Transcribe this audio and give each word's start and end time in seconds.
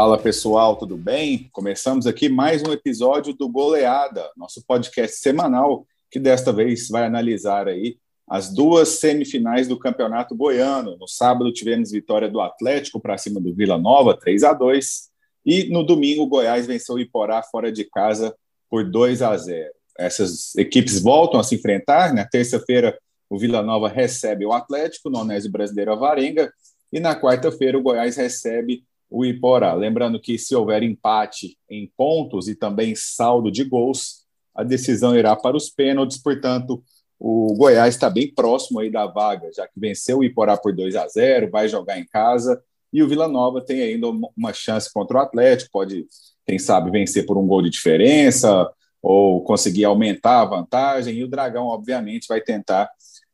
Fala 0.00 0.16
pessoal, 0.16 0.76
tudo 0.76 0.96
bem? 0.96 1.50
Começamos 1.52 2.06
aqui 2.06 2.28
mais 2.28 2.62
um 2.62 2.72
episódio 2.72 3.34
do 3.34 3.48
Goleada, 3.48 4.30
nosso 4.36 4.64
podcast 4.64 5.16
semanal 5.16 5.84
que 6.08 6.20
desta 6.20 6.52
vez 6.52 6.86
vai 6.86 7.04
analisar 7.04 7.66
aí 7.66 7.98
as 8.24 8.48
duas 8.54 8.90
semifinais 8.90 9.66
do 9.66 9.76
Campeonato 9.76 10.36
Goiano. 10.36 10.96
No 10.96 11.08
sábado 11.08 11.52
tivemos 11.52 11.90
vitória 11.90 12.30
do 12.30 12.40
Atlético 12.40 13.00
para 13.00 13.18
cima 13.18 13.40
do 13.40 13.52
Vila 13.52 13.76
Nova, 13.76 14.16
3 14.16 14.44
a 14.44 14.52
2, 14.52 15.08
e 15.44 15.64
no 15.64 15.82
domingo 15.82 16.22
o 16.22 16.28
Goiás 16.28 16.64
venceu 16.64 16.94
o 16.94 17.00
Iporá 17.00 17.42
fora 17.42 17.72
de 17.72 17.82
casa 17.82 18.32
por 18.70 18.88
2 18.88 19.20
a 19.20 19.36
0. 19.36 19.68
Essas 19.98 20.54
equipes 20.54 21.02
voltam 21.02 21.40
a 21.40 21.42
se 21.42 21.56
enfrentar. 21.56 22.14
Na 22.14 22.24
terça-feira 22.24 22.96
o 23.28 23.36
Vila 23.36 23.62
Nova 23.62 23.88
recebe 23.88 24.46
o 24.46 24.52
Atlético 24.52 25.10
no 25.10 25.18
Onésio 25.18 25.50
Brasileiro 25.50 25.92
Avarenga 25.92 26.52
e 26.92 27.00
na 27.00 27.20
quarta-feira 27.20 27.76
o 27.76 27.82
Goiás 27.82 28.16
recebe 28.16 28.84
o 29.10 29.24
Iporá. 29.24 29.74
Lembrando 29.74 30.20
que 30.20 30.38
se 30.38 30.54
houver 30.54 30.82
empate 30.82 31.56
em 31.68 31.90
pontos 31.96 32.48
e 32.48 32.54
também 32.54 32.94
saldo 32.94 33.50
de 33.50 33.64
gols, 33.64 34.24
a 34.54 34.62
decisão 34.62 35.16
irá 35.16 35.34
para 35.36 35.56
os 35.56 35.70
pênaltis, 35.70 36.18
portanto, 36.18 36.82
o 37.18 37.54
Goiás 37.56 37.94
está 37.94 38.08
bem 38.08 38.32
próximo 38.32 38.78
aí 38.78 38.90
da 38.90 39.06
vaga, 39.06 39.50
já 39.52 39.66
que 39.66 39.78
venceu 39.78 40.18
o 40.18 40.24
Iporá 40.24 40.56
por 40.56 40.74
2 40.74 40.94
a 40.96 41.08
0, 41.08 41.50
vai 41.50 41.68
jogar 41.68 41.98
em 41.98 42.06
casa, 42.06 42.62
e 42.92 43.02
o 43.02 43.08
Vila 43.08 43.28
Nova 43.28 43.60
tem 43.60 43.82
ainda 43.82 44.06
uma 44.36 44.52
chance 44.52 44.92
contra 44.92 45.18
o 45.18 45.20
Atlético, 45.20 45.70
pode, 45.72 46.06
quem 46.46 46.58
sabe, 46.58 46.90
vencer 46.90 47.26
por 47.26 47.36
um 47.36 47.46
gol 47.46 47.62
de 47.62 47.70
diferença 47.70 48.70
ou 49.02 49.42
conseguir 49.42 49.84
aumentar 49.84 50.42
a 50.42 50.44
vantagem, 50.44 51.16
e 51.16 51.24
o 51.24 51.28
Dragão, 51.28 51.66
obviamente, 51.66 52.26
vai 52.28 52.40
tentar 52.40 52.88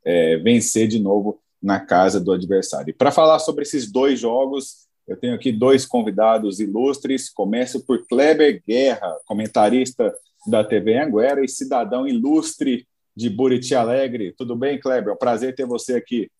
é, 0.04 0.36
vencer 0.38 0.88
de 0.88 0.98
novo 0.98 1.40
na 1.62 1.80
casa 1.80 2.20
do 2.20 2.32
adversário. 2.32 2.94
Para 2.94 3.10
falar 3.10 3.38
sobre 3.38 3.62
esses 3.62 3.90
dois 3.90 4.20
jogos, 4.20 4.84
eu 5.06 5.16
tenho 5.16 5.34
aqui 5.34 5.52
dois 5.52 5.84
convidados 5.84 6.60
ilustres. 6.60 7.28
Começo 7.28 7.84
por 7.84 8.06
Kleber 8.06 8.62
Guerra, 8.66 9.16
comentarista 9.27 10.14
da 10.46 10.64
TV 10.64 10.98
Anguera 10.98 11.44
e 11.44 11.48
cidadão 11.48 12.06
ilustre 12.06 12.86
de 13.16 13.28
Buriti 13.28 13.74
Alegre. 13.74 14.34
Tudo 14.36 14.56
bem, 14.56 14.80
Kleber? 14.80 15.11
É 15.11 15.12
um 15.12 15.19
prazer 15.19 15.55
ter 15.55 15.66
você 15.66 15.94
aqui. 15.96 16.30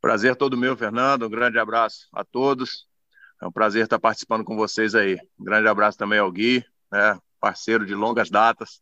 Prazer 0.00 0.36
todo 0.36 0.56
meu, 0.56 0.76
Fernando. 0.76 1.26
Um 1.26 1.30
grande 1.30 1.58
abraço 1.58 2.08
a 2.12 2.24
todos. 2.24 2.86
É 3.42 3.46
um 3.46 3.52
prazer 3.52 3.84
estar 3.84 3.98
participando 3.98 4.44
com 4.44 4.56
vocês 4.56 4.94
aí. 4.94 5.18
Um 5.38 5.44
grande 5.44 5.68
abraço 5.68 5.98
também 5.98 6.18
ao 6.18 6.30
Gui, 6.32 6.64
né, 6.90 7.18
parceiro 7.40 7.84
de 7.84 7.94
longas 7.94 8.30
datas. 8.30 8.80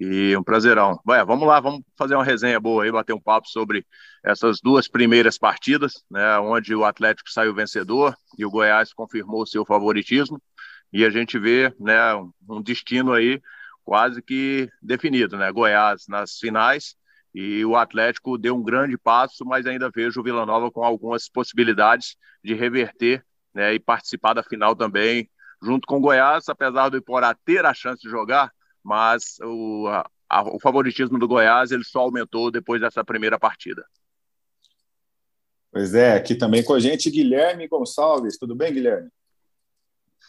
E 0.00 0.36
um 0.36 0.42
prazerão. 0.42 1.00
Vai, 1.04 1.24
vamos 1.24 1.46
lá, 1.46 1.58
vamos 1.58 1.82
fazer 1.96 2.14
uma 2.14 2.24
resenha 2.24 2.60
boa 2.60 2.84
aí, 2.84 2.92
bater 2.92 3.12
um 3.12 3.20
papo 3.20 3.48
sobre 3.48 3.84
essas 4.24 4.60
duas 4.60 4.86
primeiras 4.86 5.36
partidas, 5.36 6.04
né, 6.08 6.38
onde 6.38 6.74
o 6.74 6.84
Atlético 6.84 7.30
saiu 7.30 7.54
vencedor 7.54 8.14
e 8.38 8.44
o 8.44 8.50
Goiás 8.50 8.92
confirmou 8.92 9.44
seu 9.44 9.64
favoritismo. 9.64 10.40
E 10.92 11.04
a 11.04 11.10
gente 11.10 11.38
vê 11.38 11.74
né, 11.80 12.14
um 12.48 12.62
destino 12.62 13.12
aí 13.12 13.40
quase 13.84 14.22
que 14.22 14.70
definido, 14.82 15.36
né? 15.36 15.50
Goiás 15.50 16.04
nas 16.08 16.38
finais 16.38 16.94
e 17.34 17.64
o 17.64 17.76
Atlético 17.76 18.36
deu 18.38 18.54
um 18.54 18.62
grande 18.62 18.96
passo, 18.98 19.44
mas 19.44 19.66
ainda 19.66 19.90
vejo 19.90 20.20
o 20.20 20.22
Vila 20.22 20.44
Nova 20.44 20.70
com 20.70 20.84
algumas 20.84 21.28
possibilidades 21.28 22.16
de 22.42 22.54
reverter 22.54 23.24
né, 23.54 23.74
e 23.74 23.80
participar 23.80 24.34
da 24.34 24.42
final 24.42 24.76
também, 24.76 25.28
junto 25.62 25.86
com 25.86 25.96
o 25.96 26.00
Goiás, 26.00 26.48
apesar 26.48 26.88
do 26.88 26.96
Iporá 26.96 27.34
ter 27.44 27.64
a 27.64 27.74
chance 27.74 28.02
de 28.02 28.10
jogar, 28.10 28.52
mas 28.88 29.36
o, 29.42 29.86
a, 30.30 30.42
o 30.50 30.58
favoritismo 30.58 31.18
do 31.18 31.28
Goiás 31.28 31.70
ele 31.70 31.84
só 31.84 32.00
aumentou 32.00 32.50
depois 32.50 32.80
dessa 32.80 33.04
primeira 33.04 33.38
partida. 33.38 33.84
Pois 35.70 35.94
é, 35.94 36.14
aqui 36.14 36.34
também 36.34 36.64
com 36.64 36.72
a 36.72 36.80
gente 36.80 37.10
Guilherme 37.10 37.68
Gonçalves. 37.68 38.38
Tudo 38.38 38.54
bem, 38.54 38.72
Guilherme? 38.72 39.10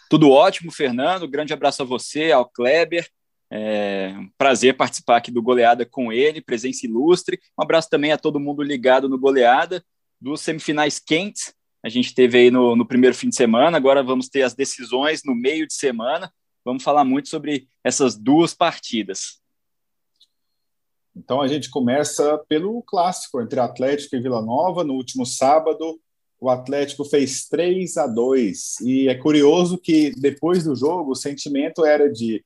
Tudo 0.09 0.29
ótimo, 0.29 0.73
Fernando. 0.73 1.25
Grande 1.25 1.53
abraço 1.53 1.83
a 1.83 1.85
você, 1.85 2.33
ao 2.33 2.49
Kleber. 2.49 3.09
É 3.49 4.13
um 4.17 4.29
prazer 4.37 4.75
participar 4.75 5.15
aqui 5.15 5.31
do 5.31 5.41
Goleada 5.41 5.85
com 5.85 6.11
ele, 6.11 6.41
presença 6.41 6.85
ilustre. 6.85 7.39
Um 7.57 7.63
abraço 7.63 7.89
também 7.89 8.11
a 8.11 8.17
todo 8.17 8.41
mundo 8.41 8.61
ligado 8.61 9.07
no 9.07 9.17
Goleada, 9.17 9.81
dos 10.19 10.41
semifinais 10.41 10.99
quentes. 10.99 11.53
A 11.81 11.87
gente 11.87 12.13
teve 12.13 12.37
aí 12.37 12.51
no, 12.51 12.75
no 12.75 12.85
primeiro 12.85 13.15
fim 13.15 13.29
de 13.29 13.37
semana, 13.37 13.77
agora 13.77 14.03
vamos 14.03 14.27
ter 14.27 14.41
as 14.41 14.53
decisões 14.53 15.21
no 15.23 15.33
meio 15.33 15.65
de 15.65 15.73
semana. 15.73 16.29
Vamos 16.63 16.83
falar 16.83 17.03
muito 17.03 17.29
sobre 17.29 17.67
essas 17.83 18.15
duas 18.15 18.53
partidas. 18.53 19.39
Então 21.15 21.41
a 21.41 21.47
gente 21.47 21.69
começa 21.69 22.37
pelo 22.47 22.81
clássico 22.83 23.41
entre 23.41 23.59
Atlético 23.59 24.15
e 24.15 24.21
Vila 24.21 24.41
Nova 24.41 24.83
no 24.83 24.93
último 24.93 25.25
sábado. 25.25 25.99
O 26.39 26.49
Atlético 26.49 27.03
fez 27.03 27.47
3 27.47 27.97
a 27.97 28.07
2 28.07 28.79
e 28.81 29.09
é 29.09 29.15
curioso 29.15 29.77
que 29.77 30.11
depois 30.11 30.63
do 30.63 30.75
jogo 30.75 31.11
o 31.11 31.15
sentimento 31.15 31.85
era 31.85 32.09
de 32.11 32.43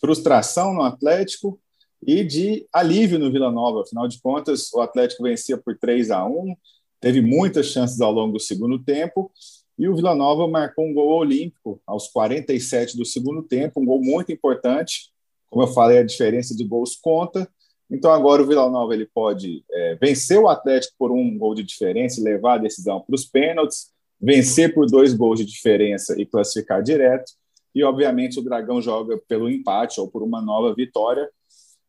frustração 0.00 0.72
no 0.72 0.82
Atlético 0.82 1.58
e 2.06 2.24
de 2.24 2.66
alívio 2.72 3.18
no 3.18 3.30
Vila 3.30 3.50
Nova. 3.50 3.82
Afinal 3.82 4.08
de 4.08 4.20
contas, 4.20 4.72
o 4.72 4.80
Atlético 4.80 5.24
vencia 5.24 5.58
por 5.58 5.76
3 5.76 6.10
a 6.10 6.24
1, 6.24 6.56
teve 7.00 7.20
muitas 7.20 7.66
chances 7.66 8.00
ao 8.00 8.12
longo 8.12 8.34
do 8.34 8.40
segundo 8.40 8.78
tempo 8.82 9.30
e 9.78 9.88
o 9.88 9.94
Vila 9.94 10.14
Nova 10.14 10.48
marcou 10.48 10.86
um 10.86 10.94
gol 10.94 11.18
olímpico 11.18 11.80
aos 11.86 12.08
47 12.08 12.96
do 12.96 13.04
segundo 13.04 13.42
tempo, 13.42 13.80
um 13.80 13.84
gol 13.84 14.02
muito 14.02 14.32
importante. 14.32 15.10
Como 15.50 15.62
eu 15.62 15.68
falei, 15.68 15.98
a 15.98 16.04
diferença 16.04 16.56
de 16.56 16.64
gols 16.64 16.96
conta. 16.96 17.48
Então 17.90 18.10
agora 18.10 18.42
o 18.42 18.46
Vila 18.46 18.70
Nova 18.70 18.94
ele 18.94 19.06
pode 19.06 19.64
é, 19.70 19.94
vencer 19.96 20.38
o 20.38 20.48
Atlético 20.48 20.94
por 20.98 21.12
um 21.12 21.36
gol 21.36 21.54
de 21.54 21.62
diferença 21.62 22.22
levar 22.22 22.54
a 22.54 22.58
decisão 22.58 23.00
para 23.00 23.14
os 23.14 23.26
pênaltis, 23.26 23.90
vencer 24.20 24.74
por 24.74 24.86
dois 24.86 25.12
gols 25.12 25.38
de 25.38 25.44
diferença 25.44 26.20
e 26.20 26.24
classificar 26.24 26.82
direto. 26.82 27.32
E 27.74 27.84
obviamente 27.84 28.40
o 28.40 28.42
Dragão 28.42 28.80
joga 28.80 29.20
pelo 29.28 29.48
empate 29.48 30.00
ou 30.00 30.08
por 30.08 30.22
uma 30.22 30.40
nova 30.40 30.74
vitória. 30.74 31.28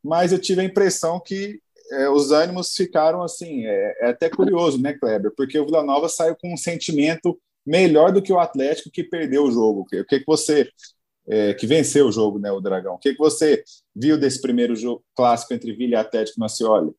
Mas 0.04 0.32
eu 0.32 0.40
tive 0.40 0.62
a 0.62 0.66
impressão 0.66 1.20
que 1.20 1.60
é, 1.92 2.10
os 2.10 2.32
ânimos 2.32 2.76
ficaram 2.76 3.24
assim, 3.24 3.66
é, 3.66 3.98
é, 4.02 4.10
até 4.10 4.30
curioso, 4.30 4.80
né, 4.82 4.94
Kleber? 4.94 5.32
Porque 5.36 5.58
o 5.58 5.66
Vila 5.66 5.84
Nova 5.84 6.10
saiu 6.10 6.36
com 6.36 6.54
um 6.54 6.58
sentimento 6.58 7.40
melhor 7.68 8.14
do 8.14 8.22
que 8.22 8.32
o 8.32 8.40
Atlético 8.40 8.90
que 8.90 9.04
perdeu 9.04 9.44
o 9.44 9.52
jogo. 9.52 9.82
O 9.82 9.86
que, 9.86 10.20
que 10.20 10.26
você 10.26 10.72
é, 11.28 11.54
que 11.54 11.68
venceu 11.68 12.08
o 12.08 12.12
jogo, 12.12 12.40
né, 12.40 12.50
o 12.50 12.62
Dragão? 12.62 12.96
O 12.96 12.98
que, 12.98 13.12
que 13.12 13.20
você 13.20 13.62
viu 13.94 14.18
desse 14.18 14.42
primeiro 14.42 14.74
jogo 14.76 15.04
clássico 15.14 15.54
entre 15.54 15.74
Vila 15.74 15.92
e 15.92 15.96
Atlético 15.96 16.40
Macioli? 16.40 16.92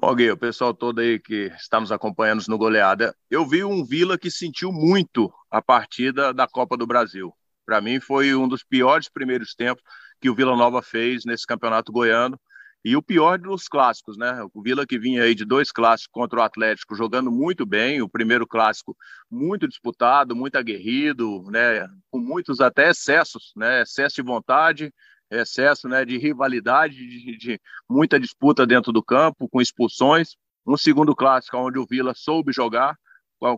Bom, 0.00 0.14
Gui, 0.14 0.30
o 0.30 0.36
pessoal 0.36 0.72
todo 0.74 1.00
aí 1.00 1.18
que 1.18 1.50
estamos 1.56 1.90
acompanhando 1.90 2.44
no 2.46 2.58
goleada, 2.58 3.16
eu 3.30 3.44
vi 3.44 3.64
um 3.64 3.84
Vila 3.84 4.18
que 4.18 4.30
sentiu 4.30 4.70
muito 4.70 5.32
a 5.50 5.60
partida 5.60 6.32
da 6.32 6.46
Copa 6.46 6.76
do 6.76 6.86
Brasil. 6.86 7.32
Para 7.66 7.80
mim 7.80 7.98
foi 7.98 8.34
um 8.34 8.46
dos 8.46 8.62
piores 8.62 9.08
primeiros 9.08 9.54
tempos 9.54 9.82
que 10.20 10.30
o 10.30 10.34
Vila 10.34 10.56
Nova 10.56 10.82
fez 10.82 11.24
nesse 11.24 11.46
campeonato 11.46 11.90
goiano. 11.90 12.38
E 12.84 12.96
o 12.96 13.02
pior 13.02 13.38
dos 13.38 13.66
clássicos, 13.66 14.16
né? 14.16 14.40
O 14.54 14.62
Vila 14.62 14.86
que 14.86 14.98
vinha 14.98 15.24
aí 15.24 15.34
de 15.34 15.44
dois 15.44 15.72
clássicos 15.72 16.10
contra 16.12 16.38
o 16.38 16.42
Atlético 16.42 16.94
jogando 16.94 17.30
muito 17.30 17.66
bem, 17.66 18.00
o 18.00 18.08
primeiro 18.08 18.46
clássico 18.46 18.96
muito 19.30 19.66
disputado, 19.66 20.36
muito 20.36 20.56
aguerrido, 20.56 21.42
né? 21.50 21.86
Com 22.10 22.20
muitos 22.20 22.60
até 22.60 22.90
excessos, 22.90 23.52
né? 23.56 23.82
Excesso 23.82 24.16
de 24.16 24.22
vontade, 24.22 24.92
excesso 25.30 25.88
né, 25.88 26.04
de 26.04 26.16
rivalidade, 26.18 26.94
de, 26.94 27.36
de 27.36 27.60
muita 27.88 28.18
disputa 28.18 28.66
dentro 28.66 28.92
do 28.92 29.02
campo, 29.02 29.48
com 29.48 29.60
expulsões. 29.60 30.36
Um 30.66 30.76
segundo 30.76 31.14
clássico 31.14 31.56
onde 31.56 31.78
o 31.78 31.86
Vila 31.86 32.12
soube 32.14 32.52
jogar, 32.52 32.96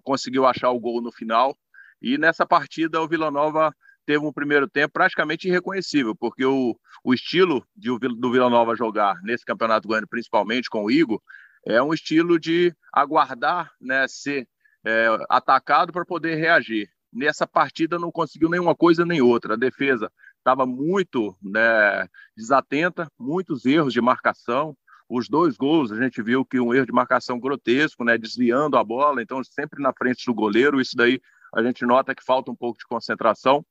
conseguiu 0.02 0.46
achar 0.46 0.70
o 0.70 0.80
gol 0.80 1.00
no 1.00 1.12
final. 1.12 1.56
E 2.00 2.16
nessa 2.16 2.46
partida 2.46 3.00
o 3.00 3.08
Vila 3.08 3.30
Nova 3.30 3.74
teve 4.06 4.24
um 4.24 4.32
primeiro 4.32 4.68
tempo 4.68 4.92
praticamente 4.92 5.48
irreconhecível, 5.48 6.14
porque 6.14 6.44
o, 6.44 6.76
o 7.04 7.14
estilo 7.14 7.64
de, 7.76 7.90
do 7.98 8.32
Vila 8.32 8.50
Nova 8.50 8.76
jogar 8.76 9.16
nesse 9.22 9.44
campeonato 9.44 9.88
goiano, 9.88 10.08
principalmente 10.08 10.68
com 10.68 10.84
o 10.84 10.90
Igor, 10.90 11.20
é 11.66 11.82
um 11.82 11.92
estilo 11.92 12.38
de 12.38 12.74
aguardar, 12.92 13.70
né, 13.80 14.06
ser 14.08 14.48
é, 14.84 15.08
atacado 15.28 15.92
para 15.92 16.04
poder 16.04 16.36
reagir. 16.36 16.88
Nessa 17.12 17.46
partida 17.46 17.98
não 17.98 18.10
conseguiu 18.10 18.48
nenhuma 18.48 18.74
coisa 18.74 19.04
nem 19.04 19.20
outra. 19.20 19.54
A 19.54 19.58
defesa 19.58 20.10
estava 20.38 20.64
muito 20.64 21.36
né, 21.42 22.06
desatenta, 22.36 23.10
muitos 23.18 23.64
erros 23.66 23.92
de 23.92 24.00
marcação. 24.00 24.76
Os 25.08 25.28
dois 25.28 25.56
gols, 25.56 25.90
a 25.90 26.00
gente 26.00 26.22
viu 26.22 26.44
que 26.44 26.60
um 26.60 26.72
erro 26.72 26.86
de 26.86 26.92
marcação 26.92 27.38
grotesco, 27.38 28.04
né, 28.04 28.16
desviando 28.16 28.76
a 28.76 28.84
bola, 28.84 29.22
então 29.22 29.42
sempre 29.42 29.82
na 29.82 29.92
frente 29.92 30.24
do 30.24 30.34
goleiro. 30.34 30.80
Isso 30.80 30.96
daí 30.96 31.20
a 31.52 31.62
gente 31.62 31.84
nota 31.84 32.14
que 32.14 32.24
falta 32.24 32.50
um 32.50 32.56
pouco 32.56 32.78
de 32.78 32.86
concentração. 32.86 33.64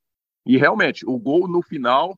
E 0.49 0.57
realmente, 0.57 1.05
o 1.05 1.15
gol 1.19 1.47
no 1.47 1.61
final 1.61 2.17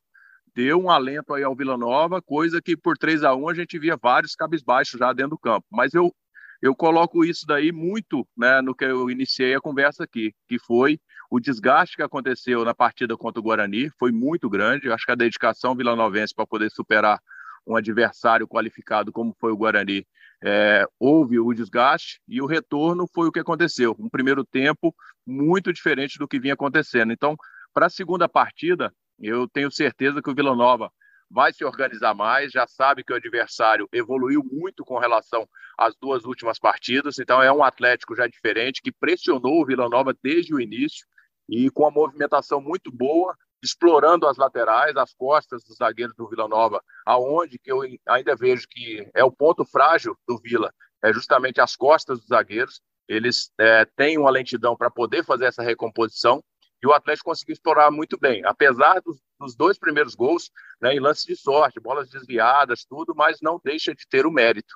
deu 0.55 0.81
um 0.81 0.89
alento 0.89 1.33
aí 1.33 1.43
ao 1.43 1.53
Vila 1.53 1.77
Nova, 1.77 2.21
coisa 2.21 2.61
que 2.61 2.77
por 2.77 2.97
3 2.97 3.25
a 3.25 3.35
1 3.35 3.49
a 3.49 3.53
gente 3.53 3.77
via 3.77 3.97
vários 4.01 4.35
cabisbaixos 4.35 4.97
já 4.97 5.11
dentro 5.11 5.31
do 5.31 5.37
campo. 5.37 5.67
Mas 5.69 5.93
eu 5.93 6.15
eu 6.61 6.73
coloco 6.73 7.25
isso 7.25 7.45
daí 7.45 7.73
muito 7.73 8.25
né, 8.37 8.61
no 8.61 8.73
que 8.73 8.85
eu 8.85 9.09
iniciei 9.09 9.53
a 9.53 9.59
conversa 9.59 10.05
aqui, 10.05 10.31
que 10.47 10.57
foi 10.59 10.97
o 11.29 11.41
desgaste 11.41 11.97
que 11.97 12.03
aconteceu 12.03 12.63
na 12.63 12.73
partida 12.73 13.17
contra 13.17 13.41
o 13.41 13.43
Guarani, 13.43 13.89
foi 13.99 14.13
muito 14.13 14.49
grande. 14.49 14.87
Eu 14.87 14.93
acho 14.93 15.05
que 15.05 15.11
a 15.11 15.15
dedicação 15.15 15.75
vilanovense 15.75 16.33
para 16.33 16.47
poder 16.47 16.71
superar 16.71 17.19
um 17.67 17.75
adversário 17.75 18.47
qualificado 18.47 19.11
como 19.11 19.35
foi 19.41 19.51
o 19.51 19.57
Guarani 19.57 20.05
é, 20.43 20.85
houve 20.99 21.39
o 21.39 21.53
desgaste 21.53 22.19
e 22.27 22.41
o 22.41 22.45
retorno 22.45 23.05
foi 23.13 23.27
o 23.27 23.31
que 23.31 23.39
aconteceu. 23.39 23.95
Um 23.99 24.09
primeiro 24.09 24.43
tempo 24.43 24.93
muito 25.25 25.71
diferente 25.71 26.17
do 26.17 26.27
que 26.27 26.39
vinha 26.39 26.53
acontecendo. 26.53 27.13
Então, 27.13 27.35
para 27.73 27.87
a 27.87 27.89
segunda 27.89 28.27
partida, 28.27 28.93
eu 29.19 29.47
tenho 29.47 29.71
certeza 29.71 30.21
que 30.21 30.29
o 30.29 30.35
Vila 30.35 30.55
Nova 30.55 30.91
vai 31.29 31.53
se 31.53 31.63
organizar 31.63 32.13
mais, 32.13 32.51
já 32.51 32.67
sabe 32.67 33.03
que 33.03 33.13
o 33.13 33.15
adversário 33.15 33.87
evoluiu 33.93 34.43
muito 34.43 34.83
com 34.83 34.99
relação 34.99 35.47
às 35.77 35.95
duas 35.95 36.25
últimas 36.25 36.59
partidas, 36.59 37.17
então 37.19 37.41
é 37.41 37.51
um 37.51 37.63
Atlético 37.63 38.15
já 38.15 38.27
diferente, 38.27 38.81
que 38.81 38.91
pressionou 38.91 39.61
o 39.61 39.65
Vila 39.65 39.87
Nova 39.87 40.13
desde 40.21 40.53
o 40.53 40.59
início 40.59 41.05
e 41.47 41.69
com 41.69 41.85
a 41.85 41.91
movimentação 41.91 42.61
muito 42.61 42.91
boa, 42.91 43.35
explorando 43.63 44.27
as 44.27 44.37
laterais, 44.37 44.97
as 44.97 45.13
costas 45.13 45.63
dos 45.63 45.77
zagueiros 45.77 46.15
do 46.15 46.27
Vila 46.27 46.47
Nova, 46.47 46.83
aonde 47.05 47.57
que 47.57 47.71
eu 47.71 47.81
ainda 48.07 48.35
vejo 48.35 48.67
que 48.69 49.07
é 49.13 49.23
o 49.23 49.31
ponto 49.31 49.63
frágil 49.63 50.17
do 50.27 50.37
Vila, 50.37 50.73
é 51.03 51.13
justamente 51.13 51.61
as 51.61 51.75
costas 51.75 52.19
dos 52.19 52.27
zagueiros. 52.27 52.81
Eles 53.07 53.51
é, 53.59 53.85
têm 53.85 54.17
uma 54.17 54.29
lentidão 54.29 54.75
para 54.75 54.89
poder 54.89 55.23
fazer 55.25 55.45
essa 55.45 55.61
recomposição 55.61 56.43
e 56.81 56.87
o 56.87 56.93
Atlético 56.93 57.29
conseguiu 57.29 57.53
explorar 57.53 57.91
muito 57.91 58.17
bem, 58.17 58.43
apesar 58.43 58.99
dos, 59.01 59.21
dos 59.39 59.55
dois 59.55 59.77
primeiros 59.77 60.15
gols, 60.15 60.49
né, 60.81 60.93
em 60.93 60.99
lances 60.99 61.25
de 61.25 61.35
sorte, 61.35 61.79
bolas 61.79 62.09
desviadas, 62.09 62.83
tudo, 62.85 63.13
mas 63.15 63.39
não 63.41 63.61
deixa 63.63 63.93
de 63.93 64.07
ter 64.07 64.25
o 64.25 64.31
mérito. 64.31 64.73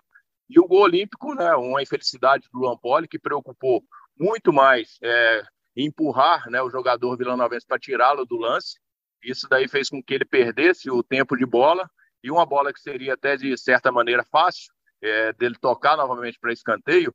E 0.48 0.60
o 0.60 0.68
gol 0.68 0.84
olímpico, 0.84 1.34
né, 1.34 1.56
uma 1.56 1.82
infelicidade 1.82 2.48
do 2.54 2.60
Luan 2.60 2.78
Poli, 2.78 3.08
que 3.08 3.18
preocupou 3.18 3.84
muito 4.18 4.54
mais 4.54 4.98
é, 5.02 5.44
empurrar 5.76 6.48
né, 6.50 6.62
o 6.62 6.70
jogador 6.70 7.18
vilanovense 7.18 7.66
para 7.66 7.80
tirá-lo 7.80 8.26
do 8.26 8.38
lance. 8.38 8.80
Isso 9.24 9.48
daí 9.50 9.68
fez 9.68 9.90
com 9.90 10.04
que 10.04 10.14
ele 10.14 10.26
perdesse 10.26 10.92
o 10.92 11.02
tempo 11.02 11.36
de 11.36 11.46
bola 11.46 11.90
e 12.24 12.30
uma 12.30 12.46
bola 12.46 12.72
que 12.72 12.80
seria 12.80 13.16
até 13.16 13.36
de 13.36 13.58
certa 13.58 13.92
maneira 13.92 14.24
fácil 14.32 14.72
é, 15.02 15.34
dele 15.34 15.56
tocar 15.60 15.98
novamente 15.98 16.40
para 16.40 16.54
escanteio, 16.54 17.14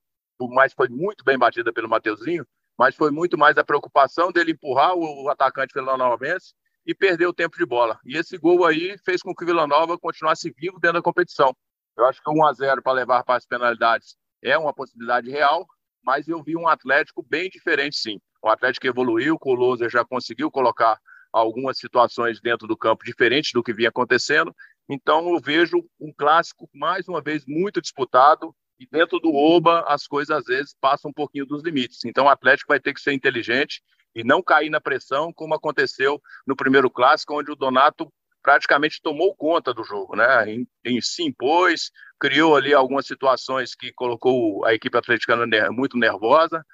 mais 0.49 0.73
foi 0.73 0.89
muito 0.89 1.23
bem 1.23 1.39
batida 1.39 1.73
pelo 1.73 1.89
Mateuzinho, 1.89 2.47
mas 2.81 2.97
foi 2.97 3.11
muito 3.11 3.37
mais 3.37 3.59
a 3.59 3.63
preocupação 3.63 4.33
dele 4.33 4.53
empurrar 4.53 4.95
o, 4.95 5.29
atacante 5.29 5.75
vilanovense 5.75 6.55
e 6.87 6.95
perder 6.95 7.27
o 7.27 7.33
tempo 7.35 7.59
de 7.59 7.67
bola. 7.67 8.01
E 8.07 8.17
esse 8.17 8.39
gol 8.39 8.65
aí 8.65 8.97
fez 9.05 9.21
com 9.21 9.35
que 9.35 9.45
o 9.45 9.47
Vila 9.47 9.67
Nova 9.67 9.99
continuasse 9.99 10.51
vivo 10.57 10.81
dentro 10.81 10.95
da 10.95 11.03
competição. 11.03 11.55
Eu 11.95 12.07
acho 12.07 12.23
que 12.23 12.31
1 12.31 12.43
a 12.43 12.53
0 12.55 12.83
para 12.83 12.93
levar 12.93 13.23
para 13.23 13.37
as 13.37 13.45
penalidades 13.45 14.17
é 14.43 14.57
uma 14.57 14.73
possibilidade 14.73 15.31
real, 15.31 15.67
mas 16.03 16.27
eu 16.27 16.43
vi 16.43 16.57
um 16.57 16.67
Atlético 16.67 17.23
bem 17.23 17.51
diferente, 17.51 17.99
sim. 17.99 18.19
O 18.43 18.49
Atlético 18.49 18.87
evoluiu, 18.87 19.37
o 19.39 19.55
Louser 19.55 19.91
já 19.91 20.03
conseguiu 20.03 20.51
colocar 20.51 20.99
algumas 21.31 21.77
situações 21.77 22.41
dentro 22.41 22.67
do 22.67 22.79
campo 22.79 23.05
diferentes 23.05 23.51
do 23.53 23.63
que 23.63 23.75
vinha 23.75 23.91
acontecendo. 23.91 24.57
Então, 24.89 25.29
eu 25.29 25.39
vejo 25.39 25.85
um 26.01 26.11
clássico, 26.17 26.67
mais 26.75 27.07
uma 27.07 27.21
vez, 27.21 27.45
muito 27.47 27.79
disputado. 27.79 28.57
E 28.81 28.87
dentro 28.91 29.21
do 29.21 29.33
Oba, 29.33 29.85
as 29.87 30.07
coisas 30.07 30.37
às 30.37 30.47
vezes 30.47 30.75
passam 30.81 31.11
um 31.11 31.15
pouquinho 31.15 31.47
dos 31.47 31.63
limites. 31.63 32.05
Então, 32.05 32.25
o 32.25 32.29
Atlético 32.29 32.73
vai 32.73 32.81
ter 32.81 32.93
que 32.93 33.01
ser 33.01 33.13
inteligente 33.13 33.83
e 34.15 34.25
não 34.25 34.43
cair 34.43 34.71
na 34.71 34.81
pressão, 34.81 35.33
como 35.33 35.55
aconteceu 35.55 36.21
no 36.47 36.57
primeiro 36.57 36.91
clássico, 36.91 37.39
onde 37.39 37.53
o 37.53 37.57
Donato 37.57 38.11
praticamente 38.43 39.01
tomou 39.01 39.37
conta 39.37 39.73
do 39.73 39.85
jogo, 39.85 40.17
né? 40.17 40.51
Em, 40.51 40.67
em, 40.85 41.01
se 41.01 41.23
impôs, 41.23 41.91
criou 42.19 42.57
ali 42.57 42.73
algumas 42.73 43.07
situações 43.07 43.75
que 43.75 43.93
colocou 43.93 44.65
a 44.65 44.75
equipe 44.75 44.97
atleticana 44.97 45.47
muito 45.71 45.99
nervosa 45.99 46.65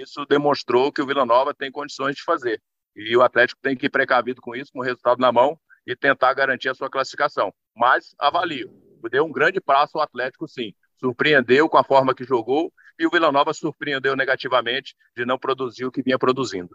isso 0.00 0.24
demonstrou 0.26 0.92
que 0.92 1.02
o 1.02 1.06
Vila 1.06 1.26
Nova 1.26 1.52
tem 1.52 1.70
condições 1.70 2.16
de 2.16 2.22
fazer. 2.22 2.60
E 2.96 3.16
o 3.16 3.22
Atlético 3.22 3.60
tem 3.62 3.76
que 3.76 3.86
ir 3.86 3.90
precavido 3.90 4.40
com 4.40 4.54
isso, 4.54 4.72
com 4.72 4.80
o 4.80 4.82
resultado 4.82 5.18
na 5.18 5.32
mão, 5.32 5.58
e 5.86 5.96
tentar 5.96 6.32
garantir 6.34 6.68
a 6.68 6.74
sua 6.74 6.90
classificação. 6.90 7.52
Mas 7.76 8.14
avalio. 8.18 8.70
Deu 9.10 9.24
um 9.24 9.32
grande 9.32 9.60
passo 9.60 9.98
ao 9.98 10.04
Atlético, 10.04 10.46
sim. 10.46 10.72
Surpreendeu 11.02 11.68
com 11.68 11.78
a 11.78 11.84
forma 11.84 12.14
que 12.14 12.24
jogou 12.24 12.72
e 12.98 13.06
o 13.06 13.10
Vila 13.10 13.32
Nova 13.32 13.52
surpreendeu 13.52 14.14
negativamente 14.14 14.94
de 15.16 15.24
não 15.24 15.38
produzir 15.38 15.84
o 15.84 15.90
que 15.90 16.02
vinha 16.02 16.18
produzindo. 16.18 16.70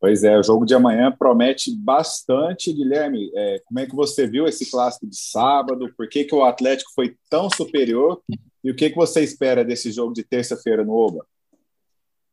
Pois 0.00 0.22
é, 0.22 0.38
o 0.38 0.42
jogo 0.42 0.66
de 0.66 0.74
amanhã 0.74 1.10
promete 1.10 1.74
bastante, 1.74 2.72
Guilherme. 2.72 3.30
É, 3.34 3.58
como 3.64 3.80
é 3.80 3.86
que 3.86 3.94
você 3.94 4.26
viu 4.26 4.46
esse 4.46 4.70
clássico 4.70 5.06
de 5.06 5.16
sábado? 5.16 5.92
Por 5.96 6.08
que, 6.08 6.24
que 6.24 6.34
o 6.34 6.44
Atlético 6.44 6.92
foi 6.94 7.16
tão 7.30 7.48
superior 7.48 8.20
e 8.62 8.70
o 8.70 8.74
que, 8.74 8.90
que 8.90 8.96
você 8.96 9.22
espera 9.22 9.64
desse 9.64 9.90
jogo 9.90 10.12
de 10.12 10.22
terça-feira 10.22 10.84
no 10.84 10.92
Oba? 10.92 11.26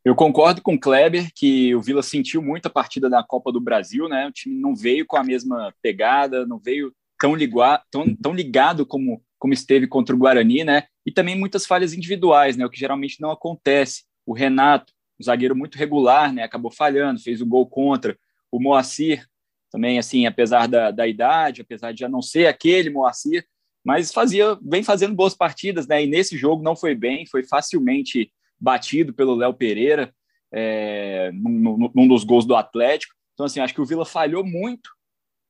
Eu 0.03 0.15
concordo 0.15 0.61
com 0.61 0.73
o 0.73 0.79
Kleber 0.79 1.29
que 1.35 1.75
o 1.75 1.81
Vila 1.81 2.01
sentiu 2.01 2.41
muito 2.41 2.65
a 2.65 2.71
partida 2.71 3.09
da 3.09 3.23
Copa 3.23 3.51
do 3.51 3.61
Brasil, 3.61 4.09
né? 4.09 4.27
O 4.27 4.31
time 4.31 4.59
não 4.59 4.75
veio 4.75 5.05
com 5.05 5.15
a 5.15 5.23
mesma 5.23 5.73
pegada, 5.81 6.45
não 6.45 6.57
veio 6.57 6.93
tão, 7.19 7.35
ligado, 7.35 7.83
tão, 7.91 8.15
tão 8.15 8.33
ligado 8.33 8.85
como, 8.85 9.21
como 9.41 9.55
esteve 9.55 9.87
contra 9.87 10.15
o 10.15 10.19
Guarani, 10.19 10.63
né? 10.63 10.83
E 11.03 11.11
também 11.11 11.35
muitas 11.35 11.65
falhas 11.65 11.95
individuais, 11.95 12.55
né? 12.55 12.63
O 12.63 12.69
que 12.69 12.79
geralmente 12.79 13.19
não 13.19 13.31
acontece. 13.31 14.03
O 14.23 14.33
Renato, 14.33 14.93
um 15.19 15.23
zagueiro 15.23 15.55
muito 15.55 15.79
regular, 15.79 16.31
né? 16.31 16.43
Acabou 16.43 16.69
falhando, 16.69 17.19
fez 17.19 17.41
o 17.41 17.45
gol 17.45 17.65
contra. 17.65 18.15
O 18.51 18.61
Moacir, 18.61 19.25
também, 19.71 19.97
assim, 19.97 20.27
apesar 20.27 20.67
da, 20.67 20.91
da 20.91 21.07
idade, 21.07 21.61
apesar 21.61 21.91
de 21.91 22.01
já 22.01 22.07
não 22.07 22.21
ser 22.21 22.45
aquele 22.45 22.91
Moacir, 22.91 23.43
mas 23.83 24.13
fazia, 24.13 24.55
vem 24.61 24.83
fazendo 24.83 25.15
boas 25.15 25.33
partidas, 25.33 25.87
né? 25.87 26.03
E 26.03 26.07
nesse 26.07 26.37
jogo 26.37 26.61
não 26.61 26.75
foi 26.75 26.93
bem, 26.93 27.25
foi 27.25 27.43
facilmente 27.43 28.31
batido 28.59 29.11
pelo 29.11 29.33
Léo 29.33 29.55
Pereira, 29.55 30.13
é, 30.53 31.31
num, 31.33 31.89
num, 31.95 32.07
dos 32.07 32.23
gols 32.23 32.45
do 32.45 32.55
Atlético. 32.55 33.15
Então, 33.33 33.47
assim, 33.47 33.59
acho 33.59 33.73
que 33.73 33.81
o 33.81 33.85
Vila 33.85 34.05
falhou 34.05 34.45
muito 34.45 34.91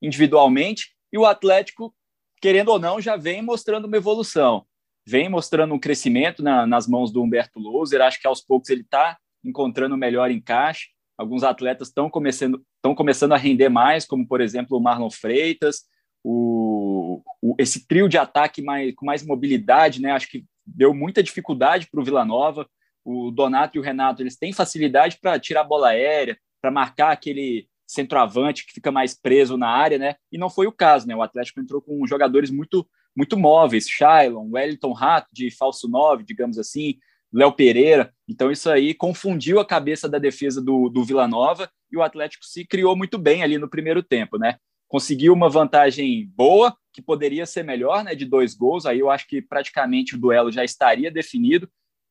individualmente 0.00 0.94
e 1.12 1.18
o 1.18 1.26
Atlético, 1.26 1.94
querendo 2.42 2.70
ou 2.70 2.78
não, 2.78 3.00
já 3.00 3.16
vem 3.16 3.40
mostrando 3.40 3.86
uma 3.86 3.96
evolução, 3.96 4.66
vem 5.06 5.28
mostrando 5.28 5.72
um 5.72 5.78
crescimento 5.78 6.42
na, 6.42 6.66
nas 6.66 6.88
mãos 6.88 7.12
do 7.12 7.22
Humberto 7.22 7.60
Louser. 7.60 8.02
Acho 8.02 8.20
que 8.20 8.26
aos 8.26 8.42
poucos 8.42 8.68
ele 8.68 8.80
está 8.80 9.16
encontrando 9.44 9.94
o 9.94 9.98
melhor 9.98 10.28
encaixe. 10.28 10.88
Alguns 11.16 11.44
atletas 11.44 11.88
estão 11.88 12.10
começando, 12.10 12.60
começando 12.96 13.32
a 13.32 13.36
render 13.36 13.68
mais, 13.68 14.04
como 14.04 14.26
por 14.26 14.40
exemplo 14.40 14.76
o 14.76 14.80
Marlon 14.80 15.10
Freitas, 15.10 15.82
o, 16.24 17.22
o, 17.40 17.54
esse 17.58 17.86
trio 17.86 18.08
de 18.08 18.18
ataque 18.18 18.60
mais, 18.60 18.92
com 18.96 19.06
mais 19.06 19.24
mobilidade, 19.24 20.02
né? 20.02 20.10
Acho 20.10 20.28
que 20.28 20.44
deu 20.66 20.92
muita 20.92 21.22
dificuldade 21.22 21.88
para 21.88 22.00
o 22.00 22.04
Vila 22.04 22.24
Nova. 22.24 22.68
O 23.04 23.30
Donato 23.30 23.76
e 23.76 23.80
o 23.80 23.82
Renato 23.82 24.20
eles 24.20 24.36
têm 24.36 24.52
facilidade 24.52 25.18
para 25.20 25.38
tirar 25.38 25.60
a 25.60 25.64
bola 25.64 25.90
aérea, 25.90 26.36
para 26.60 26.72
marcar 26.72 27.12
aquele 27.12 27.68
centroavante 27.92 28.66
que 28.66 28.72
fica 28.72 28.90
mais 28.90 29.14
preso 29.14 29.56
na 29.56 29.68
área, 29.68 29.98
né? 29.98 30.16
E 30.30 30.38
não 30.38 30.50
foi 30.50 30.66
o 30.66 30.72
caso, 30.72 31.06
né? 31.06 31.14
O 31.14 31.22
Atlético 31.22 31.60
entrou 31.60 31.80
com 31.80 32.06
jogadores 32.06 32.50
muito 32.50 32.86
muito 33.14 33.36
móveis, 33.36 33.86
Shailon, 33.86 34.48
Wellington 34.50 34.92
Rato 34.92 35.28
de 35.30 35.50
falso 35.50 35.86
9, 35.86 36.24
digamos 36.24 36.58
assim, 36.58 36.94
Léo 37.30 37.52
Pereira. 37.52 38.10
Então 38.26 38.50
isso 38.50 38.70
aí 38.70 38.94
confundiu 38.94 39.60
a 39.60 39.66
cabeça 39.66 40.08
da 40.08 40.18
defesa 40.18 40.62
do, 40.62 40.88
do 40.88 41.04
Vila 41.04 41.28
Nova 41.28 41.70
e 41.90 41.96
o 41.96 42.02
Atlético 42.02 42.46
se 42.46 42.64
criou 42.64 42.96
muito 42.96 43.18
bem 43.18 43.42
ali 43.42 43.58
no 43.58 43.68
primeiro 43.68 44.02
tempo, 44.02 44.38
né? 44.38 44.56
conseguiu 44.92 45.32
uma 45.32 45.48
vantagem 45.48 46.30
boa, 46.36 46.76
que 46.92 47.00
poderia 47.00 47.46
ser 47.46 47.62
melhor, 47.62 48.04
né, 48.04 48.14
de 48.14 48.26
dois 48.26 48.54
gols. 48.54 48.84
Aí 48.84 48.98
eu 48.98 49.10
acho 49.10 49.26
que 49.26 49.40
praticamente 49.40 50.14
o 50.14 50.18
duelo 50.18 50.52
já 50.52 50.62
estaria 50.62 51.10
definido. 51.10 51.66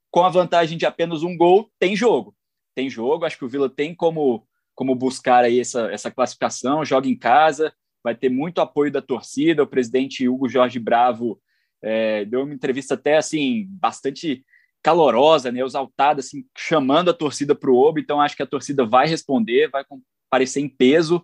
Com 0.09 0.23
a 0.23 0.29
vantagem 0.29 0.79
de 0.79 0.85
apenas 0.87 1.21
um 1.21 1.37
gol, 1.37 1.69
tem 1.77 1.95
jogo. 1.95 2.35
Tem 2.73 2.89
jogo, 2.89 3.23
acho 3.23 3.37
que 3.37 3.45
o 3.45 3.47
Vila 3.47 3.69
tem 3.69 3.93
como, 3.93 4.47
como 4.81 4.95
buscar 4.95 5.43
aí 5.43 5.59
essa, 5.59 5.91
essa 5.91 6.09
classificação, 6.09 6.83
joga 6.83 7.07
em 7.07 7.15
casa, 7.15 7.71
vai 8.03 8.15
ter 8.15 8.29
muito 8.29 8.61
apoio 8.61 8.91
da 8.91 8.99
torcida. 8.99 9.61
O 9.61 9.67
presidente 9.67 10.27
Hugo 10.27 10.49
Jorge 10.49 10.79
Bravo 10.79 11.39
é, 11.83 12.25
deu 12.25 12.41
uma 12.41 12.53
entrevista 12.55 12.95
até 12.95 13.17
assim, 13.17 13.67
bastante 13.69 14.43
calorosa, 14.81 15.51
né, 15.51 15.61
exaltada, 15.61 16.21
assim, 16.21 16.43
chamando 16.57 17.11
a 17.11 17.13
torcida 17.13 17.53
para 17.53 17.69
o 17.69 17.77
Obo. 17.77 17.99
Então 17.99 18.19
acho 18.19 18.35
que 18.35 18.41
a 18.41 18.47
torcida 18.47 18.83
vai 18.83 19.05
responder, 19.05 19.69
vai 19.69 19.85
comparecer 19.85 20.63
em 20.63 20.67
peso. 20.67 21.23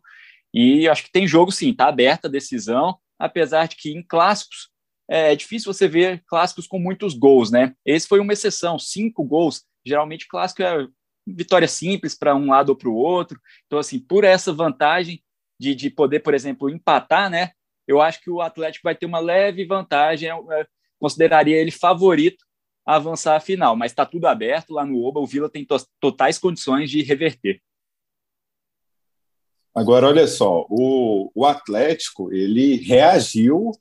E 0.54 0.88
acho 0.88 1.06
que 1.06 1.12
tem 1.12 1.28
jogo 1.28 1.52
sim, 1.52 1.72
está 1.72 1.88
aberta 1.88 2.28
a 2.28 2.32
decisão, 2.32 2.96
apesar 3.18 3.68
de 3.68 3.76
que 3.76 3.90
em 3.90 4.04
clássicos 4.04 4.70
é, 5.10 5.34
é 5.34 5.36
difícil 5.36 5.74
você 5.74 5.88
ver 5.88 6.24
clássicos 6.28 6.68
com 6.68 6.78
muitos 6.78 7.16
gols, 7.16 7.50
né? 7.50 7.74
Esse 7.84 8.08
foi 8.08 8.20
uma 8.20 8.34
exceção, 8.34 8.78
cinco 8.78 9.24
gols. 9.24 9.64
Geralmente 9.84 10.28
clássico 10.28 10.62
é 10.62 10.88
vitória 11.34 11.68
simples 11.68 12.16
para 12.16 12.36
um 12.36 12.48
lado 12.50 12.70
ou 12.70 12.76
para 12.76 12.90
o 12.90 12.96
outro. 12.96 13.40
Então, 13.66 13.80
assim, 13.80 14.00
por 14.00 14.24
essa 14.24 14.54
vantagem 14.54 15.22
de, 15.60 15.76
de 15.76 15.90
poder, 15.90 16.22
por 16.22 16.34
exemplo, 16.34 16.70
empatar, 16.70 17.30
né? 17.30 17.52
Eu 17.88 18.02
acho 18.02 18.22
que 18.22 18.30
o 18.30 18.42
Atlético 18.42 18.84
vai 18.84 18.96
ter 18.96 19.06
uma 19.06 19.20
leve 19.20 19.66
vantagem. 19.66 20.30
Eu, 20.30 20.46
eu 20.52 20.66
consideraria 21.00 21.58
ele 21.58 21.72
favorito 21.72 22.46
a 22.86 22.96
avançar 22.96 23.36
a 23.36 23.40
final, 23.40 23.76
mas 23.76 23.92
está 23.92 24.06
tudo 24.06 24.28
aberto 24.28 24.74
lá 24.74 24.86
no 24.86 25.02
Oba. 25.04 25.20
O 25.20 25.28
Vila 25.28 25.50
tem 25.50 25.66
to 25.66 25.78
totais 26.00 26.38
condições 26.38 26.90
de 26.90 27.02
reverter. 27.04 27.62
Agora, 29.76 30.08
olha 30.08 30.26
só, 30.26 30.66
o, 30.70 31.32
o 31.36 31.46
Atlético 31.46 32.34
ele 32.34 32.78
reagiu 32.78 33.72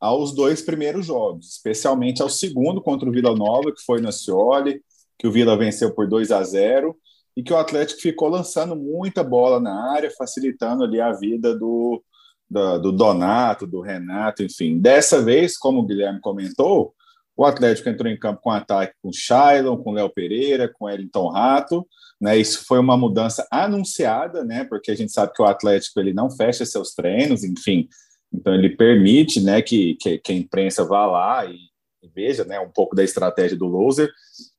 aos 0.00 0.34
dois 0.34 0.62
primeiros 0.62 1.06
jogos, 1.06 1.52
especialmente 1.52 2.22
ao 2.22 2.28
segundo 2.28 2.80
contra 2.80 3.08
o 3.08 3.12
Vila 3.12 3.36
Nova, 3.36 3.70
que 3.70 3.82
foi 3.82 4.00
no 4.00 4.10
Cioli, 4.10 4.82
que 5.20 5.26
o 5.28 5.30
Vila 5.30 5.54
venceu 5.54 5.94
por 5.94 6.08
2 6.08 6.32
a 6.32 6.42
0 6.42 6.96
e 7.36 7.42
que 7.42 7.52
o 7.52 7.56
Atlético 7.58 8.00
ficou 8.00 8.28
lançando 8.30 8.74
muita 8.74 9.22
bola 9.22 9.60
na 9.60 9.92
área, 9.92 10.10
facilitando 10.16 10.82
ali 10.82 10.98
a 10.98 11.12
vida 11.12 11.54
do, 11.54 12.02
do, 12.48 12.78
do 12.78 12.92
Donato, 12.92 13.66
do 13.66 13.82
Renato, 13.82 14.42
enfim. 14.42 14.78
Dessa 14.80 15.20
vez, 15.20 15.58
como 15.58 15.80
o 15.80 15.86
Guilherme 15.86 16.20
comentou, 16.22 16.94
o 17.36 17.44
Atlético 17.44 17.90
entrou 17.90 18.10
em 18.10 18.18
campo 18.18 18.40
com 18.40 18.50
ataque 18.50 18.94
com 19.02 19.12
Shailon, 19.12 19.76
com 19.76 19.92
Léo 19.92 20.08
Pereira, 20.08 20.72
com 20.72 20.88
Elton 20.88 21.28
Rato. 21.28 21.86
Né, 22.18 22.38
isso 22.38 22.64
foi 22.66 22.78
uma 22.78 22.96
mudança 22.96 23.46
anunciada, 23.50 24.42
né, 24.42 24.64
porque 24.64 24.90
a 24.90 24.94
gente 24.94 25.12
sabe 25.12 25.34
que 25.34 25.42
o 25.42 25.46
Atlético 25.46 26.00
ele 26.00 26.14
não 26.14 26.30
fecha 26.30 26.64
seus 26.64 26.94
treinos, 26.94 27.44
enfim, 27.44 27.88
então 28.32 28.54
ele 28.54 28.68
permite 28.68 29.40
né, 29.40 29.62
que, 29.62 29.96
que, 29.98 30.18
que 30.18 30.32
a 30.32 30.34
imprensa 30.34 30.84
vá 30.84 31.06
lá 31.06 31.46
e, 31.46 31.69
veja 32.08 32.44
né, 32.44 32.58
um 32.60 32.70
pouco 32.70 32.96
da 32.96 33.04
estratégia 33.04 33.56
do 33.56 33.66
loser. 33.66 34.10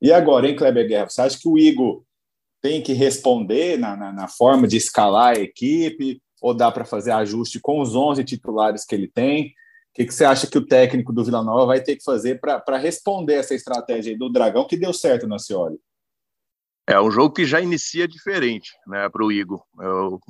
E 0.01 0.11
agora, 0.11 0.47
hein, 0.47 0.55
Kleber 0.55 0.87
Guerra, 0.87 1.09
você 1.09 1.21
acha 1.21 1.39
que 1.39 1.47
o 1.47 1.57
Igor 1.57 2.03
tem 2.61 2.81
que 2.81 2.93
responder 2.93 3.77
na, 3.77 3.95
na, 3.95 4.13
na 4.13 4.27
forma 4.27 4.67
de 4.67 4.77
escalar 4.77 5.37
a 5.37 5.39
equipe, 5.39 6.21
ou 6.41 6.53
dá 6.53 6.71
para 6.71 6.85
fazer 6.85 7.11
ajuste 7.11 7.59
com 7.59 7.81
os 7.81 7.95
11 7.95 8.23
titulares 8.23 8.85
que 8.85 8.95
ele 8.95 9.07
tem? 9.07 9.47
O 9.91 9.93
que, 9.93 10.05
que 10.05 10.13
você 10.13 10.23
acha 10.23 10.47
que 10.47 10.57
o 10.57 10.65
técnico 10.65 11.11
do 11.11 11.23
Vila 11.23 11.43
Nova 11.43 11.65
vai 11.65 11.81
ter 11.81 11.97
que 11.97 12.03
fazer 12.03 12.39
para 12.39 12.77
responder 12.77 13.33
essa 13.33 13.53
estratégia 13.53 14.17
do 14.17 14.29
Dragão 14.29 14.65
que 14.65 14.77
deu 14.77 14.93
certo 14.93 15.27
no 15.27 15.37
Cioli? 15.37 15.77
É 16.87 16.99
um 16.99 17.11
jogo 17.11 17.33
que 17.33 17.45
já 17.45 17.61
inicia 17.61 18.07
diferente 18.07 18.71
né, 18.87 19.07
para 19.09 19.23
o 19.23 19.31
Igor. 19.31 19.61
É, 19.79 19.85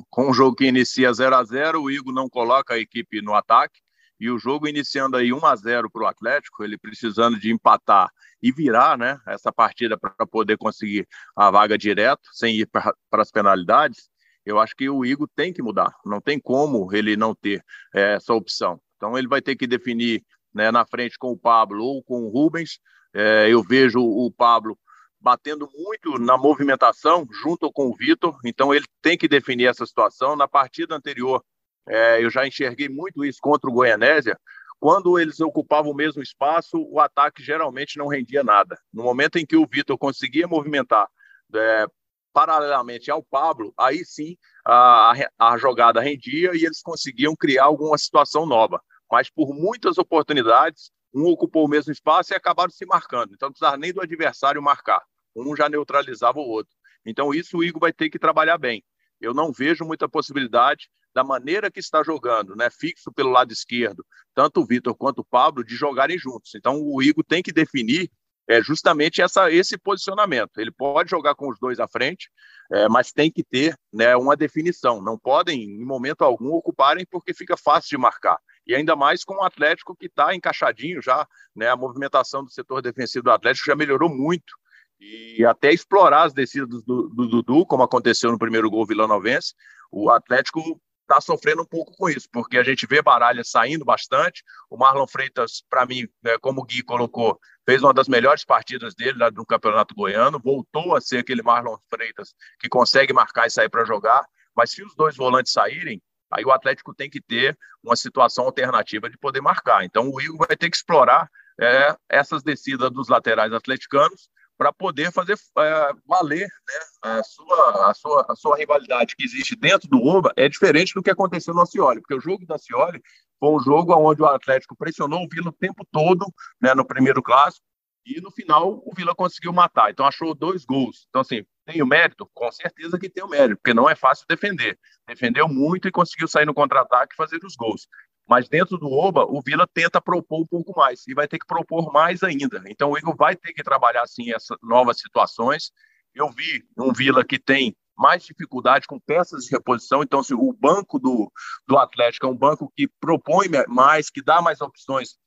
com 0.10 0.30
um 0.30 0.34
jogo 0.34 0.56
que 0.56 0.66
inicia 0.66 1.14
0 1.14 1.36
a 1.36 1.44
0 1.44 1.82
o 1.82 1.90
Igor 1.92 2.14
não 2.14 2.28
coloca 2.28 2.74
a 2.74 2.80
equipe 2.80 3.22
no 3.22 3.34
ataque. 3.34 3.80
E 4.22 4.30
o 4.30 4.38
jogo 4.38 4.68
iniciando 4.68 5.18
aí 5.18 5.34
1 5.34 5.44
a 5.44 5.56
0 5.56 5.90
para 5.90 6.04
o 6.04 6.06
Atlético, 6.06 6.64
ele 6.64 6.78
precisando 6.78 7.40
de 7.40 7.52
empatar 7.52 8.08
e 8.40 8.52
virar 8.52 8.96
né, 8.96 9.20
essa 9.26 9.52
partida 9.52 9.98
para 9.98 10.28
poder 10.28 10.60
conseguir 10.60 11.08
a 11.36 11.50
vaga 11.50 11.76
direto, 11.76 12.22
sem 12.32 12.60
ir 12.60 12.68
para 12.68 12.94
as 13.14 13.32
penalidades, 13.32 14.12
eu 14.46 14.60
acho 14.60 14.76
que 14.76 14.88
o 14.88 15.04
Igor 15.04 15.28
tem 15.36 15.52
que 15.52 15.64
mudar. 15.64 15.92
Não 16.06 16.22
tem 16.22 16.40
como 16.40 16.94
ele 16.94 17.18
não 17.18 17.34
ter 17.34 17.66
é, 17.96 18.14
essa 18.14 18.32
opção. 18.32 18.80
Então 18.96 19.18
ele 19.18 19.28
vai 19.28 19.42
ter 19.42 19.56
que 19.56 19.66
definir 19.66 20.24
né, 20.54 20.70
na 20.70 20.86
frente 20.86 21.18
com 21.18 21.32
o 21.32 21.38
Pablo 21.38 21.84
ou 21.84 22.04
com 22.04 22.22
o 22.22 22.30
Rubens. 22.30 22.80
É, 23.16 23.50
eu 23.50 23.64
vejo 23.64 24.00
o 24.00 24.32
Pablo 24.32 24.78
batendo 25.20 25.68
muito 25.74 26.20
na 26.20 26.38
movimentação 26.38 27.28
junto 27.44 27.72
com 27.72 27.88
o 27.88 27.96
Vitor, 27.96 28.38
então 28.46 28.72
ele 28.72 28.86
tem 29.02 29.18
que 29.18 29.28
definir 29.28 29.66
essa 29.66 29.86
situação. 29.86 30.36
Na 30.36 30.48
partida 30.48 30.96
anterior, 30.96 31.44
é, 31.92 32.24
eu 32.24 32.30
já 32.30 32.48
enxerguei 32.48 32.90
muito 32.90 33.24
isso 33.26 33.40
contra 33.42 33.70
o 33.70 33.74
Goianésia. 33.74 34.40
Quando 34.80 35.20
eles 35.20 35.40
ocupavam 35.40 35.92
o 35.92 35.96
mesmo 35.96 36.24
espaço, 36.24 36.82
o 36.90 37.00
ataque 37.00 37.44
geralmente 37.44 37.98
não 37.98 38.08
rendia 38.08 38.44
nada. 38.44 38.78
No 38.92 39.04
momento 39.04 39.38
em 39.38 39.46
que 39.46 39.56
o 39.56 39.68
Vitor 39.72 39.98
conseguia 39.98 40.48
movimentar 40.48 41.08
é, 41.54 41.86
paralelamente 42.34 43.12
ao 43.12 43.22
Pablo, 43.22 43.74
aí 43.78 44.04
sim 44.06 44.38
a, 44.66 45.14
a 45.38 45.58
jogada 45.58 46.02
rendia 46.02 46.52
e 46.56 46.66
eles 46.66 46.82
conseguiam 46.82 47.36
criar 47.36 47.66
alguma 47.66 47.98
situação 47.98 48.46
nova 48.46 48.82
mas 49.12 49.30
por 49.30 49.54
muitas 49.54 49.98
oportunidades, 49.98 50.90
um 51.14 51.26
ocupou 51.26 51.66
o 51.66 51.70
mesmo 51.70 51.92
espaço 51.92 52.34
e 52.34 52.36
acabaram 52.36 52.72
se 52.72 52.86
marcando. 52.86 53.34
Então, 53.34 53.48
não 53.50 53.52
precisava 53.52 53.76
nem 53.76 53.92
do 53.92 54.02
adversário 54.02 54.62
marcar. 54.62 55.04
Um 55.36 55.54
já 55.56 55.68
neutralizava 55.68 56.40
o 56.40 56.48
outro. 56.48 56.74
Então, 57.06 57.34
isso 57.34 57.58
o 57.58 57.64
Igor 57.64 57.82
vai 57.82 57.92
ter 57.92 58.10
que 58.10 58.18
trabalhar 58.18 58.58
bem. 58.58 58.84
Eu 59.22 59.34
não 59.34 59.52
vejo 59.52 59.86
muita 59.86 60.10
possibilidade, 60.10 60.90
da 61.14 61.24
maneira 61.24 61.70
que 61.70 61.80
está 61.80 62.02
jogando, 62.04 62.56
né, 62.56 62.70
fixo 62.70 63.12
pelo 63.12 63.32
lado 63.32 63.52
esquerdo, 63.52 64.06
tanto 64.34 64.62
o 64.62 64.66
Vitor 64.66 64.96
quanto 64.96 65.20
o 65.20 65.26
Pablo, 65.26 65.64
de 65.64 65.76
jogarem 65.76 66.18
juntos. 66.18 66.56
Então, 66.56 66.82
o 66.82 67.02
Igor 67.02 67.24
tem 67.24 67.44
que 67.44 67.52
definir 67.52 68.10
é, 68.48 68.62
justamente 68.62 69.22
essa, 69.22 69.52
esse 69.52 69.78
posicionamento. 69.78 70.58
Ele 70.58 70.72
pode 70.72 71.10
jogar 71.10 71.36
com 71.36 71.50
os 71.50 71.60
dois 71.60 71.80
à 71.80 71.88
frente, 71.88 72.30
é, 72.72 72.88
mas 72.88 73.12
tem 73.12 73.30
que 73.30 73.44
ter 73.44 73.76
né, 73.94 74.16
uma 74.16 74.36
definição. 74.36 75.02
Não 75.02 75.18
podem, 75.18 75.62
em 75.62 75.86
momento 75.86 76.24
algum, 76.24 76.54
ocuparem 76.54 77.06
porque 77.10 77.34
fica 77.34 77.56
fácil 77.58 77.90
de 77.90 77.98
marcar 77.98 78.38
e 78.66 78.76
ainda 78.76 78.96
mais 78.96 79.24
com 79.24 79.36
o 79.36 79.44
Atlético 79.44 79.96
que 79.96 80.06
está 80.06 80.36
encaixadinho 80.36 81.02
já, 81.02 81.28
né? 81.56 81.68
A 81.70 81.76
movimentação 81.76 82.44
do 82.44 82.52
setor 82.52 82.82
defensivo 82.82 83.24
do 83.24 83.32
Atlético 83.32 83.66
já 83.66 83.76
melhorou 83.76 84.10
muito. 84.10 84.54
E 85.02 85.44
até 85.44 85.74
explorar 85.74 86.24
as 86.24 86.34
descidas 86.34 86.84
do, 86.84 87.10
Dudu, 87.10 87.66
como 87.66 87.82
aconteceu 87.82 88.32
no 88.32 88.38
primeiro 88.38 88.70
gol 88.70 88.86
vilanovense, 88.86 89.56
o 89.92 90.12
Atlético 90.12 90.80
está 91.02 91.20
sofrendo 91.20 91.64
um 91.64 91.66
pouco 91.66 91.92
com 91.98 92.08
isso, 92.08 92.30
porque 92.32 92.58
a 92.58 92.64
gente 92.64 92.86
vê 92.86 93.02
Baralha 93.02 93.44
saindo 93.44 93.84
bastante. 93.84 94.44
O 94.70 94.78
Marlon 94.78 95.08
Freitas, 95.08 95.64
para 95.68 95.88
mim, 95.88 96.08
né, 96.24 96.38
como 96.40 96.62
o 96.62 96.64
Gui 96.64 96.84
colocou, 96.84 97.40
fez 97.66 97.82
uma 97.82 97.94
das 97.94 98.08
melhores 98.08 98.46
partidas 98.46 98.94
dele 98.94 99.18
lá 99.18 99.32
no 99.32 99.46
Campeonato 99.46 99.96
Goiano, 99.96 100.40
voltou 100.40 100.96
a 100.96 101.02
ser 101.02 101.18
aquele 101.18 101.42
Marlon 101.42 101.78
Freitas 101.90 102.34
que 102.60 102.70
consegue 102.70 103.12
marcar 103.12 103.48
e 103.48 103.50
sair 103.50 103.70
para 103.70 103.84
jogar. 103.84 104.24
Mas 104.56 104.72
se 104.72 104.84
os 104.84 104.96
dois 104.96 105.18
volantes 105.18 105.52
saírem, 105.52 106.02
Aí 106.32 106.46
o 106.46 106.52
Atlético 106.52 106.94
tem 106.94 107.10
que 107.10 107.22
ter 107.22 107.58
uma 107.84 107.96
situação 107.96 108.46
alternativa 108.46 109.10
de 109.10 109.18
poder 109.18 109.42
marcar. 109.42 109.84
Então 109.84 110.10
o 110.10 110.22
Igor 110.22 110.48
vai 110.48 110.56
ter 110.56 110.70
que 110.70 110.78
explorar 110.78 111.30
é, 111.60 111.96
essas 112.10 112.42
descidas 112.42 112.90
dos 112.90 113.10
laterais 113.10 113.52
atleticanos 113.52 114.30
para 114.62 114.72
poder 114.72 115.12
fazer 115.12 115.36
é, 115.58 115.92
valer 116.06 116.48
né, 116.48 116.80
a, 117.02 117.24
sua, 117.24 117.90
a, 117.90 117.94
sua, 117.96 118.26
a 118.30 118.36
sua 118.36 118.56
rivalidade 118.56 119.16
que 119.16 119.24
existe 119.24 119.56
dentro 119.56 119.90
do 119.90 119.98
Oba 120.06 120.32
é 120.36 120.48
diferente 120.48 120.94
do 120.94 121.02
que 121.02 121.10
aconteceu 121.10 121.52
no 121.52 121.62
Acioli, 121.62 122.00
porque 122.00 122.14
o 122.14 122.20
jogo 122.20 122.46
do 122.46 122.54
Acioli 122.54 123.02
foi 123.40 123.50
um 123.50 123.60
jogo 123.60 123.96
onde 123.96 124.22
o 124.22 124.26
Atlético 124.28 124.76
pressionou 124.78 125.24
o 125.24 125.28
Vila 125.28 125.50
o 125.50 125.52
tempo 125.52 125.84
todo 125.92 126.32
né, 126.62 126.76
no 126.76 126.86
primeiro 126.86 127.24
clássico 127.24 127.66
e 128.06 128.22
no 128.22 128.30
final 128.30 128.84
o 128.86 128.94
Vila 128.96 129.16
conseguiu 129.16 129.52
matar. 129.52 129.90
Então 129.90 130.06
achou 130.06 130.36
dois 130.36 130.64
gols. 130.64 131.08
Então, 131.10 131.22
assim, 131.22 131.44
tem 131.66 131.82
o 131.82 131.88
mérito? 131.88 132.30
Com 132.32 132.52
certeza 132.52 133.00
que 133.00 133.10
tem 133.10 133.24
o 133.24 133.28
mérito, 133.28 133.60
porque 133.64 133.74
não 133.74 133.90
é 133.90 133.96
fácil 133.96 134.28
defender. 134.30 134.78
Defendeu 135.08 135.48
muito 135.48 135.88
e 135.88 135.92
conseguiu 135.92 136.28
sair 136.28 136.46
no 136.46 136.54
contra-ataque 136.54 137.16
e 137.16 137.18
fazer 137.18 137.40
os 137.44 137.56
gols. 137.56 137.88
Mas 138.32 138.48
dentro 138.48 138.78
do 138.78 138.90
Oba, 138.90 139.26
o 139.26 139.42
Vila 139.42 139.68
tenta 139.68 140.00
propor 140.00 140.40
um 140.40 140.48
pouco 140.48 140.74
mais 140.74 141.06
e 141.06 141.14
vai 141.14 141.28
ter 141.28 141.38
que 141.38 141.46
propor 141.46 141.92
mais 141.92 142.24
ainda. 142.24 142.64
Então 142.66 142.92
o 142.92 142.98
Igor 142.98 143.14
vai 143.14 143.36
ter 143.36 143.52
que 143.52 143.62
trabalhar 143.62 144.04
assim 144.04 144.32
essas 144.32 144.58
novas 144.64 145.02
situações. 145.02 145.70
Eu 146.16 146.30
vi 146.30 146.64
um 146.78 146.94
Vila 146.94 147.26
que 147.26 147.38
tem 147.38 147.76
mais 147.98 148.24
dificuldade 148.24 148.88
com 148.88 148.98
peças 149.02 149.44
de 149.44 149.52
reposição. 149.52 150.02
Então, 150.02 150.24
se 150.24 150.34
o 150.34 150.54
banco 150.54 150.98
do, 150.98 151.30
do 151.68 151.78
Atlético 151.78 152.26
é 152.26 152.30
um 152.30 152.38
banco 152.38 152.72
que 152.74 152.88
propõe 153.02 153.50
mais, 153.68 154.10
que 154.10 154.24
dá 154.24 154.42
mais 154.42 154.62
opções 154.62 155.18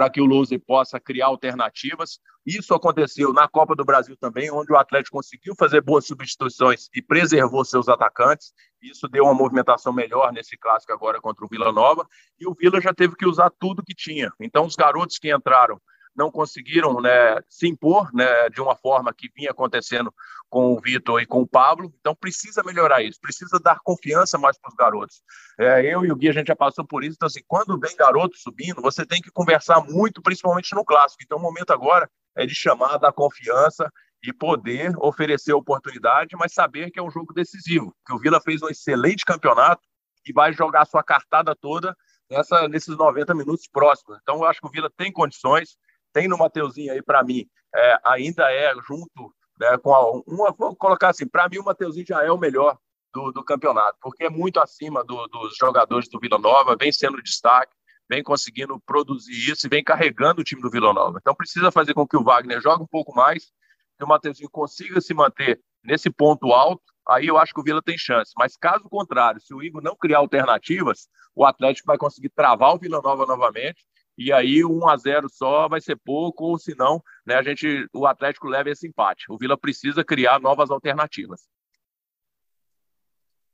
para 0.00 0.08
que 0.08 0.18
o 0.18 0.24
Loser 0.24 0.58
possa 0.58 0.98
criar 0.98 1.26
alternativas. 1.26 2.20
Isso 2.46 2.72
aconteceu 2.72 3.34
na 3.34 3.46
Copa 3.46 3.76
do 3.76 3.84
Brasil 3.84 4.16
também, 4.16 4.50
onde 4.50 4.72
o 4.72 4.76
Atlético 4.78 5.18
conseguiu 5.18 5.54
fazer 5.54 5.82
boas 5.82 6.06
substituições 6.06 6.88
e 6.94 7.02
preservou 7.02 7.62
seus 7.66 7.86
atacantes. 7.86 8.54
Isso 8.80 9.06
deu 9.08 9.24
uma 9.24 9.34
movimentação 9.34 9.92
melhor 9.92 10.32
nesse 10.32 10.56
clássico 10.56 10.90
agora 10.94 11.20
contra 11.20 11.44
o 11.44 11.48
Vila 11.48 11.70
Nova. 11.70 12.06
E 12.38 12.48
o 12.48 12.54
Vila 12.54 12.80
já 12.80 12.94
teve 12.94 13.14
que 13.14 13.26
usar 13.26 13.50
tudo 13.60 13.84
que 13.84 13.94
tinha. 13.94 14.32
Então, 14.40 14.64
os 14.64 14.74
garotos 14.74 15.18
que 15.18 15.30
entraram 15.30 15.78
não 16.20 16.30
conseguiram 16.30 17.00
né, 17.00 17.40
se 17.48 17.66
impor 17.66 18.12
né, 18.12 18.50
de 18.50 18.60
uma 18.60 18.76
forma 18.76 19.12
que 19.14 19.30
vinha 19.34 19.52
acontecendo 19.52 20.12
com 20.50 20.74
o 20.74 20.80
Vitor 20.80 21.22
e 21.22 21.26
com 21.26 21.40
o 21.40 21.46
Pablo. 21.46 21.90
Então 21.98 22.14
precisa 22.14 22.62
melhorar 22.62 23.02
isso, 23.02 23.18
precisa 23.18 23.58
dar 23.58 23.80
confiança 23.82 24.36
mais 24.36 24.58
para 24.58 24.68
os 24.68 24.74
garotos. 24.74 25.22
É, 25.58 25.80
eu 25.82 26.04
e 26.04 26.12
o 26.12 26.16
Gui 26.16 26.28
a 26.28 26.32
gente 26.32 26.48
já 26.48 26.56
passou 26.56 26.86
por 26.86 27.02
isso. 27.02 27.14
Então 27.14 27.26
assim, 27.26 27.40
quando 27.48 27.80
vem 27.80 27.96
garoto 27.96 28.36
subindo, 28.36 28.82
você 28.82 29.06
tem 29.06 29.22
que 29.22 29.30
conversar 29.30 29.80
muito, 29.80 30.20
principalmente 30.20 30.74
no 30.74 30.84
clássico. 30.84 31.22
Então 31.22 31.38
o 31.38 31.42
momento 31.42 31.72
agora 31.72 32.06
é 32.36 32.44
de 32.44 32.54
chamar, 32.54 32.98
dar 32.98 33.12
confiança 33.12 33.90
e 34.22 34.30
poder 34.30 34.92
oferecer 34.98 35.54
oportunidade, 35.54 36.36
mas 36.36 36.52
saber 36.52 36.90
que 36.90 37.00
é 37.00 37.02
um 37.02 37.10
jogo 37.10 37.32
decisivo. 37.32 37.94
Que 38.06 38.12
o 38.12 38.18
Vila 38.18 38.42
fez 38.42 38.60
um 38.60 38.68
excelente 38.68 39.24
campeonato 39.24 39.80
e 40.26 40.34
vai 40.34 40.52
jogar 40.52 40.84
sua 40.84 41.02
cartada 41.02 41.56
toda 41.56 41.96
nessa, 42.30 42.68
nesses 42.68 42.94
90 42.94 43.34
minutos 43.34 43.66
próximos. 43.66 44.18
Então, 44.22 44.36
eu 44.36 44.44
acho 44.44 44.60
que 44.60 44.66
o 44.66 44.70
Vila 44.70 44.90
tem 44.94 45.10
condições 45.10 45.78
tem 46.12 46.28
no 46.28 46.38
Mateuzinho 46.38 46.92
aí, 46.92 47.02
para 47.02 47.22
mim, 47.22 47.46
é, 47.74 48.00
ainda 48.04 48.50
é 48.52 48.72
junto 48.86 49.34
né, 49.58 49.76
com 49.78 49.94
a, 49.94 50.10
uma, 50.26 50.52
vou 50.52 50.74
colocar 50.74 51.10
assim, 51.10 51.26
para 51.26 51.48
mim 51.48 51.58
o 51.58 51.64
Mateuzinho 51.64 52.06
já 52.06 52.24
é 52.24 52.30
o 52.30 52.38
melhor 52.38 52.78
do, 53.12 53.32
do 53.32 53.44
campeonato, 53.44 53.98
porque 54.00 54.24
é 54.24 54.30
muito 54.30 54.60
acima 54.60 55.04
do, 55.04 55.26
dos 55.28 55.56
jogadores 55.56 56.08
do 56.08 56.18
Vila 56.18 56.38
Nova, 56.38 56.76
vem 56.76 56.92
sendo 56.92 57.22
destaque, 57.22 57.72
vem 58.08 58.22
conseguindo 58.22 58.80
produzir 58.80 59.52
isso 59.52 59.66
e 59.66 59.70
vem 59.70 59.84
carregando 59.84 60.40
o 60.40 60.44
time 60.44 60.62
do 60.62 60.70
Vila 60.70 60.92
Nova. 60.92 61.18
Então 61.20 61.34
precisa 61.34 61.70
fazer 61.70 61.94
com 61.94 62.06
que 62.06 62.16
o 62.16 62.24
Wagner 62.24 62.60
jogue 62.60 62.82
um 62.82 62.88
pouco 62.88 63.14
mais, 63.14 63.52
que 63.98 64.04
o 64.04 64.08
Mateuzinho 64.08 64.50
consiga 64.50 65.00
se 65.00 65.12
manter 65.12 65.60
nesse 65.84 66.10
ponto 66.10 66.52
alto, 66.52 66.82
aí 67.08 67.26
eu 67.26 67.38
acho 67.38 67.52
que 67.52 67.60
o 67.60 67.64
Vila 67.64 67.82
tem 67.82 67.98
chance. 67.98 68.32
Mas 68.36 68.56
caso 68.56 68.88
contrário, 68.88 69.40
se 69.40 69.52
o 69.52 69.62
Igor 69.62 69.82
não 69.82 69.96
criar 69.96 70.18
alternativas, 70.18 71.08
o 71.34 71.44
Atlético 71.44 71.86
vai 71.86 71.98
conseguir 71.98 72.30
travar 72.30 72.74
o 72.74 72.78
Vila 72.78 73.00
Nova 73.02 73.26
novamente 73.26 73.84
e 74.20 74.30
aí 74.30 74.62
1 74.62 74.86
a 74.86 74.98
0 74.98 75.30
só 75.30 75.66
vai 75.66 75.80
ser 75.80 75.96
pouco, 75.96 76.44
ou 76.44 76.58
senão, 76.58 77.02
né, 77.24 77.36
a 77.36 77.42
gente, 77.42 77.88
o 77.90 78.06
Atlético 78.06 78.48
leva 78.48 78.68
esse 78.68 78.86
empate. 78.86 79.24
O 79.30 79.38
Vila 79.38 79.56
precisa 79.56 80.04
criar 80.04 80.38
novas 80.38 80.70
alternativas. 80.70 81.48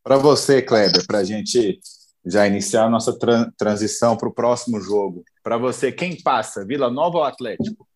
Para 0.03 0.17
você, 0.17 0.61
Kleber, 0.61 1.07
para 1.07 1.19
a 1.19 1.25
gente 1.25 1.79
já 2.25 2.49
iniciar 2.49 2.87
a 2.87 2.91
nossa 2.91 3.17
tra 3.17 3.49
transição 3.57 4.17
para 4.17 4.29
o 4.29 4.35
próximo 4.35 4.81
jogo. 4.81 5.25
Para 5.41 5.57
você, 5.57 5.93
quem 5.93 6.21
passa, 6.21 6.67
Vila 6.67 6.91
Nova 6.91 7.19
ou 7.19 7.25
Atlético? 7.25 7.87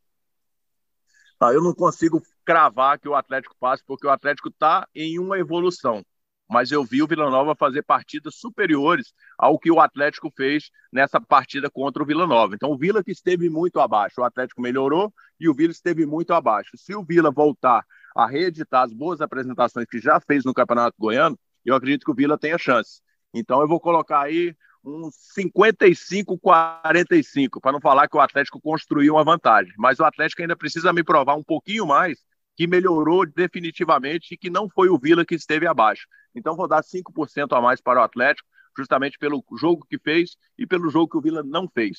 Ah, 1.40 1.52
eu 1.52 1.60
não 1.60 1.74
consigo 1.74 2.22
cravar 2.44 3.00
que 3.00 3.08
o 3.08 3.16
Atlético 3.16 3.56
passe, 3.58 3.82
porque 3.84 4.06
o 4.06 4.10
Atlético 4.10 4.48
está 4.48 4.86
em 4.94 5.18
uma 5.18 5.40
evolução. 5.40 6.04
Mas 6.50 6.70
eu 6.72 6.84
vi 6.84 7.00
o 7.00 7.06
Vila 7.06 7.30
Nova 7.30 7.54
fazer 7.54 7.82
partidas 7.82 8.34
superiores 8.34 9.14
ao 9.38 9.56
que 9.56 9.70
o 9.70 9.78
Atlético 9.78 10.32
fez 10.36 10.72
nessa 10.92 11.20
partida 11.20 11.70
contra 11.70 12.02
o 12.02 12.06
Vila 12.06 12.26
Nova. 12.26 12.56
Então, 12.56 12.72
o 12.72 12.76
Vila 12.76 13.04
que 13.04 13.12
esteve 13.12 13.48
muito 13.48 13.78
abaixo, 13.78 14.20
o 14.20 14.24
Atlético 14.24 14.60
melhorou 14.60 15.14
e 15.38 15.48
o 15.48 15.54
Vila 15.54 15.70
esteve 15.70 16.04
muito 16.04 16.34
abaixo. 16.34 16.70
Se 16.76 16.92
o 16.92 17.04
Vila 17.04 17.30
voltar 17.30 17.84
a 18.16 18.26
reeditar 18.26 18.82
as 18.82 18.92
boas 18.92 19.20
apresentações 19.20 19.86
que 19.86 20.00
já 20.00 20.18
fez 20.20 20.44
no 20.44 20.52
Campeonato 20.52 20.96
Goiano, 20.98 21.38
eu 21.64 21.76
acredito 21.76 22.04
que 22.04 22.10
o 22.10 22.14
Vila 22.14 22.36
tenha 22.36 22.58
chance. 22.58 23.00
Então, 23.32 23.60
eu 23.60 23.68
vou 23.68 23.78
colocar 23.78 24.22
aí 24.22 24.52
uns 24.84 25.14
55-45, 25.38 27.60
para 27.60 27.70
não 27.70 27.80
falar 27.80 28.08
que 28.08 28.16
o 28.16 28.20
Atlético 28.20 28.60
construiu 28.60 29.14
uma 29.14 29.22
vantagem. 29.22 29.72
Mas 29.78 30.00
o 30.00 30.04
Atlético 30.04 30.42
ainda 30.42 30.56
precisa 30.56 30.92
me 30.92 31.04
provar 31.04 31.36
um 31.36 31.44
pouquinho 31.44 31.86
mais 31.86 32.18
que 32.56 32.66
melhorou 32.66 33.24
definitivamente 33.24 34.34
e 34.34 34.36
que 34.36 34.50
não 34.50 34.68
foi 34.68 34.88
o 34.88 34.98
Vila 34.98 35.24
que 35.24 35.36
esteve 35.36 35.64
abaixo. 35.66 36.08
Então 36.34 36.56
vou 36.56 36.68
dar 36.68 36.82
5% 36.82 37.52
a 37.52 37.60
mais 37.60 37.80
para 37.80 38.00
o 38.00 38.02
Atlético, 38.02 38.48
justamente 38.76 39.18
pelo 39.18 39.44
jogo 39.58 39.86
que 39.88 39.98
fez 39.98 40.36
e 40.58 40.66
pelo 40.66 40.88
jogo 40.90 41.08
que 41.08 41.18
o 41.18 41.20
Vila 41.20 41.42
não 41.42 41.68
fez. 41.68 41.98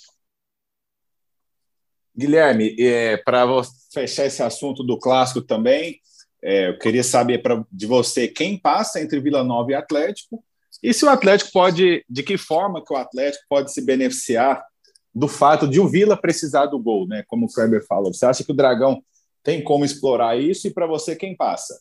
Guilherme, 2.16 2.76
é, 2.80 3.18
para 3.18 3.46
fechar 3.94 4.26
esse 4.26 4.44
assunto 4.44 4.84
do 4.84 4.98
clássico 4.98 5.42
também, 5.42 6.00
é, 6.44 6.70
eu 6.70 6.78
queria 6.78 7.04
saber 7.04 7.42
pra, 7.42 7.64
de 7.72 7.86
você 7.86 8.28
quem 8.28 8.58
passa 8.58 9.02
entre 9.02 9.20
Vila 9.20 9.44
Nova 9.44 9.72
e 9.72 9.76
Atlético 9.76 10.44
e 10.82 10.94
se 10.94 11.06
o 11.06 11.10
Atlético 11.10 11.52
pode, 11.52 12.04
de 12.10 12.24
que 12.24 12.38
forma 12.38 12.84
que 12.84 12.94
o 12.94 12.98
Atlético 12.98 13.46
pode 13.48 13.72
se 13.72 13.86
beneficiar 13.86 14.64
do 15.14 15.28
fato 15.28 15.68
de 15.68 15.80
o 15.80 15.88
Vila 15.88 16.20
precisar 16.20 16.66
do 16.66 16.80
gol, 16.80 17.08
né? 17.08 17.24
Como 17.28 17.46
o 17.46 17.54
Kleber 17.54 17.86
falou. 17.86 18.14
Você 18.14 18.26
acha 18.26 18.44
que 18.44 18.52
o 18.52 18.56
Dragão 18.56 19.04
tem 19.44 19.64
como 19.64 19.86
explorar 19.86 20.38
isso 20.38 20.68
e 20.68 20.74
para 20.74 20.88
você 20.88 21.16
quem 21.16 21.36
passa? 21.36 21.80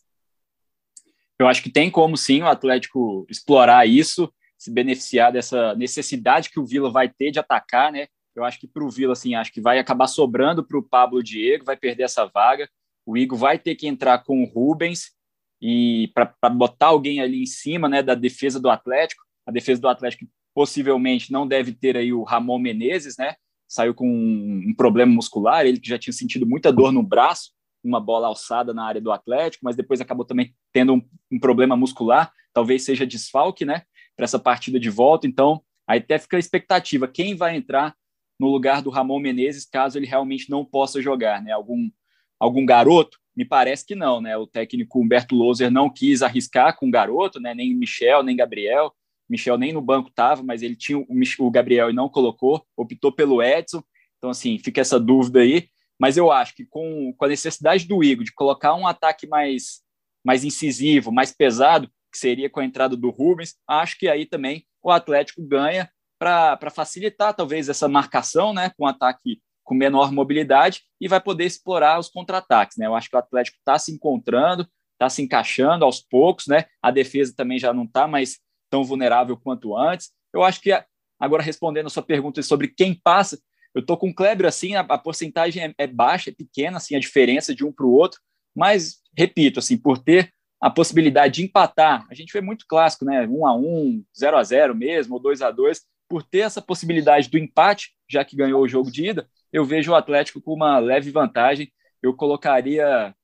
Eu 1.40 1.48
acho 1.48 1.62
que 1.62 1.70
tem 1.70 1.90
como 1.90 2.16
sim 2.16 2.42
o 2.42 2.46
Atlético 2.46 3.26
explorar 3.28 3.86
isso, 3.86 4.32
se 4.58 4.70
beneficiar 4.70 5.32
dessa 5.32 5.74
necessidade 5.74 6.50
que 6.50 6.60
o 6.60 6.66
Vila 6.66 6.90
vai 6.90 7.08
ter 7.08 7.30
de 7.30 7.38
atacar, 7.38 7.90
né? 7.90 8.08
Eu 8.36 8.44
acho 8.44 8.60
que 8.60 8.68
para 8.68 8.84
o 8.84 8.90
Vila, 8.90 9.14
assim, 9.14 9.34
acho 9.34 9.52
que 9.52 9.60
vai 9.60 9.78
acabar 9.78 10.06
sobrando 10.06 10.64
para 10.64 10.78
o 10.78 10.82
Pablo 10.82 11.22
Diego, 11.22 11.64
vai 11.64 11.76
perder 11.76 12.04
essa 12.04 12.26
vaga. 12.26 12.68
O 13.06 13.16
Igor 13.16 13.38
vai 13.38 13.58
ter 13.58 13.74
que 13.74 13.88
entrar 13.88 14.18
com 14.18 14.42
o 14.42 14.46
Rubens 14.46 15.12
e 15.60 16.12
para 16.14 16.50
botar 16.50 16.88
alguém 16.88 17.20
ali 17.20 17.42
em 17.42 17.46
cima, 17.46 17.88
né, 17.88 18.02
da 18.02 18.14
defesa 18.14 18.60
do 18.60 18.70
Atlético. 18.70 19.24
A 19.46 19.50
defesa 19.50 19.80
do 19.80 19.88
Atlético 19.88 20.26
possivelmente 20.54 21.32
não 21.32 21.46
deve 21.46 21.72
ter 21.72 21.96
aí 21.96 22.12
o 22.12 22.22
Ramon 22.22 22.58
Menezes, 22.58 23.16
né? 23.16 23.34
saiu 23.70 23.94
com 23.94 24.04
um 24.08 24.74
problema 24.74 25.14
muscular, 25.14 25.64
ele 25.64 25.78
que 25.78 25.88
já 25.88 25.96
tinha 25.96 26.12
sentido 26.12 26.44
muita 26.44 26.72
dor 26.72 26.90
no 26.90 27.04
braço, 27.04 27.52
uma 27.82 28.00
bola 28.00 28.26
alçada 28.26 28.74
na 28.74 28.84
área 28.84 29.00
do 29.00 29.12
Atlético, 29.12 29.64
mas 29.64 29.76
depois 29.76 30.00
acabou 30.00 30.24
também 30.24 30.54
tendo 30.72 30.94
um, 30.94 31.02
um 31.32 31.38
problema 31.38 31.76
muscular, 31.76 32.32
talvez 32.52 32.84
seja 32.84 33.06
desfalque, 33.06 33.64
né, 33.64 33.82
para 34.16 34.24
essa 34.24 34.38
partida 34.38 34.78
de 34.78 34.90
volta. 34.90 35.26
Então, 35.26 35.62
aí 35.86 35.98
até 35.98 36.18
fica 36.18 36.36
a 36.36 36.40
expectativa, 36.40 37.08
quem 37.08 37.34
vai 37.34 37.56
entrar 37.56 37.94
no 38.40 38.48
lugar 38.48 38.80
do 38.80 38.88
Ramon 38.88 39.20
Menezes 39.20 39.66
caso 39.66 39.98
ele 39.98 40.06
realmente 40.06 40.48
não 40.48 40.64
possa 40.64 41.02
jogar, 41.02 41.42
né? 41.42 41.52
Algum 41.52 41.90
algum 42.38 42.64
garoto? 42.64 43.18
Me 43.36 43.44
parece 43.44 43.86
que 43.86 43.94
não, 43.94 44.18
né? 44.20 44.34
O 44.36 44.46
técnico 44.46 44.98
Humberto 44.98 45.34
Loser 45.34 45.70
não 45.70 45.90
quis 45.90 46.22
arriscar 46.22 46.74
com 46.76 46.88
o 46.88 46.90
garoto, 46.90 47.38
né? 47.38 47.54
Nem 47.54 47.74
Michel, 47.74 48.22
nem 48.22 48.34
Gabriel. 48.34 48.94
Michel 49.28 49.58
nem 49.58 49.74
no 49.74 49.82
banco 49.82 50.08
estava, 50.08 50.42
mas 50.42 50.62
ele 50.62 50.74
tinha 50.74 50.98
o 51.38 51.50
Gabriel 51.50 51.90
e 51.90 51.92
não 51.92 52.08
colocou, 52.08 52.64
optou 52.74 53.12
pelo 53.12 53.42
Edson. 53.42 53.82
Então, 54.16 54.30
assim, 54.30 54.58
fica 54.58 54.80
essa 54.80 54.98
dúvida 54.98 55.40
aí. 55.40 55.68
Mas 56.00 56.16
eu 56.16 56.32
acho 56.32 56.54
que 56.54 56.64
com, 56.64 57.12
com 57.16 57.24
a 57.24 57.28
necessidade 57.28 57.86
do 57.86 58.02
Igor 58.02 58.24
de 58.24 58.32
colocar 58.32 58.74
um 58.74 58.86
ataque 58.86 59.26
mais, 59.26 59.82
mais 60.24 60.44
incisivo, 60.44 61.12
mais 61.12 61.30
pesado, 61.30 61.88
que 62.10 62.18
seria 62.18 62.48
com 62.48 62.60
a 62.60 62.64
entrada 62.64 62.96
do 62.96 63.10
Rubens, 63.10 63.54
acho 63.68 63.98
que 63.98 64.08
aí 64.08 64.24
também 64.24 64.66
o 64.82 64.90
Atlético 64.90 65.42
ganha 65.42 65.90
para 66.18 66.70
facilitar 66.70 67.34
talvez 67.34 67.68
essa 67.68 67.86
marcação, 67.86 68.52
né, 68.52 68.70
com 68.76 68.84
um 68.84 68.88
ataque 68.88 69.40
com 69.62 69.74
menor 69.74 70.10
mobilidade 70.10 70.82
e 71.00 71.06
vai 71.06 71.20
poder 71.20 71.44
explorar 71.44 71.98
os 71.98 72.08
contra-ataques, 72.08 72.76
né? 72.76 72.86
Eu 72.86 72.94
acho 72.96 73.08
que 73.08 73.14
o 73.14 73.18
Atlético 73.18 73.56
está 73.58 73.78
se 73.78 73.92
encontrando, 73.92 74.66
está 74.94 75.08
se 75.08 75.22
encaixando 75.22 75.84
aos 75.84 76.00
poucos, 76.00 76.48
né? 76.48 76.64
A 76.82 76.90
defesa 76.90 77.32
também 77.36 77.56
já 77.56 77.72
não 77.72 77.84
está 77.84 78.08
mais 78.08 78.40
tão 78.68 78.82
vulnerável 78.82 79.36
quanto 79.36 79.76
antes. 79.76 80.10
Eu 80.34 80.42
acho 80.42 80.60
que, 80.60 80.72
agora 81.20 81.40
respondendo 81.40 81.86
a 81.86 81.90
sua 81.90 82.02
pergunta 82.02 82.42
sobre 82.42 82.66
quem 82.66 82.94
passa, 82.94 83.38
eu 83.74 83.80
estou 83.80 83.96
com 83.96 84.10
o 84.10 84.14
Kleber 84.14 84.46
assim, 84.46 84.74
a, 84.74 84.80
a 84.80 84.98
porcentagem 84.98 85.64
é, 85.64 85.74
é, 85.78 85.86
baixa, 85.86 86.30
é 86.30 86.32
pequena, 86.32 86.78
assim, 86.78 86.96
a 86.96 87.00
diferença 87.00 87.54
de 87.54 87.64
um 87.64 87.72
para 87.72 87.86
o 87.86 87.92
outro, 87.92 88.20
mas, 88.54 89.00
repito, 89.16 89.58
assim, 89.58 89.76
por 89.76 89.98
ter 89.98 90.32
a 90.60 90.68
possibilidade 90.68 91.34
de 91.34 91.44
empatar, 91.44 92.06
a 92.10 92.14
gente 92.14 92.32
vê 92.32 92.40
muito 92.40 92.66
clássico, 92.68 93.04
né? 93.04 93.26
1 93.26 93.46
a 93.46 93.56
1 93.56 94.04
0 94.18 94.36
a 94.36 94.42
0 94.42 94.74
mesmo, 94.74 95.14
ou 95.14 95.20
2 95.20 95.40
a 95.40 95.50
2 95.50 95.82
por 96.08 96.22
ter 96.22 96.40
essa 96.40 96.60
possibilidade 96.60 97.30
do 97.30 97.38
empate, 97.38 97.94
já 98.08 98.24
que 98.24 98.36
ganhou 98.36 98.60
o 98.60 98.68
jogo 98.68 98.90
de 98.90 99.08
ida, 99.08 99.30
eu 99.52 99.64
vejo 99.64 99.92
o 99.92 99.94
Atlético 99.94 100.40
com 100.40 100.52
uma 100.52 100.78
leve 100.78 101.10
vantagem. 101.10 101.72
Eu 102.02 102.14
colocaria 102.14 103.14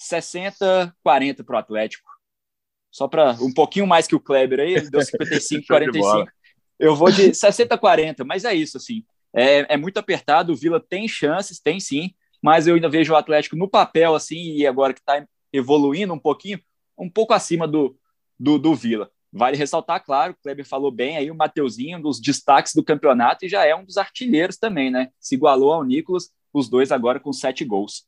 60-40 0.00 1.44
para 1.44 1.56
o 1.56 1.58
Atlético 1.58 2.16
só 2.96 3.06
para 3.06 3.32
um 3.42 3.52
pouquinho 3.52 3.86
mais 3.86 4.06
que 4.06 4.14
o 4.14 4.20
Kleber 4.20 4.60
aí, 4.60 4.72
ele 4.72 4.88
deu 4.88 5.02
55, 5.02 5.66
45. 5.66 6.26
Eu 6.80 6.96
vou 6.96 7.10
de 7.10 7.34
60, 7.34 7.76
40, 7.76 8.24
mas 8.24 8.44
é 8.44 8.54
isso, 8.54 8.78
assim. 8.78 9.04
É, 9.36 9.74
é 9.74 9.76
muito 9.76 9.98
apertado, 9.98 10.52
o 10.52 10.56
Vila 10.56 10.80
tem 10.80 11.06
chances, 11.06 11.60
tem 11.60 11.78
sim, 11.78 12.10
mas 12.42 12.66
eu 12.66 12.74
ainda 12.74 12.88
vejo 12.88 13.12
o 13.12 13.16
Atlético 13.16 13.54
no 13.54 13.68
papel, 13.68 14.14
assim, 14.14 14.56
e 14.56 14.66
agora 14.66 14.94
que 14.94 15.00
está 15.00 15.26
evoluindo 15.52 16.14
um 16.14 16.18
pouquinho, 16.18 16.58
um 16.98 17.10
pouco 17.10 17.34
acima 17.34 17.68
do, 17.68 17.98
do, 18.38 18.58
do 18.58 18.74
Vila. 18.74 19.10
Vale 19.30 19.56
ressaltar, 19.56 20.02
claro, 20.02 20.32
o 20.32 20.42
Kleber 20.42 20.64
falou 20.64 20.90
bem 20.90 21.18
aí, 21.18 21.30
o 21.30 21.34
Mateuzinho, 21.34 21.98
um 21.98 22.00
dos 22.00 22.18
destaques 22.18 22.72
do 22.74 22.82
campeonato, 22.82 23.44
e 23.44 23.48
já 23.48 23.66
é 23.66 23.76
um 23.76 23.84
dos 23.84 23.98
artilheiros 23.98 24.56
também, 24.56 24.90
né? 24.90 25.10
Se 25.20 25.34
igualou 25.34 25.72
ao 25.72 25.84
Nicolas, 25.84 26.30
os 26.52 26.70
dois 26.70 26.90
agora 26.90 27.20
com 27.20 27.32
sete 27.32 27.62
gols. 27.62 28.06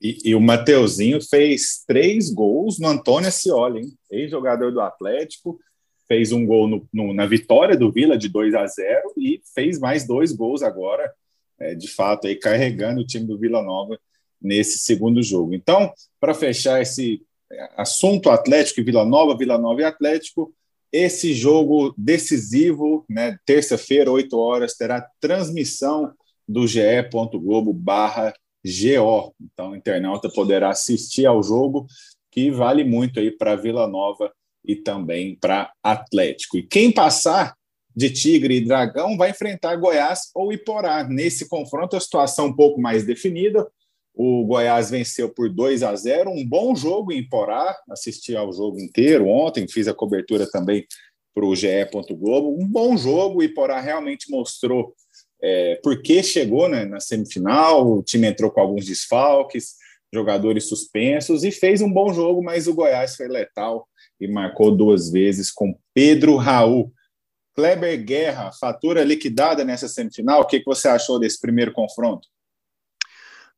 E, 0.00 0.18
e, 0.24 0.34
o 0.34 0.40
Mateuzinho 0.40 1.20
fez 1.20 1.82
três 1.86 2.30
gols 2.30 2.78
no 2.78 2.88
Antônio 2.88 3.28
Ascioli, 3.28 3.82
ex-jogador 4.10 4.70
do 4.70 4.80
Atlético, 4.80 5.58
fez 6.06 6.32
um 6.32 6.44
gol 6.44 6.68
no, 6.68 6.88
no, 6.92 7.14
na 7.14 7.26
vitória 7.26 7.76
do 7.76 7.90
Vila 7.90 8.16
de 8.16 8.28
2 8.28 8.54
a 8.54 8.66
0 8.66 9.14
e 9.16 9.40
fez 9.54 9.78
mais 9.78 10.06
dois 10.06 10.32
gols 10.32 10.62
agora, 10.62 11.12
é, 11.58 11.74
de 11.74 11.88
fato, 11.88 12.26
aí 12.26 12.36
carregando 12.36 13.00
o 13.00 13.06
time 13.06 13.26
do 13.26 13.38
Vila 13.38 13.62
Nova 13.62 13.98
nesse 14.40 14.78
segundo 14.78 15.22
jogo. 15.22 15.54
Então, 15.54 15.92
para 16.20 16.34
fechar 16.34 16.80
esse 16.80 17.22
é, 17.50 17.70
assunto 17.76 18.30
Atlético 18.30 18.80
e 18.80 18.84
Vila 18.84 19.04
Nova, 19.04 19.36
Vila 19.36 19.58
Nova 19.58 19.80
e 19.80 19.84
Atlético, 19.84 20.52
esse 20.92 21.34
jogo 21.34 21.92
decisivo, 21.98 23.04
né, 23.08 23.36
terça-feira, 23.44 24.12
8 24.12 24.38
horas, 24.38 24.76
terá 24.76 25.04
transmissão 25.18 26.12
do 26.46 26.66
ge.globo 26.66 27.72
barra 27.72 28.32
GO. 28.64 29.34
Então, 29.40 29.70
o 29.70 29.76
internauta 29.76 30.28
poderá 30.28 30.70
assistir 30.70 31.26
ao 31.26 31.42
jogo, 31.42 31.86
que 32.30 32.50
vale 32.50 32.84
muito 32.84 33.18
aí 33.18 33.30
para 33.30 33.56
Vila 33.56 33.88
Nova 33.88 34.32
e 34.64 34.76
também 34.76 35.36
para 35.40 35.72
Atlético. 35.82 36.56
E 36.56 36.62
quem 36.62 36.90
passar 36.90 37.54
de 37.94 38.10
Tigre 38.10 38.56
e 38.56 38.64
Dragão 38.64 39.16
vai 39.16 39.30
enfrentar 39.30 39.76
Goiás 39.76 40.30
ou 40.34 40.52
Iporá. 40.52 41.04
Nesse 41.04 41.48
confronto, 41.48 41.96
a 41.96 42.00
situação 42.00 42.46
um 42.46 42.56
pouco 42.56 42.80
mais 42.80 43.04
definida. 43.04 43.66
O 44.12 44.44
Goiás 44.46 44.90
venceu 44.90 45.28
por 45.28 45.48
2 45.48 45.82
a 45.82 45.94
0, 45.94 46.30
um 46.30 46.46
bom 46.46 46.74
jogo 46.74 47.12
em 47.12 47.18
Iporá. 47.18 47.76
Assisti 47.90 48.34
ao 48.34 48.52
jogo 48.52 48.80
inteiro 48.80 49.28
ontem, 49.28 49.68
fiz 49.68 49.86
a 49.86 49.94
cobertura 49.94 50.48
também 50.50 50.86
para 51.34 51.44
o 51.44 51.54
GE. 51.54 51.68
Globo. 52.12 52.56
Um 52.60 52.66
bom 52.66 52.96
jogo, 52.96 53.38
o 53.38 53.42
Iporá 53.42 53.80
realmente 53.80 54.30
mostrou 54.30 54.94
é, 55.42 55.78
por 55.82 56.00
que 56.00 56.22
chegou 56.22 56.68
né, 56.68 56.84
na 56.84 57.00
semifinal, 57.00 57.86
o 57.86 58.02
time 58.02 58.28
entrou 58.28 58.50
com 58.50 58.60
alguns 58.60 58.86
desfalques, 58.86 59.74
jogadores 60.12 60.68
suspensos 60.68 61.44
e 61.44 61.50
fez 61.50 61.82
um 61.82 61.92
bom 61.92 62.14
jogo, 62.14 62.42
mas 62.42 62.66
o 62.66 62.74
Goiás 62.74 63.16
foi 63.16 63.28
letal 63.28 63.86
e 64.20 64.28
marcou 64.28 64.74
duas 64.74 65.10
vezes 65.10 65.50
com 65.50 65.78
Pedro 65.92 66.36
Raul. 66.36 66.92
Kleber 67.54 68.04
Guerra, 68.04 68.50
fatura 68.52 69.04
liquidada 69.04 69.64
nessa 69.64 69.86
semifinal, 69.86 70.40
o 70.40 70.46
que, 70.46 70.62
você 70.64 70.88
achou 70.88 71.20
desse 71.20 71.40
primeiro 71.40 71.72
confronto? 71.72 72.26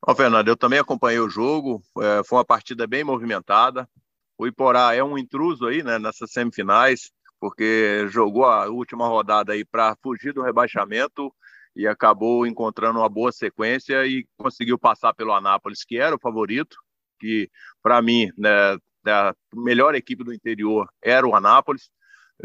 Ó, 0.06 0.14
Fernando, 0.14 0.48
eu 0.48 0.56
também 0.56 0.78
acompanhei 0.78 1.18
o 1.18 1.30
jogo, 1.30 1.82
é, 1.98 2.22
foi 2.22 2.36
uma 2.36 2.44
partida 2.44 2.86
bem 2.86 3.02
movimentada. 3.02 3.88
O 4.36 4.46
Iporá 4.46 4.94
é 4.94 5.02
um 5.02 5.16
intruso 5.16 5.66
aí, 5.66 5.82
né, 5.82 5.98
nessas 5.98 6.30
semifinais, 6.30 7.10
porque 7.40 8.06
jogou 8.10 8.44
a 8.44 8.66
última 8.68 9.08
rodada 9.08 9.54
aí 9.54 9.64
para 9.64 9.96
fugir 10.02 10.34
do 10.34 10.42
rebaixamento 10.42 11.32
e 11.74 11.86
acabou 11.86 12.46
encontrando 12.46 12.98
uma 12.98 13.08
boa 13.08 13.32
sequência 13.32 14.06
e 14.06 14.26
conseguiu 14.36 14.78
passar 14.78 15.14
pelo 15.14 15.32
Anápolis, 15.32 15.84
que 15.84 15.98
era 15.98 16.16
o 16.16 16.20
favorito, 16.20 16.76
que 17.18 17.50
para 17.82 18.00
mim, 18.02 18.30
né, 18.36 18.76
a 19.10 19.34
melhor 19.54 19.94
equipe 19.94 20.24
do 20.24 20.32
interior 20.32 20.88
era 21.02 21.26
o 21.26 21.34
Anápolis, 21.34 21.90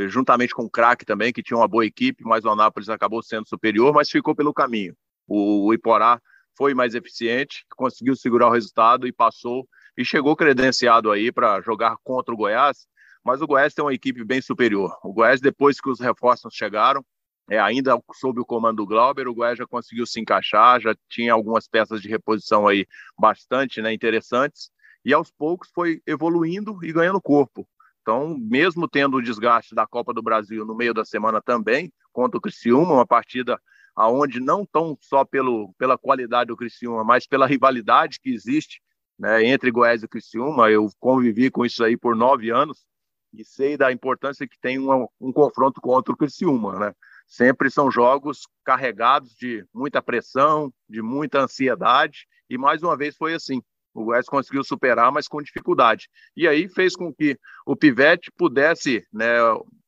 juntamente 0.07 0.53
com 0.53 0.63
o 0.63 0.69
Crack 0.69 1.05
também, 1.05 1.33
que 1.33 1.43
tinha 1.43 1.57
uma 1.57 1.67
boa 1.67 1.85
equipe, 1.85 2.23
mas 2.23 2.45
o 2.45 2.49
Anápolis 2.49 2.89
acabou 2.89 3.21
sendo 3.21 3.47
superior, 3.47 3.93
mas 3.93 4.09
ficou 4.09 4.35
pelo 4.35 4.53
caminho. 4.53 4.95
O, 5.27 5.73
Iporá 5.73 6.19
foi 6.57 6.73
mais 6.73 6.95
eficiente, 6.95 7.65
conseguiu 7.75 8.15
segurar 8.15 8.47
o 8.47 8.51
resultado 8.51 9.07
e 9.07 9.11
passou 9.11 9.67
e 9.97 10.05
chegou 10.05 10.35
credenciado 10.35 11.11
aí 11.11 11.31
para 11.31 11.61
jogar 11.61 11.95
contra 12.03 12.33
o 12.33 12.37
Goiás, 12.37 12.85
mas 13.23 13.41
o 13.41 13.47
Goiás 13.47 13.73
tem 13.73 13.83
uma 13.83 13.93
equipe 13.93 14.23
bem 14.23 14.41
superior. 14.41 14.97
O 15.03 15.13
Goiás, 15.13 15.39
depois 15.39 15.79
que 15.79 15.89
os 15.89 15.99
reforços 15.99 16.53
chegaram, 16.53 17.05
é, 17.49 17.59
ainda 17.59 18.01
sob 18.13 18.39
o 18.39 18.45
comando 18.45 18.77
do 18.77 18.87
Glauber, 18.87 19.27
o 19.27 19.33
Goiás 19.33 19.57
já 19.57 19.67
conseguiu 19.67 20.05
se 20.05 20.19
encaixar, 20.19 20.79
já 20.79 20.95
tinha 21.09 21.33
algumas 21.33 21.67
peças 21.67 22.01
de 22.01 22.07
reposição 22.07 22.67
aí 22.67 22.85
bastante 23.19 23.81
né, 23.81 23.93
interessantes, 23.93 24.71
e 25.03 25.13
aos 25.13 25.31
poucos 25.31 25.69
foi 25.73 26.01
evoluindo 26.05 26.83
e 26.83 26.91
ganhando 26.91 27.21
corpo. 27.21 27.67
Então, 28.01 28.35
mesmo 28.37 28.87
tendo 28.87 29.17
o 29.17 29.21
desgaste 29.21 29.75
da 29.75 29.85
Copa 29.85 30.13
do 30.13 30.21
Brasil 30.21 30.65
no 30.65 30.75
meio 30.75 30.93
da 30.93 31.05
semana 31.05 31.41
também, 31.41 31.93
contra 32.11 32.37
o 32.37 32.41
Criciúma, 32.41 32.93
uma 32.93 33.05
partida 33.05 33.59
aonde 33.95 34.39
não 34.39 34.65
tão 34.65 34.97
só 35.01 35.23
pelo, 35.23 35.73
pela 35.77 35.97
qualidade 35.97 36.47
do 36.47 36.57
Criciúma, 36.57 37.03
mas 37.03 37.27
pela 37.27 37.45
rivalidade 37.45 38.19
que 38.19 38.31
existe 38.31 38.81
né, 39.19 39.45
entre 39.45 39.69
Goiás 39.69 40.01
e 40.01 40.07
Criciúma, 40.07 40.71
eu 40.71 40.89
convivi 40.99 41.51
com 41.51 41.65
isso 41.65 41.83
aí 41.83 41.95
por 41.95 42.15
nove 42.15 42.49
anos 42.49 42.85
e 43.33 43.45
sei 43.45 43.77
da 43.77 43.91
importância 43.91 44.47
que 44.47 44.59
tem 44.59 44.79
um, 44.79 45.07
um 45.19 45.31
confronto 45.31 45.79
contra 45.79 46.13
o 46.13 46.17
Criciúma, 46.17 46.79
né? 46.79 46.93
Sempre 47.27 47.69
são 47.69 47.89
jogos 47.89 48.41
carregados 48.65 49.33
de 49.35 49.65
muita 49.73 50.01
pressão, 50.01 50.73
de 50.89 51.01
muita 51.01 51.39
ansiedade, 51.39 52.27
e 52.49 52.57
mais 52.57 52.83
uma 52.83 52.97
vez 52.97 53.15
foi 53.15 53.33
assim. 53.33 53.61
O 53.93 54.05
Goiás 54.05 54.25
conseguiu 54.25 54.63
superar, 54.63 55.11
mas 55.11 55.27
com 55.27 55.41
dificuldade. 55.41 56.07
E 56.35 56.47
aí 56.47 56.67
fez 56.69 56.95
com 56.95 57.13
que 57.13 57.37
o 57.65 57.75
Pivete 57.75 58.31
pudesse 58.37 59.05
né, 59.11 59.37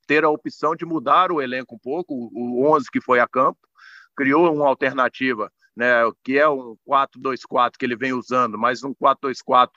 ter 0.05 0.23
a 0.23 0.29
opção 0.29 0.75
de 0.75 0.85
mudar 0.85 1.31
o 1.31 1.41
elenco 1.41 1.75
um 1.75 1.79
pouco, 1.79 2.13
o 2.33 2.65
11 2.73 2.89
que 2.91 3.01
foi 3.01 3.19
a 3.19 3.27
campo, 3.27 3.59
criou 4.15 4.53
uma 4.53 4.67
alternativa, 4.67 5.51
né, 5.75 5.93
que 6.23 6.37
é 6.37 6.47
um 6.47 6.75
4-2-4 6.87 7.71
que 7.77 7.85
ele 7.85 7.95
vem 7.95 8.13
usando, 8.13 8.57
mas 8.57 8.83
um 8.83 8.93
4-2-4 8.93 9.69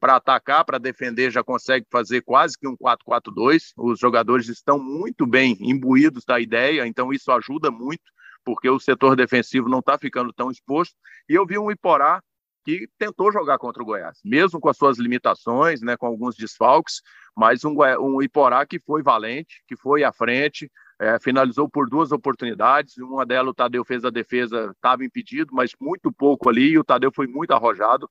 para 0.00 0.16
atacar, 0.16 0.64
para 0.64 0.78
defender, 0.78 1.30
já 1.30 1.42
consegue 1.42 1.86
fazer 1.90 2.20
quase 2.22 2.58
que 2.58 2.68
um 2.68 2.76
4-4-2. 2.76 3.72
Os 3.76 3.98
jogadores 3.98 4.48
estão 4.48 4.78
muito 4.78 5.26
bem 5.26 5.56
imbuídos 5.60 6.24
da 6.26 6.38
ideia, 6.38 6.86
então 6.86 7.12
isso 7.12 7.32
ajuda 7.32 7.70
muito, 7.70 8.02
porque 8.44 8.68
o 8.68 8.78
setor 8.78 9.16
defensivo 9.16 9.68
não 9.68 9.78
está 9.78 9.96
ficando 9.96 10.30
tão 10.32 10.50
exposto. 10.50 10.94
E 11.26 11.34
eu 11.34 11.46
vi 11.46 11.58
um 11.58 11.70
Iporá 11.70 12.22
que 12.64 12.88
tentou 12.98 13.30
jogar 13.30 13.58
contra 13.58 13.82
o 13.82 13.86
Goiás, 13.86 14.18
mesmo 14.24 14.58
com 14.58 14.68
as 14.68 14.76
suas 14.76 14.98
limitações, 14.98 15.82
né, 15.82 15.96
com 15.96 16.06
alguns 16.06 16.34
desfalques, 16.34 17.02
mas 17.36 17.64
um, 17.64 17.76
um 18.00 18.22
Iporá 18.22 18.64
que 18.64 18.80
foi 18.80 19.02
valente, 19.02 19.62
que 19.68 19.76
foi 19.76 20.02
à 20.02 20.12
frente, 20.12 20.70
é, 20.98 21.18
finalizou 21.18 21.68
por 21.68 21.88
duas 21.88 22.10
oportunidades, 22.12 22.96
uma 22.96 23.26
delas 23.26 23.50
o 23.50 23.54
Tadeu 23.54 23.84
fez 23.84 24.04
a 24.04 24.10
defesa, 24.10 24.70
estava 24.70 25.04
impedido, 25.04 25.50
mas 25.52 25.72
muito 25.78 26.10
pouco 26.10 26.48
ali, 26.48 26.70
e 26.70 26.78
o 26.78 26.84
Tadeu 26.84 27.12
foi 27.12 27.26
muito 27.26 27.52
arrojado, 27.52 28.08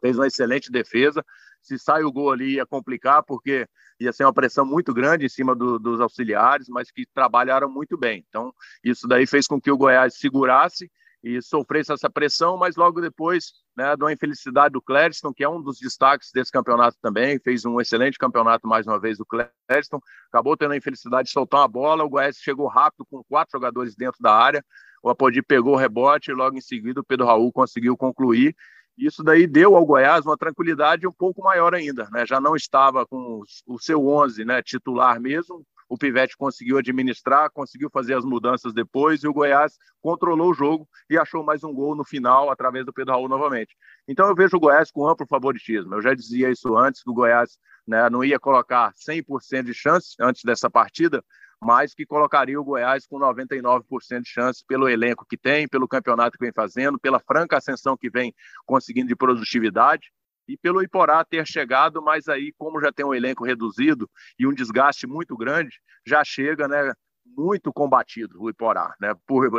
fez 0.00 0.18
uma 0.18 0.26
excelente 0.26 0.72
defesa, 0.72 1.24
se 1.62 1.78
sai 1.78 2.02
o 2.02 2.12
gol 2.12 2.32
ali 2.32 2.54
ia 2.54 2.66
complicar, 2.66 3.22
porque 3.22 3.66
ia 4.00 4.12
ser 4.12 4.24
uma 4.24 4.32
pressão 4.32 4.64
muito 4.64 4.92
grande 4.94 5.26
em 5.26 5.28
cima 5.28 5.54
do, 5.54 5.78
dos 5.78 6.00
auxiliares, 6.00 6.68
mas 6.68 6.90
que 6.90 7.04
trabalharam 7.14 7.70
muito 7.70 7.96
bem, 7.96 8.24
então 8.28 8.52
isso 8.82 9.06
daí 9.06 9.26
fez 9.26 9.46
com 9.46 9.60
que 9.60 9.70
o 9.70 9.76
Goiás 9.76 10.18
segurasse, 10.18 10.90
e 11.22 11.42
sofresse 11.42 11.92
essa 11.92 12.08
pressão, 12.08 12.56
mas 12.56 12.76
logo 12.76 13.00
depois, 13.00 13.52
né, 13.76 13.96
de 13.96 14.04
uma 14.04 14.12
infelicidade 14.12 14.72
do 14.72 14.82
Clériston, 14.82 15.32
que 15.32 15.42
é 15.42 15.48
um 15.48 15.60
dos 15.60 15.78
destaques 15.78 16.30
desse 16.32 16.52
campeonato 16.52 16.96
também, 17.02 17.38
fez 17.40 17.64
um 17.64 17.80
excelente 17.80 18.18
campeonato 18.18 18.68
mais 18.68 18.86
uma 18.86 19.00
vez 19.00 19.18
do 19.18 19.26
Clériston, 19.26 20.00
acabou 20.32 20.56
tendo 20.56 20.72
a 20.72 20.76
infelicidade 20.76 21.26
de 21.26 21.32
soltar 21.32 21.60
uma 21.60 21.68
bola, 21.68 22.04
o 22.04 22.08
Goiás 22.08 22.36
chegou 22.36 22.68
rápido 22.68 23.04
com 23.10 23.24
quatro 23.24 23.52
jogadores 23.52 23.96
dentro 23.96 24.22
da 24.22 24.32
área, 24.32 24.64
o 25.02 25.10
Apodi 25.10 25.42
pegou 25.42 25.74
o 25.74 25.78
rebote 25.78 26.30
e 26.30 26.34
logo 26.34 26.56
em 26.56 26.60
seguida 26.60 27.00
o 27.00 27.04
Pedro 27.04 27.26
Raul 27.26 27.52
conseguiu 27.52 27.96
concluir, 27.96 28.54
isso 28.96 29.22
daí 29.22 29.46
deu 29.46 29.76
ao 29.76 29.86
Goiás 29.86 30.26
uma 30.26 30.36
tranquilidade 30.36 31.06
um 31.06 31.12
pouco 31.12 31.42
maior 31.42 31.72
ainda, 31.72 32.08
né? 32.10 32.26
Já 32.26 32.40
não 32.40 32.56
estava 32.56 33.06
com 33.06 33.42
o 33.66 33.78
seu 33.78 34.04
11, 34.08 34.44
né, 34.44 34.60
titular 34.60 35.20
mesmo, 35.20 35.64
o 35.88 35.96
Pivete 35.96 36.36
conseguiu 36.36 36.78
administrar, 36.78 37.50
conseguiu 37.50 37.88
fazer 37.90 38.14
as 38.14 38.24
mudanças 38.24 38.74
depois 38.74 39.22
e 39.22 39.28
o 39.28 39.32
Goiás 39.32 39.76
controlou 40.00 40.50
o 40.50 40.54
jogo 40.54 40.88
e 41.08 41.16
achou 41.16 41.42
mais 41.42 41.64
um 41.64 41.72
gol 41.72 41.96
no 41.96 42.04
final 42.04 42.50
através 42.50 42.84
do 42.84 42.92
Pedro 42.92 43.14
Raul 43.14 43.28
novamente. 43.28 43.74
Então 44.06 44.28
eu 44.28 44.34
vejo 44.34 44.56
o 44.56 44.60
Goiás 44.60 44.90
com 44.90 45.08
amplo 45.08 45.26
favoritismo. 45.26 45.94
Eu 45.94 46.02
já 46.02 46.14
dizia 46.14 46.50
isso 46.50 46.76
antes, 46.76 47.02
que 47.02 47.10
o 47.10 47.14
Goiás 47.14 47.58
né, 47.86 48.08
não 48.10 48.22
ia 48.22 48.38
colocar 48.38 48.92
100% 48.92 49.64
de 49.64 49.74
chance 49.74 50.14
antes 50.20 50.42
dessa 50.44 50.68
partida, 50.68 51.24
mas 51.60 51.94
que 51.94 52.06
colocaria 52.06 52.60
o 52.60 52.64
Goiás 52.64 53.06
com 53.06 53.18
99% 53.18 54.22
de 54.22 54.28
chance 54.28 54.62
pelo 54.66 54.88
elenco 54.88 55.26
que 55.28 55.36
tem, 55.36 55.66
pelo 55.66 55.88
campeonato 55.88 56.38
que 56.38 56.44
vem 56.44 56.52
fazendo, 56.52 56.98
pela 56.98 57.18
franca 57.18 57.56
ascensão 57.56 57.96
que 57.96 58.10
vem 58.10 58.34
conseguindo 58.66 59.08
de 59.08 59.16
produtividade 59.16 60.08
e 60.48 60.56
pelo 60.56 60.82
Iporá 60.82 61.22
ter 61.22 61.46
chegado, 61.46 62.02
mas 62.02 62.26
aí, 62.26 62.52
como 62.56 62.80
já 62.80 62.90
tem 62.90 63.04
um 63.04 63.14
elenco 63.14 63.44
reduzido 63.44 64.08
e 64.38 64.46
um 64.46 64.54
desgaste 64.54 65.06
muito 65.06 65.36
grande, 65.36 65.76
já 66.06 66.24
chega 66.24 66.66
né, 66.66 66.92
muito 67.36 67.70
combatido 67.72 68.42
o 68.42 68.48
Iporá, 68.48 68.94
né, 68.98 69.14
por, 69.26 69.50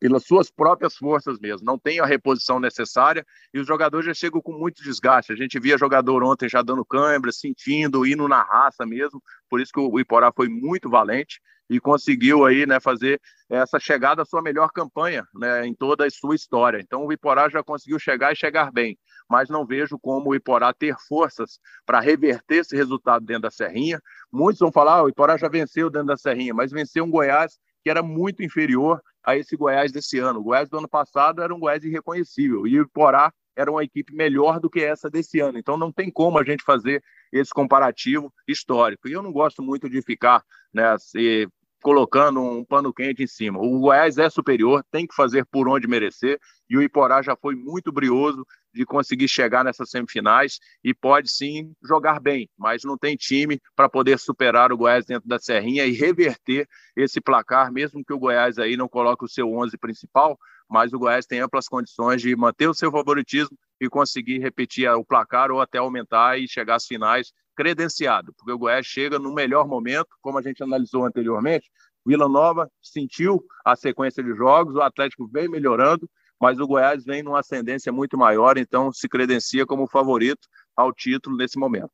pelas 0.00 0.24
suas 0.24 0.50
próprias 0.50 0.96
forças 0.96 1.38
mesmo, 1.38 1.66
não 1.66 1.78
tem 1.78 2.00
a 2.00 2.06
reposição 2.06 2.58
necessária 2.58 3.26
e 3.52 3.60
os 3.60 3.66
jogadores 3.66 4.06
já 4.06 4.14
chegam 4.14 4.40
com 4.40 4.52
muito 4.52 4.82
desgaste. 4.82 5.32
A 5.32 5.36
gente 5.36 5.60
via 5.60 5.76
jogador 5.76 6.22
ontem 6.24 6.48
já 6.48 6.62
dando 6.62 6.84
câimbra, 6.84 7.30
sentindo, 7.30 8.06
indo 8.06 8.26
na 8.26 8.42
raça 8.42 8.86
mesmo, 8.86 9.22
por 9.50 9.60
isso 9.60 9.72
que 9.72 9.80
o 9.80 10.00
Iporá 10.00 10.32
foi 10.34 10.48
muito 10.48 10.88
valente 10.88 11.40
e 11.70 11.78
conseguiu 11.78 12.46
aí, 12.46 12.64
né, 12.64 12.80
fazer 12.80 13.20
essa 13.50 13.78
chegada 13.78 14.22
à 14.22 14.24
sua 14.24 14.40
melhor 14.40 14.70
campanha, 14.72 15.26
né, 15.34 15.66
em 15.66 15.74
toda 15.74 16.06
a 16.06 16.10
sua 16.10 16.34
história. 16.34 16.80
Então 16.80 17.04
o 17.04 17.12
Iporá 17.12 17.50
já 17.50 17.62
conseguiu 17.62 17.98
chegar 17.98 18.32
e 18.32 18.36
chegar 18.36 18.72
bem 18.72 18.96
mas 19.28 19.48
não 19.48 19.66
vejo 19.66 19.98
como 19.98 20.30
o 20.30 20.34
Iporá 20.34 20.72
ter 20.72 20.96
forças 21.06 21.58
para 21.84 22.00
reverter 22.00 22.56
esse 22.56 22.74
resultado 22.74 23.24
dentro 23.24 23.42
da 23.42 23.50
Serrinha. 23.50 24.00
Muitos 24.32 24.60
vão 24.60 24.72
falar, 24.72 24.98
ah, 24.98 25.02
o 25.04 25.08
Iporá 25.08 25.36
já 25.36 25.48
venceu 25.48 25.90
dentro 25.90 26.08
da 26.08 26.16
Serrinha, 26.16 26.54
mas 26.54 26.72
venceu 26.72 27.04
um 27.04 27.10
Goiás 27.10 27.58
que 27.82 27.90
era 27.90 28.02
muito 28.02 28.42
inferior 28.42 29.00
a 29.24 29.36
esse 29.36 29.56
Goiás 29.56 29.92
desse 29.92 30.18
ano. 30.18 30.40
O 30.40 30.44
Goiás 30.44 30.68
do 30.68 30.78
ano 30.78 30.88
passado 30.88 31.42
era 31.42 31.54
um 31.54 31.60
Goiás 31.60 31.84
irreconhecível 31.84 32.66
e 32.66 32.80
o 32.80 32.84
Iporá 32.84 33.32
era 33.58 33.70
uma 33.70 33.82
equipe 33.82 34.14
melhor 34.14 34.60
do 34.60 34.70
que 34.70 34.80
essa 34.80 35.10
desse 35.10 35.40
ano. 35.40 35.58
Então 35.58 35.76
não 35.76 35.92
tem 35.92 36.10
como 36.10 36.38
a 36.38 36.44
gente 36.44 36.62
fazer 36.62 37.02
esse 37.32 37.50
comparativo 37.50 38.32
histórico. 38.46 39.08
E 39.08 39.12
eu 39.12 39.22
não 39.22 39.32
gosto 39.32 39.62
muito 39.62 39.90
de 39.90 40.00
ficar 40.00 40.42
né, 40.72 40.96
se, 40.98 41.48
colocando 41.82 42.40
um 42.40 42.64
pano 42.64 42.92
quente 42.92 43.22
em 43.22 43.26
cima. 43.26 43.58
O 43.58 43.80
Goiás 43.80 44.18
é 44.18 44.28
superior, 44.28 44.84
tem 44.90 45.06
que 45.06 45.14
fazer 45.14 45.46
por 45.46 45.68
onde 45.68 45.86
merecer, 45.86 46.38
e 46.68 46.76
o 46.76 46.82
Iporá 46.82 47.22
já 47.22 47.36
foi 47.36 47.54
muito 47.54 47.90
brioso 47.92 48.44
de 48.74 48.84
conseguir 48.84 49.28
chegar 49.28 49.64
nessas 49.64 49.90
semifinais 49.90 50.58
e 50.84 50.92
pode 50.92 51.30
sim 51.30 51.72
jogar 51.82 52.20
bem, 52.20 52.48
mas 52.56 52.82
não 52.84 52.98
tem 52.98 53.16
time 53.16 53.60
para 53.74 53.88
poder 53.88 54.18
superar 54.18 54.72
o 54.72 54.76
Goiás 54.76 55.06
dentro 55.06 55.28
da 55.28 55.38
Serrinha 55.38 55.86
e 55.86 55.92
reverter 55.92 56.68
esse 56.96 57.20
placar, 57.20 57.72
mesmo 57.72 58.04
que 58.04 58.12
o 58.12 58.18
Goiás 58.18 58.58
aí 58.58 58.76
não 58.76 58.88
coloque 58.88 59.24
o 59.24 59.28
seu 59.28 59.50
11 59.50 59.76
principal, 59.78 60.38
mas 60.68 60.92
o 60.92 60.98
Goiás 60.98 61.26
tem 61.26 61.40
amplas 61.40 61.66
condições 61.66 62.20
de 62.20 62.36
manter 62.36 62.68
o 62.68 62.74
seu 62.74 62.90
favoritismo 62.92 63.56
e 63.80 63.88
conseguir 63.88 64.38
repetir 64.38 64.88
o 64.90 65.04
placar 65.04 65.50
ou 65.50 65.60
até 65.60 65.78
aumentar 65.78 66.38
e 66.38 66.48
chegar 66.48 66.76
às 66.76 66.86
finais 66.86 67.32
credenciado, 67.56 68.32
porque 68.36 68.52
o 68.52 68.58
Goiás 68.58 68.86
chega 68.86 69.18
no 69.18 69.34
melhor 69.34 69.66
momento, 69.66 70.08
como 70.20 70.38
a 70.38 70.42
gente 70.42 70.62
analisou 70.62 71.04
anteriormente, 71.04 71.68
Vila 72.06 72.28
Nova 72.28 72.70
sentiu 72.80 73.44
a 73.64 73.74
sequência 73.74 74.22
de 74.22 74.32
jogos, 74.34 74.76
o 74.76 74.80
Atlético 74.80 75.28
vem 75.28 75.48
melhorando 75.48 76.08
mas 76.40 76.58
o 76.60 76.66
Goiás 76.66 77.04
vem 77.04 77.22
numa 77.22 77.40
ascendência 77.40 77.92
muito 77.92 78.16
maior, 78.16 78.56
então 78.56 78.92
se 78.92 79.08
credencia 79.08 79.66
como 79.66 79.88
favorito 79.88 80.48
ao 80.76 80.92
título 80.92 81.36
nesse 81.36 81.58
momento. 81.58 81.90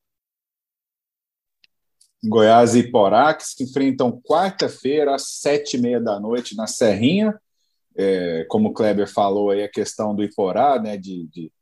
Goiás 2.22 2.74
e 2.74 2.90
Porá, 2.90 3.34
que 3.34 3.44
se 3.44 3.62
enfrentam 3.62 4.20
quarta-feira 4.22 5.14
às 5.14 5.40
sete 5.40 5.76
e 5.76 5.80
meia 5.80 6.00
da 6.00 6.18
noite 6.18 6.56
na 6.56 6.66
Serrinha. 6.66 7.38
É, 7.96 8.44
como 8.48 8.70
o 8.70 8.72
Kleber 8.72 9.10
falou 9.10 9.50
aí, 9.50 9.62
a 9.62 9.68
questão 9.68 10.14
do 10.14 10.24
Iporá, 10.24 10.80
né, 10.80 10.96
de, 10.96 11.28
de, 11.28 11.52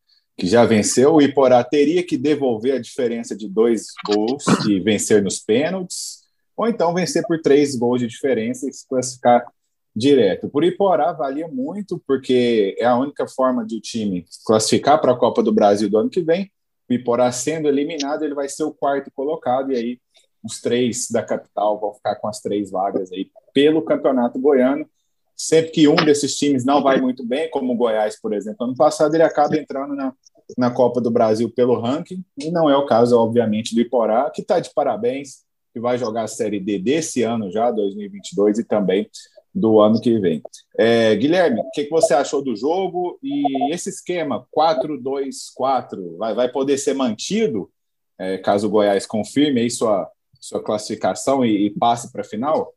que 0.42 0.48
já 0.48 0.64
venceu, 0.64 1.14
o 1.14 1.22
Iporá 1.22 1.62
teria 1.62 2.02
que 2.02 2.16
devolver 2.16 2.74
a 2.74 2.80
diferença 2.80 3.36
de 3.36 3.48
dois 3.48 3.86
gols 4.04 4.44
e 4.68 4.80
vencer 4.80 5.22
nos 5.22 5.38
pênaltis, 5.38 6.24
ou 6.56 6.66
então 6.66 6.92
vencer 6.92 7.22
por 7.28 7.40
três 7.40 7.76
gols 7.76 8.00
de 8.00 8.08
diferença 8.08 8.68
e 8.68 8.72
se 8.72 8.84
classificar 8.88 9.46
direto. 9.94 10.48
Por 10.48 10.64
Iporá 10.64 11.12
valia 11.12 11.46
muito, 11.46 12.02
porque 12.08 12.74
é 12.76 12.84
a 12.84 12.96
única 12.96 13.28
forma 13.28 13.64
de 13.64 13.76
o 13.76 13.80
time 13.80 14.24
classificar 14.44 15.00
para 15.00 15.12
a 15.12 15.16
Copa 15.16 15.44
do 15.44 15.52
Brasil 15.52 15.88
do 15.88 15.96
ano 15.96 16.10
que 16.10 16.20
vem. 16.20 16.50
O 16.90 16.92
Iporá 16.92 17.30
sendo 17.30 17.68
eliminado, 17.68 18.24
ele 18.24 18.34
vai 18.34 18.48
ser 18.48 18.64
o 18.64 18.74
quarto 18.74 19.12
colocado, 19.14 19.70
e 19.70 19.76
aí 19.76 20.00
os 20.42 20.60
três 20.60 21.08
da 21.08 21.22
capital 21.22 21.78
vão 21.78 21.94
ficar 21.94 22.16
com 22.16 22.26
as 22.26 22.40
três 22.40 22.68
vagas 22.68 23.12
aí 23.12 23.30
pelo 23.54 23.80
Campeonato 23.80 24.40
Goiano. 24.40 24.90
Sempre 25.36 25.70
que 25.70 25.86
um 25.86 25.94
desses 25.94 26.36
times 26.36 26.64
não 26.64 26.82
vai 26.82 27.00
muito 27.00 27.24
bem, 27.24 27.48
como 27.48 27.72
o 27.72 27.76
Goiás, 27.76 28.20
por 28.20 28.32
exemplo, 28.32 28.66
ano 28.66 28.76
passado, 28.76 29.14
ele 29.14 29.22
acaba 29.22 29.56
entrando 29.56 29.94
na, 29.94 30.12
na 30.56 30.70
Copa 30.70 31.00
do 31.00 31.10
Brasil 31.10 31.50
pelo 31.50 31.80
ranking, 31.80 32.24
e 32.38 32.50
não 32.50 32.68
é 32.68 32.76
o 32.76 32.86
caso, 32.86 33.18
obviamente, 33.18 33.74
do 33.74 33.80
Iporá, 33.80 34.30
que 34.30 34.42
está 34.42 34.60
de 34.60 34.72
parabéns, 34.74 35.42
que 35.72 35.80
vai 35.80 35.98
jogar 35.98 36.24
a 36.24 36.28
Série 36.28 36.60
D 36.60 36.78
desse 36.78 37.22
ano 37.22 37.50
já, 37.50 37.70
2022, 37.70 38.58
e 38.58 38.64
também 38.64 39.08
do 39.54 39.80
ano 39.80 40.00
que 40.00 40.18
vem. 40.18 40.42
É, 40.78 41.14
Guilherme, 41.14 41.60
o 41.60 41.70
que, 41.70 41.84
que, 41.84 41.90
você 41.90 42.14
achou 42.14 42.42
do 42.42 42.56
jogo? 42.56 43.18
E 43.22 43.72
esse 43.72 43.90
esquema 43.90 44.46
4-2-4 44.56 46.16
vai, 46.16 46.34
vai 46.34 46.48
poder 46.50 46.78
ser 46.78 46.94
mantido 46.94 47.70
é, 48.18 48.38
caso 48.38 48.66
o 48.66 48.70
Goiás 48.70 49.04
confirme 49.04 49.60
aí 49.60 49.70
sua, 49.70 50.08
sua 50.40 50.62
classificação 50.62 51.44
e, 51.44 51.66
e 51.66 51.70
passe 51.70 52.12
para 52.12 52.20
a 52.20 52.24
final? 52.24 52.72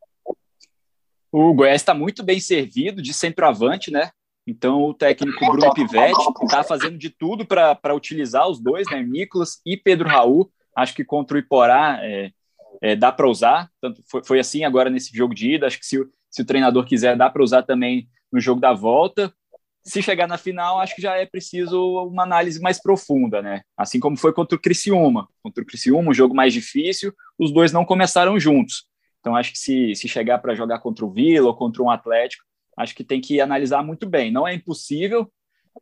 O 1.32 1.54
Goiás 1.54 1.82
está 1.82 1.94
muito 1.94 2.24
bem 2.24 2.40
servido 2.40 3.02
de 3.02 3.14
centroavante, 3.14 3.92
né? 3.92 4.10
Então 4.48 4.84
o 4.84 4.94
técnico 4.94 5.44
Bruno 5.46 5.74
Pivetti 5.74 6.22
está 6.44 6.64
fazendo 6.64 6.98
de 6.98 7.10
tudo 7.10 7.46
para 7.46 7.96
utilizar 7.96 8.48
os 8.48 8.62
dois, 8.62 8.88
né? 8.92 9.02
Nicolas 9.02 9.60
e 9.66 9.76
Pedro 9.76 10.08
Raul. 10.08 10.52
Acho 10.76 10.94
que 10.94 11.04
contra 11.04 11.36
o 11.36 11.40
Iporá 11.40 12.00
é, 12.02 12.32
é, 12.82 12.96
dá 12.96 13.12
para 13.12 13.28
usar. 13.28 13.70
Tanto 13.82 14.04
foi, 14.08 14.24
foi, 14.24 14.40
assim 14.40 14.64
agora 14.64 14.90
nesse 14.90 15.16
jogo 15.16 15.34
de 15.34 15.56
ida. 15.56 15.66
Acho 15.66 15.80
que 15.80 15.86
se, 15.86 15.98
se 16.30 16.42
o 16.42 16.46
treinador 16.46 16.86
quiser, 16.86 17.18
dá 17.18 17.30
para 17.30 17.44
usar 17.44 17.64
também 17.64 18.08
no 18.32 18.40
jogo 18.40 18.62
da 18.62 18.74
volta. 18.74 19.34
Se 19.84 20.02
chegar 20.02 20.28
na 20.28 20.38
final, 20.38 20.80
acho 20.80 20.96
que 20.96 21.02
já 21.02 21.16
é 21.16 21.26
preciso 21.26 22.08
uma 22.08 22.24
análise 22.24 22.60
mais 22.60 22.82
profunda, 22.82 23.42
né? 23.42 23.62
Assim 23.78 24.00
como 24.00 24.18
foi 24.18 24.34
contra 24.34 24.56
o 24.58 24.62
Criciúma. 24.62 25.28
Contra 25.44 25.64
o 25.64 25.66
Criciúma, 25.66 26.10
um 26.10 26.14
jogo 26.14 26.36
mais 26.36 26.54
difícil, 26.54 27.14
os 27.38 27.52
dois 27.52 27.72
não 27.72 27.86
começaram 27.86 28.40
juntos. 28.40 28.86
Então, 29.20 29.36
acho 29.36 29.52
que 29.52 29.60
se, 29.60 29.96
se 29.96 30.08
chegar 30.08 30.40
para 30.40 30.56
jogar 30.56 30.80
contra 30.80 31.06
o 31.06 31.12
Vila 31.12 31.48
ou 31.48 31.56
contra 31.56 31.82
um 31.82 31.90
Atlético, 31.90 32.44
acho 32.78 32.96
que 32.96 33.04
tem 33.04 33.22
que 33.22 33.40
analisar 33.40 33.84
muito 33.84 34.08
bem. 34.08 34.32
Não 34.32 34.48
é 34.48 34.54
impossível 34.54 35.32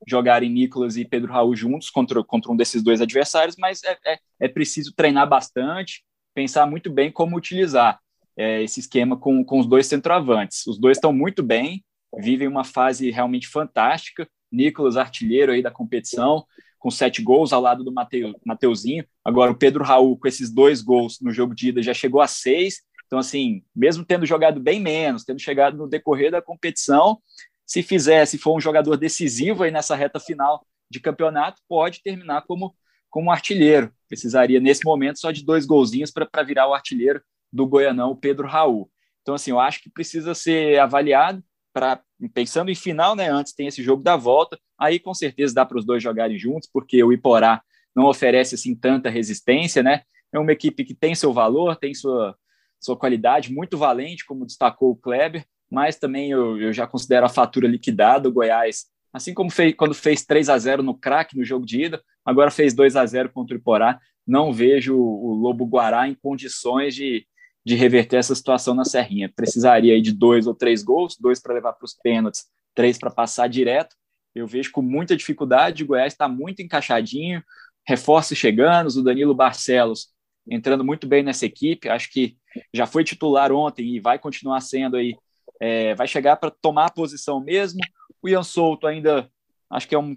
jogarem 0.07 0.49
Nicolas 0.49 0.97
e 0.97 1.05
Pedro 1.05 1.31
Raul 1.31 1.55
juntos 1.55 1.89
contra, 1.89 2.23
contra 2.23 2.51
um 2.51 2.55
desses 2.55 2.81
dois 2.81 3.01
adversários, 3.01 3.55
mas 3.57 3.83
é, 3.83 3.97
é, 4.05 4.19
é 4.41 4.47
preciso 4.47 4.93
treinar 4.95 5.27
bastante, 5.27 6.03
pensar 6.33 6.65
muito 6.65 6.91
bem 6.91 7.11
como 7.11 7.37
utilizar 7.37 7.99
é, 8.35 8.63
esse 8.63 8.79
esquema 8.79 9.17
com, 9.17 9.43
com 9.43 9.59
os 9.59 9.67
dois 9.67 9.85
centroavantes. 9.87 10.65
Os 10.65 10.79
dois 10.79 10.97
estão 10.97 11.13
muito 11.13 11.43
bem, 11.43 11.83
vivem 12.19 12.47
uma 12.47 12.63
fase 12.63 13.09
realmente 13.11 13.47
fantástica. 13.47 14.27
Nicolas, 14.51 14.97
artilheiro 14.97 15.51
aí 15.51 15.63
da 15.63 15.71
competição, 15.71 16.45
com 16.77 16.91
sete 16.91 17.23
gols 17.23 17.51
ao 17.51 17.61
lado 17.61 17.83
do 17.83 17.91
Mateu, 17.91 18.35
Mateuzinho. 18.45 19.05
Agora, 19.25 19.51
o 19.51 19.55
Pedro 19.55 19.83
Raul, 19.83 20.17
com 20.17 20.27
esses 20.27 20.51
dois 20.51 20.81
gols 20.81 21.19
no 21.21 21.31
jogo 21.31 21.55
de 21.55 21.69
ida, 21.69 21.81
já 21.81 21.93
chegou 21.93 22.21
a 22.21 22.27
seis 22.27 22.81
então, 23.13 23.19
assim, 23.19 23.61
mesmo 23.75 24.03
tendo 24.03 24.25
jogado 24.25 24.59
bem 24.59 24.79
menos, 24.79 25.23
tendo 25.23 25.39
chegado 25.39 25.77
no 25.77 25.87
decorrer 25.87 26.31
da 26.31 26.41
competição, 26.41 27.21
se 27.63 27.83
fizer, 27.83 28.25
se 28.25 28.39
for 28.39 28.57
um 28.57 28.59
jogador 28.59 28.97
decisivo 28.97 29.61
aí 29.61 29.69
nessa 29.69 29.95
reta 29.95 30.19
final 30.19 30.65
de 30.89 30.99
campeonato, 30.99 31.61
pode 31.69 32.01
terminar 32.01 32.41
como, 32.47 32.75
como 33.11 33.31
artilheiro. 33.31 33.93
Precisaria, 34.07 34.59
nesse 34.59 34.83
momento, 34.83 35.19
só 35.19 35.29
de 35.29 35.45
dois 35.45 35.63
golzinhos 35.63 36.09
para 36.09 36.41
virar 36.41 36.67
o 36.67 36.73
artilheiro 36.73 37.21
do 37.51 37.67
Goianão, 37.67 38.09
o 38.09 38.15
Pedro 38.15 38.47
Raul. 38.47 38.89
Então, 39.21 39.35
assim, 39.35 39.51
eu 39.51 39.59
acho 39.59 39.83
que 39.83 39.91
precisa 39.91 40.33
ser 40.33 40.79
avaliado 40.79 41.43
para 41.71 42.01
pensando 42.33 42.71
em 42.71 42.75
final, 42.75 43.15
né? 43.15 43.29
Antes 43.29 43.53
tem 43.53 43.67
esse 43.67 43.83
jogo 43.83 44.01
da 44.01 44.15
volta, 44.15 44.57
aí 44.75 44.99
com 44.99 45.13
certeza 45.13 45.53
dá 45.53 45.63
para 45.63 45.77
os 45.77 45.85
dois 45.85 46.01
jogarem 46.01 46.39
juntos, 46.39 46.67
porque 46.73 47.03
o 47.03 47.13
Iporá 47.13 47.61
não 47.95 48.05
oferece 48.05 48.55
assim 48.55 48.73
tanta 48.75 49.07
resistência, 49.07 49.83
né? 49.83 50.01
É 50.33 50.39
uma 50.39 50.51
equipe 50.51 50.83
que 50.83 50.95
tem 50.95 51.13
seu 51.13 51.31
valor, 51.31 51.75
tem 51.75 51.93
sua 51.93 52.35
sua 52.83 52.97
qualidade, 52.97 53.53
muito 53.53 53.77
valente, 53.77 54.25
como 54.25 54.45
destacou 54.45 54.91
o 54.91 54.95
Kleber, 54.95 55.45
mas 55.71 55.95
também 55.95 56.31
eu, 56.31 56.59
eu 56.61 56.73
já 56.73 56.85
considero 56.85 57.25
a 57.25 57.29
fatura 57.29 57.67
liquidada. 57.67 58.29
O 58.29 58.31
Goiás, 58.31 58.85
assim 59.11 59.33
como 59.33 59.49
fez, 59.49 59.73
quando 59.75 59.93
fez 59.93 60.25
3 60.25 60.49
a 60.49 60.57
0 60.57 60.83
no 60.83 60.93
craque 60.93 61.37
no 61.37 61.43
jogo 61.43 61.65
de 61.65 61.85
ida, 61.85 62.03
agora 62.23 62.51
fez 62.51 62.73
2 62.73 62.95
a 62.95 63.05
0 63.05 63.29
contra 63.29 63.55
o 63.55 63.59
Iporá. 63.59 63.99
Não 64.25 64.53
vejo 64.53 64.95
o 64.95 65.33
Lobo 65.33 65.65
Guará 65.65 66.07
em 66.07 66.13
condições 66.13 66.93
de, 66.93 67.25
de 67.65 67.75
reverter 67.75 68.17
essa 68.17 68.35
situação 68.35 68.73
na 68.73 68.85
Serrinha. 68.85 69.31
Precisaria 69.35 69.99
de 70.01 70.11
dois 70.11 70.45
ou 70.45 70.53
três 70.53 70.83
gols, 70.83 71.17
dois 71.19 71.41
para 71.41 71.53
levar 71.53 71.73
para 71.73 71.85
os 71.85 71.93
pênaltis, 71.93 72.45
três 72.75 72.97
para 72.97 73.09
passar 73.09 73.47
direto. 73.47 73.95
Eu 74.35 74.45
vejo 74.47 74.71
com 74.71 74.81
muita 74.81 75.15
dificuldade. 75.15 75.83
O 75.83 75.87
Goiás 75.87 76.13
está 76.13 76.27
muito 76.27 76.61
encaixadinho, 76.61 77.43
reforços 77.87 78.37
chegando, 78.37 78.87
o 78.87 79.03
Danilo 79.03 79.33
Barcelos 79.33 80.12
entrando 80.47 80.83
muito 80.83 81.07
bem 81.07 81.23
nessa 81.23 81.45
equipe. 81.45 81.89
Acho 81.89 82.11
que 82.11 82.37
já 82.73 82.85
foi 82.85 83.03
titular 83.03 83.51
ontem 83.51 83.95
e 83.95 83.99
vai 83.99 84.19
continuar 84.19 84.61
sendo 84.61 84.97
aí. 84.97 85.15
É, 85.59 85.95
vai 85.95 86.07
chegar 86.07 86.35
para 86.37 86.51
tomar 86.51 86.87
a 86.87 86.91
posição 86.91 87.39
mesmo. 87.39 87.79
O 88.21 88.29
Ian 88.29 88.43
Souto 88.43 88.87
ainda 88.87 89.29
acho 89.69 89.87
que 89.87 89.95
é 89.95 89.99
um, 89.99 90.15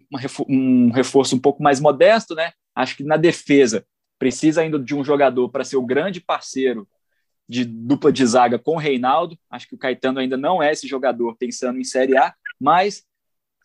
um 0.49 0.91
reforço 0.91 1.35
um 1.35 1.41
pouco 1.41 1.63
mais 1.63 1.81
modesto, 1.81 2.35
né? 2.35 2.53
Acho 2.75 2.97
que 2.97 3.05
na 3.05 3.17
defesa 3.17 3.87
precisa 4.19 4.61
ainda 4.61 4.79
de 4.79 4.95
um 4.95 5.05
jogador 5.05 5.49
para 5.51 5.65
ser 5.65 5.77
o 5.77 5.87
grande 5.87 6.21
parceiro 6.21 6.87
de 7.49 7.65
dupla 7.65 8.13
de 8.13 8.27
zaga 8.27 8.59
com 8.59 8.73
o 8.73 8.79
Reinaldo. 8.79 9.39
Acho 9.49 9.69
que 9.69 9.75
o 9.75 9.79
Caetano 9.79 10.19
ainda 10.19 10.37
não 10.37 10.63
é 10.63 10.73
esse 10.73 10.87
jogador 10.87 11.37
pensando 11.37 11.79
em 11.79 11.85
Série 11.85 12.17
A, 12.17 12.35
mas 12.61 13.05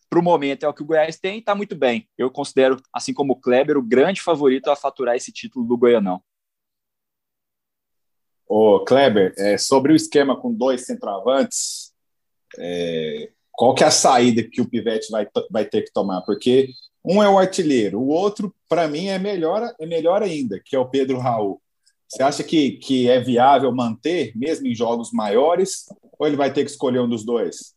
para 0.09 0.19
o 0.19 0.23
momento 0.23 0.65
é 0.65 0.67
o 0.67 0.73
que 0.73 0.83
o 0.83 0.85
Goiás 0.85 1.17
tem 1.17 1.37
e 1.37 1.39
está 1.39 1.55
muito 1.55 1.75
bem. 1.75 2.07
Eu 2.17 2.29
considero, 2.29 2.77
assim 2.93 3.13
como 3.13 3.33
o 3.33 3.35
Kleber, 3.39 3.77
o 3.77 3.81
grande 3.81 4.21
favorito 4.21 4.69
a 4.69 4.75
faturar 4.75 5.15
esse 5.15 5.31
título 5.31 5.65
do 5.65 5.77
Goianão. 5.77 6.21
Ô, 8.53 8.83
Kleber, 8.83 9.33
é, 9.37 9.57
sobre 9.57 9.93
o 9.93 9.95
esquema 9.95 10.35
com 10.35 10.53
dois 10.53 10.85
centroavantes, 10.85 11.93
é, 12.59 13.29
qual 13.49 13.73
que 13.73 13.81
é 13.81 13.87
a 13.87 13.91
saída 13.91 14.43
que 14.43 14.59
o 14.59 14.67
Pivete 14.67 15.09
vai, 15.09 15.25
vai 15.49 15.63
ter 15.63 15.83
que 15.83 15.93
tomar? 15.93 16.19
Porque 16.23 16.67
um 17.01 17.23
é 17.23 17.29
o 17.29 17.37
artilheiro, 17.37 17.97
o 18.01 18.09
outro, 18.09 18.53
para 18.67 18.89
mim, 18.89 19.07
é 19.07 19.17
melhor, 19.17 19.73
é 19.79 19.85
melhor 19.85 20.21
ainda, 20.21 20.59
que 20.59 20.75
é 20.75 20.79
o 20.79 20.89
Pedro 20.89 21.17
Raul. 21.17 21.61
Você 22.09 22.21
acha 22.23 22.43
que, 22.43 22.71
que 22.71 23.09
é 23.09 23.21
viável 23.21 23.71
manter, 23.71 24.33
mesmo 24.35 24.67
em 24.67 24.75
jogos 24.75 25.13
maiores, 25.13 25.85
ou 26.19 26.27
ele 26.27 26.35
vai 26.35 26.51
ter 26.51 26.65
que 26.65 26.71
escolher 26.71 26.99
um 26.99 27.07
dos 27.07 27.23
dois? 27.23 27.73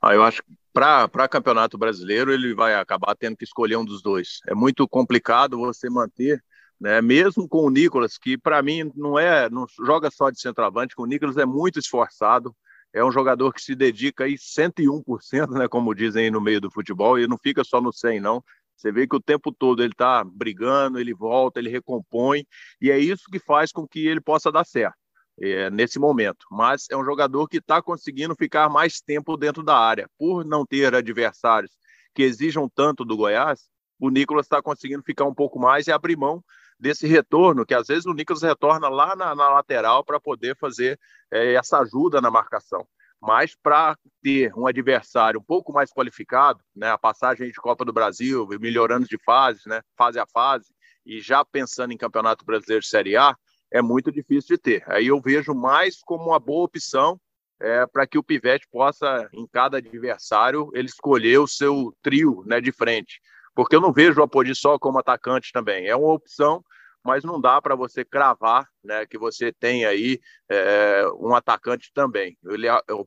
Ah, 0.00 0.14
eu 0.14 0.22
acho 0.22 0.42
que 0.42 0.50
para 0.72 1.28
campeonato 1.28 1.76
brasileiro 1.76 2.32
ele 2.32 2.54
vai 2.54 2.74
acabar 2.74 3.14
tendo 3.14 3.36
que 3.36 3.44
escolher 3.44 3.76
um 3.76 3.84
dos 3.84 4.00
dois. 4.00 4.38
É 4.48 4.54
muito 4.54 4.88
complicado 4.88 5.58
você 5.58 5.90
manter 5.90 6.42
né? 6.80 7.00
Mesmo 7.02 7.48
com 7.48 7.66
o 7.66 7.70
Nicolas, 7.70 8.16
que 8.18 8.38
para 8.38 8.62
mim 8.62 8.90
não 8.94 9.18
é, 9.18 9.50
não 9.50 9.66
joga 9.84 10.10
só 10.10 10.30
de 10.30 10.40
centroavante, 10.40 10.94
o 10.96 11.06
Nicolas 11.06 11.36
é 11.36 11.44
muito 11.44 11.78
esforçado, 11.78 12.54
é 12.92 13.04
um 13.04 13.12
jogador 13.12 13.52
que 13.52 13.60
se 13.60 13.74
dedica 13.74 14.24
aí 14.24 14.36
101%, 14.36 15.50
né, 15.58 15.68
como 15.68 15.94
dizem 15.94 16.24
aí 16.24 16.30
no 16.30 16.40
meio 16.40 16.60
do 16.60 16.70
futebol, 16.70 17.18
e 17.18 17.26
não 17.26 17.36
fica 17.36 17.62
só 17.62 17.80
no 17.80 17.92
100 17.92 18.20
não. 18.20 18.42
Você 18.76 18.92
vê 18.92 19.06
que 19.06 19.16
o 19.16 19.20
tempo 19.20 19.52
todo 19.52 19.82
ele 19.82 19.92
está 19.92 20.22
brigando, 20.24 20.98
ele 20.98 21.12
volta, 21.12 21.58
ele 21.58 21.68
recompõe, 21.68 22.44
e 22.80 22.90
é 22.90 22.98
isso 22.98 23.24
que 23.30 23.38
faz 23.40 23.72
com 23.72 23.86
que 23.86 24.06
ele 24.06 24.20
possa 24.20 24.52
dar 24.52 24.64
certo 24.64 24.96
é, 25.40 25.68
nesse 25.70 25.98
momento. 25.98 26.46
Mas 26.50 26.86
é 26.90 26.96
um 26.96 27.04
jogador 27.04 27.48
que 27.48 27.58
está 27.58 27.82
conseguindo 27.82 28.34
ficar 28.36 28.68
mais 28.68 29.00
tempo 29.00 29.36
dentro 29.36 29.62
da 29.62 29.76
área. 29.76 30.08
Por 30.18 30.44
não 30.44 30.64
ter 30.64 30.94
adversários 30.94 31.72
que 32.14 32.22
exijam 32.22 32.68
tanto 32.68 33.04
do 33.04 33.16
Goiás, 33.16 33.68
o 33.98 34.10
Nicolas 34.10 34.46
está 34.46 34.62
conseguindo 34.62 35.02
ficar 35.02 35.24
um 35.24 35.34
pouco 35.34 35.58
mais 35.58 35.86
e 35.86 35.92
abrir 35.92 36.16
mão 36.16 36.42
desse 36.78 37.06
retorno, 37.06 37.66
que 37.66 37.74
às 37.74 37.88
vezes 37.88 38.06
o 38.06 38.12
Nicolas 38.12 38.42
retorna 38.42 38.88
lá 38.88 39.16
na, 39.16 39.34
na 39.34 39.48
lateral 39.50 40.04
para 40.04 40.20
poder 40.20 40.56
fazer 40.56 40.98
é, 41.30 41.54
essa 41.54 41.78
ajuda 41.80 42.20
na 42.20 42.30
marcação. 42.30 42.86
Mas 43.20 43.56
para 43.60 43.96
ter 44.22 44.52
um 44.56 44.66
adversário 44.66 45.40
um 45.40 45.44
pouco 45.44 45.72
mais 45.72 45.90
qualificado, 45.90 46.60
né, 46.74 46.90
a 46.90 46.98
passagem 46.98 47.48
de 47.48 47.54
Copa 47.54 47.84
do 47.84 47.92
Brasil, 47.92 48.46
melhorando 48.60 49.08
de 49.08 49.18
fase, 49.24 49.60
né, 49.66 49.82
fase 49.96 50.20
a 50.20 50.26
fase, 50.26 50.72
e 51.04 51.20
já 51.20 51.44
pensando 51.44 51.92
em 51.92 51.96
Campeonato 51.96 52.44
Brasileiro 52.44 52.82
de 52.82 52.88
Série 52.88 53.16
A, 53.16 53.34
é 53.72 53.82
muito 53.82 54.12
difícil 54.12 54.56
de 54.56 54.62
ter. 54.62 54.84
Aí 54.86 55.08
eu 55.08 55.20
vejo 55.20 55.52
mais 55.52 56.00
como 56.00 56.26
uma 56.26 56.38
boa 56.38 56.64
opção 56.64 57.20
é, 57.60 57.84
para 57.86 58.06
que 58.06 58.16
o 58.16 58.22
Pivete 58.22 58.68
possa, 58.70 59.28
em 59.32 59.46
cada 59.48 59.78
adversário, 59.78 60.70
ele 60.72 60.86
escolher 60.86 61.38
o 61.38 61.48
seu 61.48 61.92
trio 62.00 62.44
né, 62.46 62.60
de 62.60 62.70
frente 62.70 63.20
porque 63.58 63.74
eu 63.74 63.80
não 63.80 63.92
vejo 63.92 64.20
o 64.20 64.22
Apodi 64.22 64.54
só 64.54 64.78
como 64.78 65.00
atacante 65.00 65.50
também. 65.50 65.88
É 65.88 65.96
uma 65.96 66.12
opção, 66.12 66.64
mas 67.08 67.24
não 67.24 67.40
dá 67.40 67.58
para 67.62 67.74
você 67.74 68.04
cravar 68.04 68.68
né, 68.84 69.06
que 69.06 69.16
você 69.16 69.50
tem 69.50 69.86
aí 69.86 70.20
é, 70.46 71.02
um 71.18 71.34
atacante 71.34 71.90
também. 71.94 72.36
Ele 72.44 72.66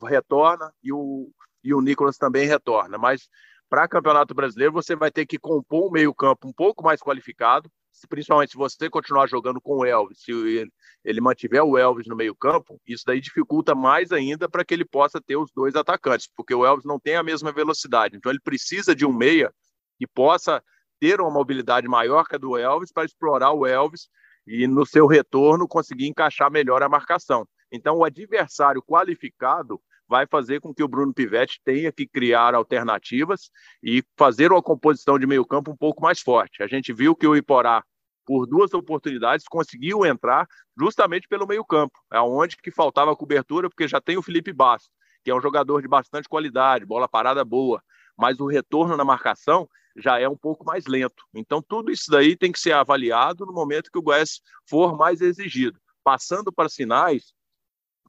retorna 0.09 0.73
e 0.81 0.91
o, 0.91 1.29
e 1.63 1.71
o 1.71 1.81
Nicolas 1.81 2.17
também 2.17 2.47
retorna, 2.47 2.97
mas 2.97 3.29
para 3.69 3.87
Campeonato 3.87 4.33
Brasileiro 4.33 4.73
você 4.73 4.95
vai 4.95 5.11
ter 5.11 5.27
que 5.27 5.37
compor 5.37 5.87
um 5.87 5.91
meio-campo 5.91 6.47
um 6.47 6.51
pouco 6.51 6.83
mais 6.83 6.99
qualificado, 6.99 7.71
principalmente 8.09 8.53
se 8.53 8.57
você 8.57 8.89
continuar 8.89 9.27
jogando 9.27 9.61
com 9.61 9.77
o 9.77 9.85
Elvis, 9.85 10.23
se 10.23 10.31
ele, 10.31 10.71
ele 11.05 11.21
mantiver 11.21 11.63
o 11.63 11.77
Elvis 11.77 12.07
no 12.07 12.15
meio-campo, 12.15 12.81
isso 12.87 13.03
daí 13.05 13.21
dificulta 13.21 13.75
mais 13.75 14.11
ainda 14.11 14.49
para 14.49 14.65
que 14.65 14.73
ele 14.73 14.83
possa 14.83 15.21
ter 15.21 15.37
os 15.37 15.51
dois 15.55 15.75
atacantes, 15.75 16.27
porque 16.35 16.55
o 16.55 16.65
Elvis 16.65 16.85
não 16.85 16.99
tem 16.99 17.17
a 17.17 17.23
mesma 17.23 17.51
velocidade, 17.51 18.17
então 18.17 18.31
ele 18.31 18.41
precisa 18.43 18.95
de 18.95 19.05
um 19.05 19.13
meia 19.13 19.53
que 19.99 20.07
possa 20.07 20.63
ter 21.01 21.19
uma 21.19 21.31
mobilidade 21.31 21.87
maior 21.87 22.25
que 22.27 22.35
a 22.35 22.37
do 22.37 22.55
Elvis 22.55 22.91
para 22.91 23.05
explorar 23.05 23.51
o 23.53 23.65
Elvis 23.65 24.07
e 24.45 24.67
no 24.67 24.85
seu 24.85 25.07
retorno 25.07 25.67
conseguir 25.67 26.07
encaixar 26.07 26.51
melhor 26.51 26.83
a 26.83 26.87
marcação. 26.87 27.47
Então, 27.71 27.97
o 27.97 28.05
adversário 28.05 28.83
qualificado 28.83 29.81
vai 30.07 30.27
fazer 30.27 30.59
com 30.59 30.71
que 30.73 30.83
o 30.83 30.87
Bruno 30.87 31.11
Pivetti 31.11 31.59
tenha 31.63 31.91
que 31.91 32.05
criar 32.05 32.53
alternativas 32.53 33.49
e 33.81 34.03
fazer 34.15 34.51
uma 34.51 34.61
composição 34.61 35.17
de 35.17 35.25
meio-campo 35.25 35.71
um 35.71 35.75
pouco 35.75 36.03
mais 36.03 36.19
forte. 36.19 36.61
A 36.61 36.67
gente 36.67 36.93
viu 36.93 37.15
que 37.15 37.25
o 37.25 37.35
Iporá, 37.35 37.83
por 38.23 38.45
duas 38.45 38.71
oportunidades, 38.73 39.47
conseguiu 39.47 40.05
entrar 40.05 40.45
justamente 40.77 41.27
pelo 41.27 41.47
meio-campo, 41.47 41.97
aonde 42.11 42.57
que 42.57 42.69
faltava 42.69 43.15
cobertura, 43.15 43.69
porque 43.69 43.87
já 43.87 43.99
tem 43.99 44.17
o 44.17 44.21
Felipe 44.21 44.53
Bastos, 44.53 44.91
que 45.23 45.31
é 45.31 45.35
um 45.35 45.41
jogador 45.41 45.81
de 45.81 45.87
bastante 45.87 46.29
qualidade, 46.29 46.85
bola 46.85 47.07
parada 47.07 47.43
boa, 47.43 47.81
mas 48.15 48.39
o 48.39 48.45
retorno 48.45 48.95
na 48.95 49.05
marcação 49.05 49.67
já 49.95 50.19
é 50.19 50.27
um 50.27 50.38
pouco 50.38 50.65
mais 50.65 50.86
lento. 50.86 51.23
Então, 51.34 51.62
tudo 51.62 51.91
isso 51.91 52.10
daí 52.10 52.36
tem 52.36 52.51
que 52.51 52.60
ser 52.60 52.73
avaliado 52.73 53.45
no 53.45 53.54
momento 53.54 53.91
que 53.91 53.99
o 53.99 54.01
Goiás 54.01 54.41
for 54.67 54.97
mais 54.97 55.21
exigido. 55.21 55.80
passando 56.04 56.51
para 56.51 56.65
as 56.65 56.73
finais, 56.73 57.32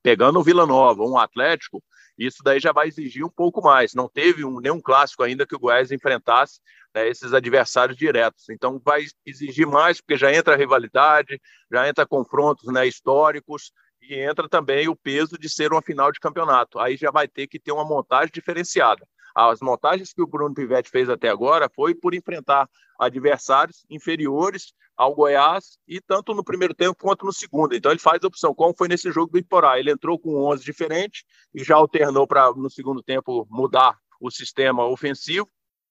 pegando 0.02 0.38
o 0.38 0.42
Vila 0.42 0.66
Nova, 0.66 1.02
um 1.02 1.18
Atlético, 1.18 1.82
isso 2.18 2.38
daí 2.42 2.60
já 2.60 2.72
vai 2.72 2.88
exigir 2.88 3.24
um 3.24 3.30
pouco 3.30 3.62
mais. 3.62 3.94
Não 3.94 4.08
teve 4.08 4.44
um, 4.44 4.60
nenhum 4.60 4.80
clássico 4.80 5.22
ainda 5.22 5.46
que 5.46 5.54
o 5.54 5.58
Goiás 5.58 5.90
enfrentasse 5.90 6.60
né, 6.94 7.08
esses 7.08 7.32
adversários 7.32 7.96
diretos. 7.96 8.48
Então 8.48 8.80
vai 8.84 9.04
exigir 9.26 9.66
mais, 9.66 10.00
porque 10.00 10.16
já 10.16 10.32
entra 10.32 10.56
rivalidade, 10.56 11.40
já 11.70 11.88
entra 11.88 12.06
confrontos 12.06 12.72
né, 12.72 12.86
históricos 12.86 13.72
e 14.00 14.14
entra 14.14 14.48
também 14.48 14.88
o 14.88 14.96
peso 14.96 15.38
de 15.38 15.48
ser 15.48 15.72
uma 15.72 15.82
final 15.82 16.12
de 16.12 16.20
campeonato. 16.20 16.78
Aí 16.78 16.96
já 16.96 17.10
vai 17.10 17.28
ter 17.28 17.46
que 17.46 17.58
ter 17.58 17.72
uma 17.72 17.84
montagem 17.84 18.30
diferenciada. 18.32 19.06
As 19.34 19.60
montagens 19.60 20.12
que 20.12 20.22
o 20.22 20.26
Bruno 20.26 20.54
Pivetti 20.54 20.90
fez 20.90 21.08
até 21.08 21.28
agora 21.28 21.70
foi 21.74 21.94
por 21.94 22.14
enfrentar 22.14 22.68
adversários 22.98 23.84
inferiores 23.90 24.72
ao 24.96 25.14
Goiás 25.14 25.78
e 25.88 26.00
tanto 26.00 26.34
no 26.34 26.44
primeiro 26.44 26.74
tempo 26.74 26.96
quanto 27.00 27.24
no 27.24 27.32
segundo. 27.32 27.74
Então 27.74 27.90
ele 27.90 27.98
faz 27.98 28.22
a 28.22 28.26
opção, 28.26 28.54
como 28.54 28.74
foi 28.76 28.88
nesse 28.88 29.10
jogo 29.10 29.32
do 29.32 29.38
Iporá. 29.38 29.78
Ele 29.78 29.90
entrou 29.90 30.18
com 30.18 30.44
11 30.44 30.64
diferentes 30.64 31.24
e 31.54 31.64
já 31.64 31.76
alternou 31.76 32.26
para 32.26 32.52
no 32.52 32.70
segundo 32.70 33.02
tempo 33.02 33.46
mudar 33.50 33.98
o 34.20 34.30
sistema 34.30 34.84
ofensivo 34.86 35.48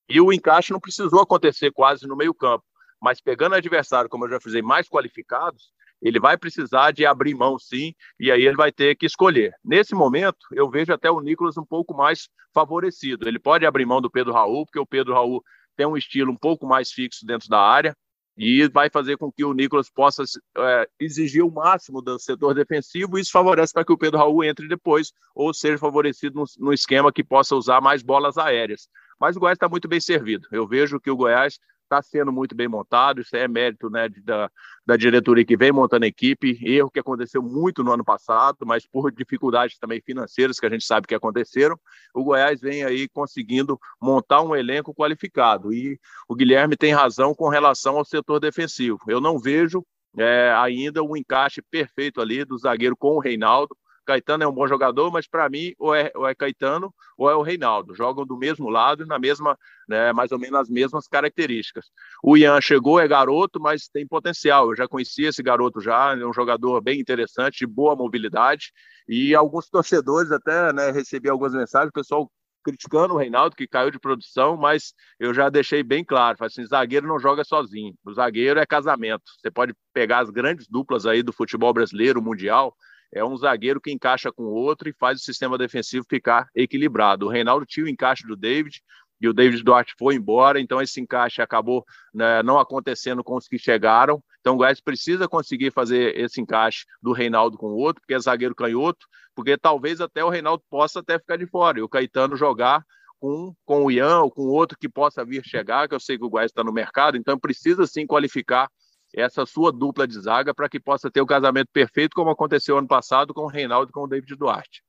e 0.08 0.20
o 0.22 0.32
encaixe 0.32 0.72
não 0.72 0.80
precisou 0.80 1.22
acontecer 1.22 1.72
quase 1.72 2.08
no 2.08 2.16
meio-campo. 2.16 2.64
Mas 3.02 3.20
pegando 3.20 3.56
adversário, 3.56 4.10
como 4.10 4.26
eu 4.26 4.30
já 4.30 4.40
fiz, 4.40 4.54
mais 4.62 4.88
qualificados, 4.88 5.72
ele 6.02 6.20
vai 6.20 6.38
precisar 6.38 6.92
de 6.92 7.06
abrir 7.06 7.36
mão 7.36 7.60
sim, 7.60 7.94
e 8.20 8.32
aí 8.32 8.44
ele 8.44 8.56
vai 8.56 8.72
ter 8.72 8.96
que 8.96 9.06
escolher. 9.06 9.54
Nesse 9.64 9.94
momento, 9.94 10.40
eu 10.52 10.70
vejo 10.70 10.92
até 10.92 11.12
o 11.12 11.22
Nicolas 11.22 11.58
um 11.58 11.66
pouco 11.66 11.94
mais 11.94 12.28
favorecido. 12.54 13.28
Ele 13.28 13.40
pode 13.40 13.66
abrir 13.66 13.86
mão 13.86 14.02
do 14.02 14.10
Pedro 14.10 14.34
Raul, 14.34 14.66
porque 14.66 14.80
o 14.80 14.86
Pedro 14.86 15.14
Raul 15.14 15.44
tem 15.76 15.86
um 15.86 15.98
estilo 15.98 16.32
um 16.32 16.38
pouco 16.38 16.66
mais 16.66 16.92
fixo 16.92 17.26
dentro 17.26 17.48
da 17.48 17.60
área, 17.60 17.96
e 18.38 18.68
vai 18.70 18.90
fazer 18.90 19.18
com 19.18 19.32
que 19.32 19.44
o 19.44 19.54
Nicolas 19.54 19.90
possa 19.90 20.24
é, 20.58 20.88
exigir 21.00 21.44
o 21.44 21.52
máximo 21.52 22.02
do 22.02 22.18
setor 22.18 22.54
defensivo, 22.54 23.18
e 23.18 23.22
isso 23.22 23.32
favorece 23.32 23.74
para 23.74 23.86
que 23.86 23.92
o 23.92 23.98
Pedro 23.98 24.18
Raul 24.18 24.44
entre 24.44 24.68
depois, 24.68 25.12
ou 25.36 25.54
seja 25.54 25.78
favorecido 25.78 26.40
no, 26.40 26.46
no 26.58 26.74
esquema 26.74 27.12
que 27.12 27.24
possa 27.24 27.56
usar 27.56 27.82
mais 27.82 28.02
bolas 28.02 28.38
aéreas. 28.38 28.88
Mas 29.20 29.36
o 29.36 29.40
Goiás 29.40 29.56
está 29.56 29.70
muito 29.70 29.88
bem 29.88 30.00
servido. 30.00 30.48
Eu 30.52 30.68
vejo 30.68 31.00
que 31.00 31.12
o 31.12 31.16
Goiás 31.16 31.60
está 31.92 32.02
sendo 32.02 32.32
muito 32.32 32.56
bem 32.56 32.70
montado, 32.70 33.20
isso 33.20 33.36
é 33.36 33.48
mérito 33.48 33.90
né, 33.90 34.08
da, 34.24 34.50
da 34.86 34.96
diretoria 34.96 35.44
que 35.44 35.58
vem 35.58 35.72
montando 35.72 36.06
a 36.06 36.08
equipe, 36.08 36.58
erro 36.64 36.90
que 36.90 37.00
aconteceu 37.00 37.42
muito 37.44 37.84
no 37.84 37.92
ano 37.92 38.04
passado, 38.04 38.66
mas 38.66 38.88
por 38.88 39.12
dificuldades 39.12 39.78
também 39.78 40.02
financeiras 40.02 40.58
que 40.58 40.66
a 40.66 40.70
gente 40.70 40.86
sabe 40.86 41.08
que 41.08 41.16
aconteceram, 41.16 41.78
o 42.16 42.24
Goiás 42.24 42.62
vem 42.62 42.86
aí 42.86 43.10
conseguindo 43.10 43.78
montar 44.02 44.42
um 44.42 44.56
elenco 44.56 44.96
qualificado, 44.96 45.74
e 45.74 46.00
o 46.28 46.36
Guilherme 46.36 46.78
tem 46.78 46.94
razão 46.94 47.36
com 47.36 47.50
relação 47.50 47.98
ao 47.98 48.06
setor 48.06 48.40
defensivo, 48.40 49.00
eu 49.08 49.20
não 49.20 49.38
vejo 49.38 49.86
é, 50.18 50.54
ainda 50.58 51.04
o 51.04 51.12
um 51.12 51.18
encaixe 51.18 51.62
perfeito 51.62 52.22
ali 52.22 52.44
do 52.44 52.58
zagueiro 52.58 52.96
com 52.98 53.16
o 53.16 53.20
Reinaldo, 53.20 53.76
Caetano 54.06 54.44
é 54.44 54.48
um 54.48 54.54
bom 54.54 54.68
jogador, 54.68 55.12
mas 55.12 55.28
para 55.28 55.50
mim 55.50 55.74
ou 55.78 55.94
é, 55.94 56.12
ou 56.16 56.28
é 56.28 56.36
Caetano 56.36 56.94
ou 57.18 57.30
é 57.30 57.36
o 57.36 57.42
Reinaldo. 57.42 57.96
Jogam 57.96 58.26
do 58.26 58.38
mesmo 58.38 58.70
lado, 58.70 59.06
na 59.06 59.20
mesma, 59.20 59.58
né, 59.88 60.12
mais 60.14 60.32
ou 60.32 60.40
menos 60.40 60.60
as 60.60 60.70
mesmas 60.70 61.08
características. 61.08 61.86
O 62.24 62.36
Ian 62.38 62.60
chegou, 62.62 63.00
é 63.00 63.08
garoto, 63.08 63.60
mas 63.60 63.88
tem 63.88 64.08
potencial. 64.08 64.70
Eu 64.70 64.76
já 64.76 64.88
conhecia 64.88 65.30
esse 65.30 65.44
garoto 65.44 65.80
já, 65.80 66.14
é 66.18 66.26
um 66.26 66.34
jogador 66.34 66.82
bem 66.82 67.00
interessante, 67.00 67.60
de 67.60 67.68
boa 67.68 67.96
mobilidade. 67.96 68.72
E 69.08 69.36
alguns 69.36 69.68
torcedores 69.70 70.32
até 70.32 70.74
né, 70.74 70.92
recebi 70.92 71.30
algumas 71.30 71.54
mensagens, 71.54 71.90
o 71.90 71.94
pessoal 71.94 72.32
criticando 72.64 73.14
o 73.14 73.18
Reinaldo, 73.18 73.56
que 73.56 73.68
caiu 73.68 73.92
de 73.92 74.00
produção, 74.00 74.56
mas 74.56 74.94
eu 75.20 75.34
já 75.34 75.50
deixei 75.50 75.84
bem 75.84 76.04
claro, 76.04 76.38
assim, 76.42 76.66
zagueiro 76.66 77.08
não 77.08 77.20
joga 77.20 77.44
sozinho, 77.44 77.94
o 78.06 78.14
zagueiro 78.14 78.60
é 78.60 78.66
casamento. 78.66 79.24
Você 79.40 79.50
pode 79.50 79.74
pegar 79.94 80.20
as 80.20 80.30
grandes 80.30 80.68
duplas 80.68 81.06
aí 81.06 81.24
do 81.24 81.34
futebol 81.34 81.74
brasileiro, 81.74 82.22
mundial, 82.22 82.76
é 83.14 83.24
um 83.24 83.36
zagueiro 83.36 83.82
que 83.82 83.92
encaixa 83.92 84.32
com 84.32 84.44
o 84.44 84.54
outro 84.54 84.90
e 84.90 84.94
faz 84.94 85.20
o 85.20 85.24
sistema 85.24 85.58
defensivo 85.58 86.06
ficar 86.10 86.50
equilibrado. 86.56 87.26
O 87.26 87.30
Reinaldo 87.30 87.66
tinha 87.66 87.86
o 87.86 87.90
encaixe 87.90 88.26
do 88.26 88.36
David 88.36 88.82
e 89.20 89.28
o 89.28 89.34
David 89.34 89.64
Duarte 89.64 89.94
foi 90.00 90.16
embora, 90.16 90.60
então 90.60 90.82
esse 90.82 91.00
encaixe 91.00 91.42
acabou 91.42 91.86
né, 92.12 92.42
não 92.42 92.60
acontecendo 92.60 93.24
com 93.24 93.36
os 93.36 93.48
que 93.48 93.60
chegaram. 93.60 94.22
Então 94.40 94.56
o 94.56 94.58
Goiás 94.58 94.82
precisa 94.82 95.28
conseguir 95.28 95.72
fazer 95.72 96.18
esse 96.18 96.42
encaixe 96.42 96.86
do 97.00 97.12
Reinaldo 97.12 97.56
com 97.58 97.68
o 97.68 97.78
outro, 97.78 98.02
porque 98.02 98.16
é 98.16 98.20
zagueiro 98.20 98.56
canhoto, 98.56 99.06
porque 99.36 99.56
talvez 99.58 100.02
até 100.02 100.26
o 100.26 100.30
Reinaldo 100.30 100.64
possa 100.70 101.02
até 101.02 101.20
ficar 101.20 101.38
de 101.38 101.46
fora 101.46 101.78
e 101.78 101.84
o 101.84 101.90
Caetano 101.90 102.36
jogar 102.36 102.84
com, 103.20 103.54
com 103.64 103.86
o 103.86 103.92
Ian 103.92 104.22
ou 104.22 104.32
com 104.32 104.42
outro 104.48 104.76
que 104.80 104.90
possa 104.90 105.24
vir 105.24 105.46
chegar, 105.46 105.88
que 105.88 105.94
eu 105.94 106.00
sei 106.00 106.18
que 106.18 106.26
o 106.26 106.30
Goiás 106.30 106.50
está 106.50 106.64
no 106.64 106.74
mercado, 106.74 107.16
então 107.16 107.38
precisa 107.38 107.86
sim 107.86 108.08
qualificar 108.08 108.68
essa 109.14 109.46
sua 109.46 109.72
dupla 109.72 110.08
de 110.08 110.20
zaga 110.20 110.54
para 110.54 110.70
que 110.70 110.80
possa 110.80 111.12
ter 111.12 111.22
o 111.22 111.26
casamento 111.26 111.70
perfeito, 111.72 112.16
como 112.16 112.30
aconteceu 112.30 112.78
ano 112.78 112.88
passado 112.88 113.34
com 113.34 113.42
o 113.42 113.48
Reinaldo 113.48 113.90
e 113.90 113.94
com 113.94 114.04
o 114.04 114.08
David 114.08 114.36
Duarte. 114.36 114.84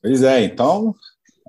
Pois 0.00 0.22
é, 0.22 0.42
então 0.42 0.94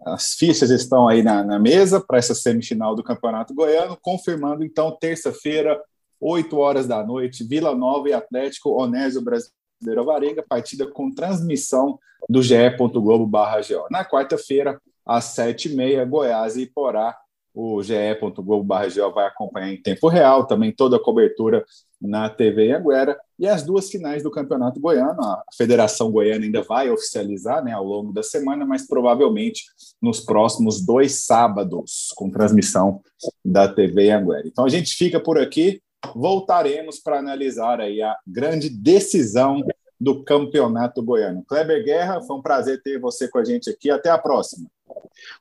as 0.05 0.33
fichas 0.33 0.69
estão 0.69 1.07
aí 1.07 1.23
na, 1.23 1.43
na 1.43 1.59
mesa 1.59 1.99
para 1.99 2.17
essa 2.17 2.35
semifinal 2.35 2.95
do 2.95 3.03
Campeonato 3.03 3.53
Goiano, 3.53 3.97
confirmando 4.01 4.63
então 4.63 4.95
terça-feira, 4.99 5.81
8 6.19 6.57
horas 6.57 6.87
da 6.87 7.03
noite, 7.03 7.43
Vila 7.43 7.75
Nova 7.75 8.09
e 8.09 8.13
Atlético 8.13 8.81
Onésio 8.81 9.21
Brasileiro 9.21 10.05
Varenga, 10.05 10.43
partida 10.47 10.89
com 10.89 11.13
transmissão 11.13 11.99
do 12.27 12.41
ge.globo 12.41 13.25
barra 13.27 13.61
Na 13.89 14.03
quarta-feira, 14.03 14.81
às 15.05 15.35
7h30, 15.35 16.05
Goiás 16.07 16.57
e 16.57 16.63
Iporá 16.63 17.15
o 17.59 17.81
ge.globo.br 17.81 19.11
vai 19.15 19.25
acompanhar 19.25 19.73
em 19.73 19.81
tempo 19.81 20.07
real, 20.07 20.45
também 20.45 20.71
toda 20.71 20.97
a 20.97 21.03
cobertura 21.03 21.65
na 21.99 22.29
TV 22.29 22.71
Anguera, 22.71 23.19
e 23.39 23.47
as 23.47 23.63
duas 23.63 23.89
finais 23.89 24.21
do 24.21 24.29
Campeonato 24.29 24.79
Goiano. 24.79 25.19
A 25.19 25.43
Federação 25.57 26.11
Goiana 26.11 26.45
ainda 26.45 26.61
vai 26.61 26.91
oficializar 26.91 27.63
né, 27.63 27.71
ao 27.71 27.83
longo 27.83 28.13
da 28.13 28.21
semana, 28.21 28.63
mas 28.63 28.85
provavelmente 28.85 29.63
nos 29.99 30.19
próximos 30.19 30.85
dois 30.85 31.25
sábados, 31.25 32.13
com 32.15 32.29
transmissão 32.29 33.01
da 33.43 33.67
TV 33.67 34.11
Anguera. 34.11 34.47
Então 34.47 34.63
a 34.63 34.69
gente 34.69 34.95
fica 34.95 35.19
por 35.19 35.39
aqui, 35.39 35.81
voltaremos 36.13 36.99
para 36.99 37.17
analisar 37.17 37.81
aí 37.81 38.03
a 38.03 38.15
grande 38.27 38.69
decisão 38.69 39.65
do 39.99 40.23
Campeonato 40.23 41.01
Goiano. 41.01 41.43
Kleber 41.47 41.83
Guerra, 41.83 42.21
foi 42.21 42.35
um 42.35 42.41
prazer 42.43 42.83
ter 42.83 42.99
você 42.99 43.27
com 43.27 43.39
a 43.39 43.43
gente 43.43 43.67
aqui. 43.67 43.89
Até 43.89 44.11
a 44.11 44.17
próxima. 44.19 44.69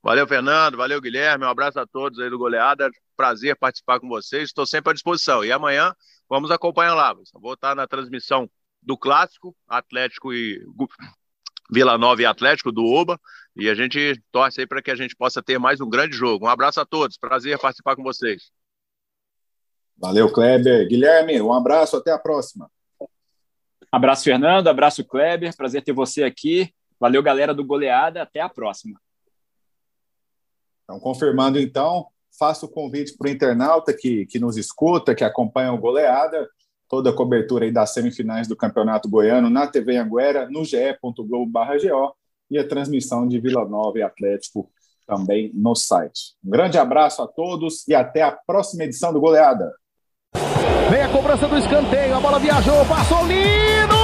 Valeu, 0.02 0.26
Fernando. 0.26 0.76
Valeu, 0.76 1.00
Guilherme. 1.00 1.44
Um 1.44 1.48
abraço 1.48 1.78
a 1.78 1.86
todos 1.86 2.18
aí 2.18 2.30
do 2.30 2.38
Goleada. 2.38 2.90
Prazer 3.16 3.56
participar 3.56 4.00
com 4.00 4.08
vocês. 4.08 4.44
Estou 4.44 4.66
sempre 4.66 4.90
à 4.90 4.94
disposição. 4.94 5.44
E 5.44 5.52
amanhã 5.52 5.94
vamos 6.28 6.50
acompanhar 6.50 6.94
lá. 6.94 7.14
Vou 7.34 7.54
estar 7.54 7.74
na 7.74 7.86
transmissão 7.86 8.48
do 8.82 8.96
Clássico, 8.96 9.54
Atlético 9.68 10.32
e 10.32 10.64
Vila 11.70 11.98
Nova 11.98 12.22
e 12.22 12.26
Atlético, 12.26 12.70
do 12.70 12.84
Oba. 12.84 13.20
E 13.56 13.68
a 13.68 13.74
gente 13.74 14.22
torce 14.30 14.60
aí 14.60 14.66
para 14.66 14.82
que 14.82 14.90
a 14.90 14.94
gente 14.94 15.16
possa 15.16 15.42
ter 15.42 15.58
mais 15.58 15.80
um 15.80 15.88
grande 15.88 16.16
jogo. 16.16 16.46
Um 16.46 16.48
abraço 16.48 16.80
a 16.80 16.86
todos. 16.86 17.16
Prazer 17.16 17.58
participar 17.58 17.96
com 17.96 18.02
vocês. 18.02 18.50
Valeu, 19.96 20.30
Kleber. 20.30 20.86
Guilherme, 20.86 21.40
um 21.40 21.52
abraço. 21.52 21.96
Até 21.96 22.12
a 22.12 22.18
próxima. 22.18 22.70
Abraço, 23.90 24.24
Fernando. 24.24 24.68
Abraço, 24.68 25.04
Kleber. 25.04 25.56
Prazer 25.56 25.82
ter 25.82 25.92
você 25.92 26.22
aqui. 26.22 26.72
Valeu, 27.00 27.22
galera 27.22 27.54
do 27.54 27.64
Goleada. 27.64 28.22
Até 28.22 28.40
a 28.40 28.48
próxima. 28.48 29.00
Então, 30.86 31.00
confirmando 31.00 31.58
então, 31.58 32.06
faço 32.38 32.66
o 32.66 32.68
convite 32.68 33.16
para 33.16 33.28
o 33.28 33.30
internauta 33.30 33.92
que, 33.92 34.24
que 34.26 34.38
nos 34.38 34.56
escuta, 34.56 35.14
que 35.14 35.24
acompanha 35.24 35.72
o 35.72 35.78
Goleada, 35.78 36.48
toda 36.88 37.10
a 37.10 37.12
cobertura 37.12 37.64
aí 37.64 37.72
das 37.72 37.92
semifinais 37.92 38.46
do 38.46 38.56
Campeonato 38.56 39.08
Goiano 39.08 39.50
na 39.50 39.66
TV 39.66 39.96
Anguera, 39.96 40.48
no 40.48 40.64
ge.globo.go 40.64 42.16
e 42.48 42.58
a 42.58 42.66
transmissão 42.66 43.26
de 43.26 43.40
Vila 43.40 43.68
Nova 43.68 43.98
e 43.98 44.02
Atlético 44.02 44.70
também 45.06 45.50
no 45.54 45.74
site. 45.74 46.34
Um 46.44 46.50
grande 46.50 46.78
abraço 46.78 47.22
a 47.22 47.26
todos 47.26 47.86
e 47.88 47.94
até 47.94 48.22
a 48.22 48.32
próxima 48.32 48.84
edição 48.84 49.12
do 49.12 49.20
Goleada. 49.20 49.72
Vem 50.90 51.02
a 51.02 51.08
cobrança 51.08 51.48
do 51.48 51.58
escanteio, 51.58 52.14
a 52.14 52.20
bola 52.20 52.38
viajou, 52.38 52.84
passou 52.86 53.26
lindo! 53.26 53.96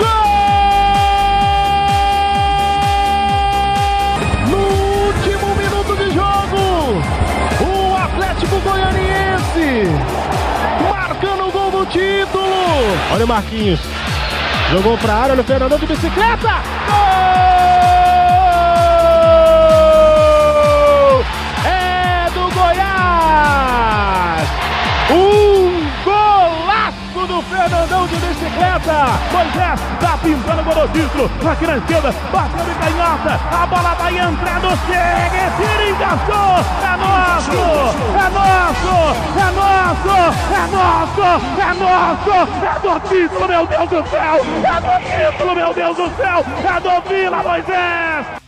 Gol! 0.00 0.31
Marcando 10.90 11.48
o 11.48 11.52
gol 11.52 11.70
do 11.70 11.86
título. 11.86 12.44
Olha 13.12 13.24
o 13.24 13.28
Marquinhos, 13.28 13.80
jogou 14.70 14.98
para 14.98 15.14
a 15.14 15.16
área, 15.22 15.32
olha 15.32 15.42
o 15.42 15.44
Fernandão 15.44 15.78
de 15.78 15.86
bicicleta. 15.86 16.50
Gol! 16.86 17.81
Fernandão 27.52 28.06
de 28.06 28.16
bicicleta. 28.16 28.96
Moisés 29.30 29.80
tá 30.00 30.18
pintando 30.22 30.62
o 30.62 30.88
título. 30.88 31.30
Aqui 31.50 31.66
na 31.66 31.76
esquerda, 31.76 32.14
bateu 32.32 32.64
de 32.64 32.74
canhota. 32.74 33.40
A 33.52 33.66
bola 33.66 33.94
vai 33.94 34.18
entrando, 34.18 34.68
chega, 34.86 35.52
tira, 35.56 35.90
encaixou. 35.90 36.56
É 36.82 36.96
nosso, 36.96 37.52
é 38.16 38.28
nosso, 38.32 38.94
é 39.36 39.50
nosso, 39.52 40.14
é 40.50 40.66
nosso, 40.72 41.26
é 41.60 41.74
nosso. 41.74 42.36
É 42.62 42.80
do 42.80 43.00
título, 43.08 43.48
meu 43.48 43.66
Deus 43.66 43.90
do 43.90 44.10
céu. 44.10 44.36
É 44.64 44.80
do 44.80 45.32
título, 45.32 45.54
meu 45.54 45.74
Deus 45.74 45.96
do 45.96 46.16
céu. 46.16 46.44
É 46.64 46.80
do 46.80 47.08
Vila 47.08 47.42
Moisés. 47.42 48.41